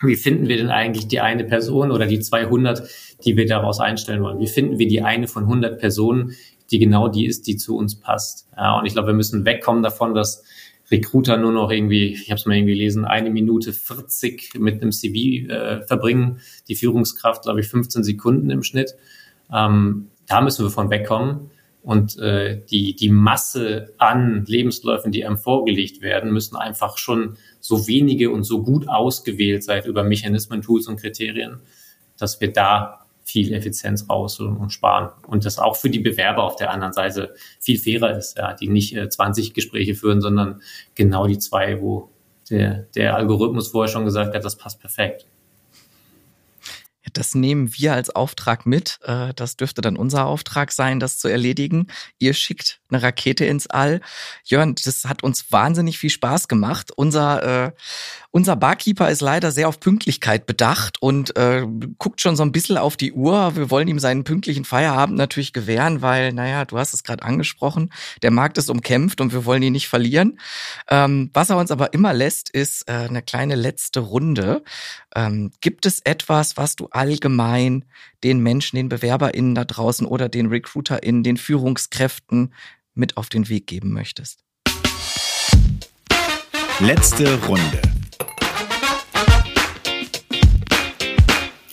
wie 0.02 0.16
finden 0.16 0.48
wir 0.48 0.58
denn 0.58 0.70
eigentlich 0.70 1.08
die 1.08 1.20
eine 1.20 1.44
Person 1.44 1.92
oder 1.92 2.06
die 2.06 2.20
200, 2.20 2.90
die 3.26 3.36
wir 3.36 3.46
daraus 3.46 3.80
einstellen 3.80 4.24
wollen? 4.24 4.40
Wie 4.40 4.48
finden 4.48 4.80
wir 4.80 4.88
die 4.88 5.02
eine 5.02 5.28
von 5.28 5.44
100 5.44 5.80
Personen, 5.80 6.36
die 6.72 6.80
genau 6.80 7.10
die 7.10 7.26
ist, 7.26 7.48
die 7.48 7.58
zu 7.58 7.76
uns 7.78 8.00
passt? 8.00 8.48
Ja, 8.56 8.80
und 8.80 8.86
ich 8.86 8.94
glaube, 8.94 9.10
wir 9.10 9.14
müssen 9.14 9.46
wegkommen 9.46 9.84
davon, 9.84 10.14
dass 10.14 10.44
Recruiter 10.90 11.38
nur 11.38 11.52
noch 11.52 11.70
irgendwie, 11.70 12.14
ich 12.14 12.32
habe 12.32 12.40
es 12.40 12.46
mal 12.46 12.56
irgendwie 12.56 12.74
gelesen, 12.74 13.06
eine 13.06 13.30
Minute 13.30 13.74
40 13.74 14.54
mit 14.58 14.82
einem 14.82 14.92
CV 14.92 15.52
äh, 15.52 15.82
verbringen, 15.86 16.40
die 16.68 16.76
Führungskraft, 16.76 17.44
glaube 17.44 17.60
ich, 17.60 17.68
15 17.68 18.04
Sekunden 18.04 18.50
im 18.50 18.64
Schnitt. 18.64 18.96
Ähm, 19.54 20.08
da 20.30 20.42
müssen 20.42 20.64
wir 20.64 20.70
von 20.70 20.90
wegkommen. 20.90 21.52
Und 21.82 22.18
äh, 22.20 22.62
die, 22.70 22.96
die 22.96 23.10
Masse 23.10 23.94
an 23.98 24.46
Lebensläufen, 24.46 25.12
die 25.12 25.26
einem 25.26 25.38
vorgelegt 25.38 26.02
werden, 26.02 26.32
müssen 26.32 26.56
einfach 26.56 26.98
schon 26.98 27.38
so 27.60 27.88
wenige 27.88 28.32
und 28.32 28.44
so 28.44 28.62
gut 28.62 28.88
ausgewählt 28.88 29.64
sein 29.64 29.86
über 29.86 30.04
Mechanismen, 30.04 30.62
Tools 30.62 30.88
und 30.88 31.00
Kriterien, 31.00 31.62
dass 32.18 32.40
wir 32.42 32.52
da 32.52 33.06
viel 33.24 33.54
Effizienz 33.54 34.10
raus 34.10 34.40
und 34.40 34.72
sparen. 34.72 35.10
Und 35.28 35.46
das 35.46 35.58
auch 35.58 35.76
für 35.76 35.90
die 35.90 36.00
Bewerber 36.00 36.44
auf 36.44 36.58
der 36.58 36.72
anderen 36.72 36.94
Seite 36.94 37.34
viel 37.60 37.78
fairer 37.78 38.18
ist, 38.18 38.38
ja, 38.38 38.54
die 38.54 38.68
nicht 38.68 38.96
äh, 38.96 39.08
20 39.08 39.54
Gespräche 39.54 39.96
führen, 39.96 40.20
sondern 40.20 40.62
genau 40.96 41.28
die 41.28 41.38
zwei, 41.38 41.80
wo 41.82 42.10
der, 42.50 42.88
der 42.96 43.16
Algorithmus 43.16 43.70
vorher 43.70 43.92
schon 43.92 44.06
gesagt 44.06 44.36
hat, 44.36 44.44
das 44.44 44.58
passt 44.58 44.80
perfekt. 44.80 45.28
Das 47.14 47.36
nehmen 47.36 47.74
wir 47.74 47.94
als 47.94 48.10
Auftrag 48.10 48.66
mit. 48.66 49.00
Äh, 49.04 49.34
das 49.36 49.58
dürfte 49.58 49.82
dann 49.82 49.98
unser 49.98 50.26
Auftrag 50.26 50.72
sein, 50.72 51.00
das 51.00 51.18
zu 51.18 51.28
erledigen. 51.28 51.88
Ihr 52.18 52.34
schickt 52.34 52.80
eine 52.90 53.02
Rakete 53.02 53.46
ins 53.46 53.68
All. 53.68 54.02
Jörn, 54.44 54.76
das 54.84 55.06
hat 55.06 55.24
uns 55.24 55.52
wahnsinnig 55.52 56.00
viel 56.00 56.10
Spaß 56.10 56.48
gemacht. 56.48 56.92
Unser, 56.96 57.68
äh, 57.68 57.72
unser 58.32 58.56
Barkeeper 58.56 59.10
ist 59.10 59.22
leider 59.22 59.52
sehr 59.52 59.68
auf 59.68 59.80
Pünktlichkeit 59.80 60.46
bedacht 60.46 61.02
und 61.02 61.36
äh, 61.38 61.66
guckt 61.98 62.22
schon 62.22 62.36
so 62.36 62.44
ein 62.44 62.52
bisschen 62.52 62.78
auf 62.78 62.98
die 62.98 63.14
Uhr. 63.14 63.56
Wir 63.56 63.70
wollen 63.70 63.88
ihm 63.88 64.00
seinen 64.00 64.24
pünktlichen 64.24 64.66
Feierabend 64.66 65.18
natürlich 65.18 65.54
gewähren, 65.54 66.02
weil, 66.02 66.34
naja, 66.34 66.66
du 66.66 66.78
hast 66.78 66.94
es 66.94 67.04
gerade 67.04 67.24
angesprochen, 67.24 67.92
der 68.22 68.32
Markt 68.32 68.58
ist 68.58 68.70
umkämpft 68.70 69.22
und 69.22 69.34
wir 69.34 69.46
wollen 69.46 69.64
ihn 69.64 69.74
nicht 69.74 69.90
verlieren. 69.90 70.40
Ähm, 70.90 71.30
was 71.34 71.50
er 71.50 71.58
uns 71.58 71.72
aber 71.72 71.94
immer 71.94 72.14
lässt, 72.14 72.50
ist 72.50 72.90
eine 72.90 73.22
kleine 73.22 73.56
letzte 73.56 74.00
Runde. 74.00 74.64
Ähm, 75.16 75.52
gibt 75.62 75.86
es 75.86 76.00
etwas, 76.00 76.58
was 76.58 76.76
du 76.76 76.90
allgemein 77.00 77.86
den 78.26 78.40
Menschen, 78.42 78.76
den 78.76 78.90
BewerberInnen 78.90 79.56
da 79.56 79.64
draußen 79.64 80.06
oder 80.06 80.28
den 80.28 80.48
RecruiterInnen, 80.48 81.24
den 81.24 81.38
Führungskräften 81.38 82.54
mit 82.94 83.16
auf 83.16 83.30
den 83.30 83.48
Weg 83.48 83.68
geben 83.68 83.94
möchtest? 83.94 84.44
Letzte 86.82 87.42
Runde. 87.46 87.82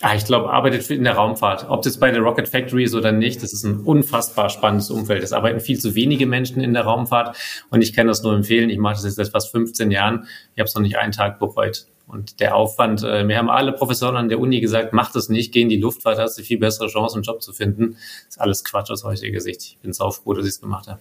Ah, 0.01 0.15
ich 0.15 0.23
glaube, 0.23 0.53
arbeitet 0.53 0.89
in 0.89 1.03
der 1.03 1.15
Raumfahrt. 1.15 1.65
Ob 1.67 1.81
das 1.81 1.99
bei 1.99 2.09
der 2.11 2.21
Rocket 2.21 2.47
Factory 2.47 2.85
ist 2.85 2.95
oder 2.95 3.11
nicht, 3.11 3.43
das 3.43 3.51
ist 3.51 3.65
ein 3.65 3.81
unfassbar 3.81 4.49
spannendes 4.49 4.89
Umfeld. 4.89 5.21
Es 5.23 5.33
arbeiten 5.33 5.59
viel 5.59 5.77
zu 5.77 5.95
wenige 5.95 6.25
Menschen 6.25 6.61
in 6.61 6.73
der 6.73 6.83
Raumfahrt 6.83 7.35
und 7.69 7.81
ich 7.81 7.91
kann 7.91 8.07
das 8.07 8.23
nur 8.23 8.33
empfehlen. 8.33 8.69
Ich 8.69 8.77
mache 8.77 8.93
das 8.93 9.03
jetzt 9.03 9.15
seit 9.15 9.27
fast 9.27 9.51
15 9.51 9.91
Jahren. 9.91 10.25
Ich 10.53 10.59
habe 10.59 10.67
es 10.67 10.75
noch 10.75 10.81
nicht 10.81 10.97
einen 10.97 11.11
Tag 11.11 11.39
bereut. 11.39 11.87
Und 12.07 12.39
der 12.39 12.55
Aufwand, 12.55 13.03
äh, 13.03 13.23
mir 13.23 13.37
haben 13.37 13.49
alle 13.49 13.73
Professoren 13.73 14.15
an 14.15 14.29
der 14.29 14.39
Uni 14.39 14.61
gesagt, 14.61 14.93
mach 14.93 15.11
das 15.11 15.27
nicht, 15.27 15.51
geh 15.51 15.61
in 15.61 15.69
die 15.69 15.77
Luftfahrt, 15.77 16.17
hast 16.17 16.37
du 16.37 16.43
viel 16.43 16.57
bessere 16.57 16.87
Chance, 16.87 17.15
einen 17.15 17.23
Job 17.23 17.41
zu 17.41 17.51
finden. 17.51 17.97
Das 18.25 18.35
ist 18.35 18.41
alles 18.41 18.63
Quatsch 18.63 18.89
aus 18.91 19.03
heutiger 19.03 19.41
Sicht. 19.41 19.61
Ich 19.61 19.77
bin 19.79 19.91
saufroh, 19.91 20.33
dass 20.33 20.45
ich 20.45 20.51
es 20.51 20.61
gemacht 20.61 20.87
habe. 20.87 20.99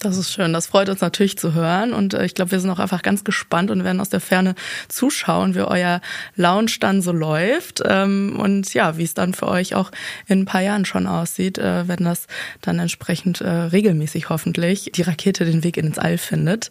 Das 0.00 0.18
ist 0.18 0.30
schön. 0.30 0.52
Das 0.52 0.66
freut 0.66 0.90
uns 0.90 1.00
natürlich 1.00 1.38
zu 1.38 1.54
hören. 1.54 1.94
Und 1.94 2.12
äh, 2.12 2.24
ich 2.24 2.34
glaube, 2.34 2.50
wir 2.50 2.60
sind 2.60 2.70
auch 2.70 2.78
einfach 2.78 3.02
ganz 3.02 3.24
gespannt 3.24 3.70
und 3.70 3.82
werden 3.82 4.00
aus 4.00 4.10
der 4.10 4.20
Ferne 4.20 4.54
zuschauen, 4.88 5.54
wie 5.54 5.60
euer 5.60 6.00
Lounge 6.34 6.72
dann 6.80 7.00
so 7.00 7.12
läuft. 7.12 7.82
Ähm, 7.84 8.38
und 8.38 8.74
ja, 8.74 8.98
wie 8.98 9.04
es 9.04 9.14
dann 9.14 9.32
für 9.32 9.48
euch 9.48 9.74
auch 9.74 9.90
in 10.26 10.40
ein 10.40 10.44
paar 10.44 10.60
Jahren 10.60 10.84
schon 10.84 11.06
aussieht, 11.06 11.56
äh, 11.58 11.88
wenn 11.88 12.04
das 12.04 12.26
dann 12.60 12.78
entsprechend 12.78 13.40
äh, 13.40 13.48
regelmäßig 13.48 14.28
hoffentlich 14.28 14.90
die 14.94 15.02
Rakete 15.02 15.44
den 15.46 15.64
Weg 15.64 15.78
ins 15.78 15.98
All 15.98 16.18
findet. 16.18 16.68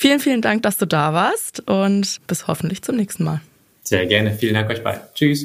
Vielen, 0.00 0.20
vielen 0.20 0.42
Dank, 0.42 0.62
dass 0.62 0.78
du 0.78 0.86
da 0.86 1.12
warst 1.12 1.58
und 1.68 2.20
bis 2.28 2.46
hoffentlich 2.46 2.82
zum 2.82 2.94
nächsten 2.94 3.24
Mal. 3.24 3.40
Sehr 3.82 4.06
gerne. 4.06 4.32
Vielen 4.32 4.54
Dank 4.54 4.70
euch 4.70 4.80
beiden. 4.80 5.02
Tschüss. 5.12 5.44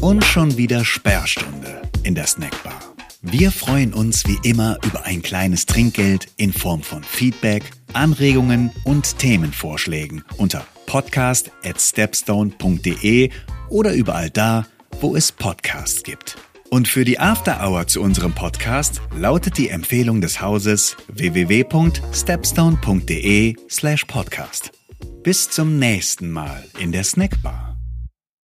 Und 0.00 0.24
schon 0.24 0.56
wieder 0.56 0.84
Sperrstunde 0.84 1.82
in 2.04 2.14
der 2.14 2.28
Snackbar. 2.28 2.80
Wir 3.22 3.50
freuen 3.50 3.92
uns 3.92 4.24
wie 4.28 4.38
immer 4.48 4.78
über 4.86 5.04
ein 5.04 5.22
kleines 5.22 5.66
Trinkgeld 5.66 6.28
in 6.36 6.52
Form 6.52 6.84
von 6.84 7.02
Feedback, 7.02 7.64
Anregungen 7.92 8.70
und 8.84 9.18
Themenvorschlägen 9.18 10.22
unter 10.36 10.64
podcast 10.86 11.50
at 11.64 11.80
stepstone.de 11.80 13.30
oder 13.68 13.92
überall 13.92 14.30
da, 14.30 14.64
wo 15.00 15.16
es 15.16 15.32
Podcasts 15.32 16.04
gibt. 16.04 16.36
Und 16.72 16.88
für 16.88 17.04
die 17.04 17.18
After 17.18 17.62
Hour 17.62 17.86
zu 17.86 18.00
unserem 18.00 18.32
Podcast 18.32 19.02
lautet 19.14 19.58
die 19.58 19.68
Empfehlung 19.68 20.22
des 20.22 20.40
Hauses 20.40 20.96
www.stepstone.de 21.08 23.56
slash 23.68 24.06
podcast. 24.06 24.72
Bis 25.22 25.50
zum 25.50 25.78
nächsten 25.78 26.30
Mal 26.30 26.64
in 26.78 26.90
der 26.90 27.04
Snackbar. 27.04 27.71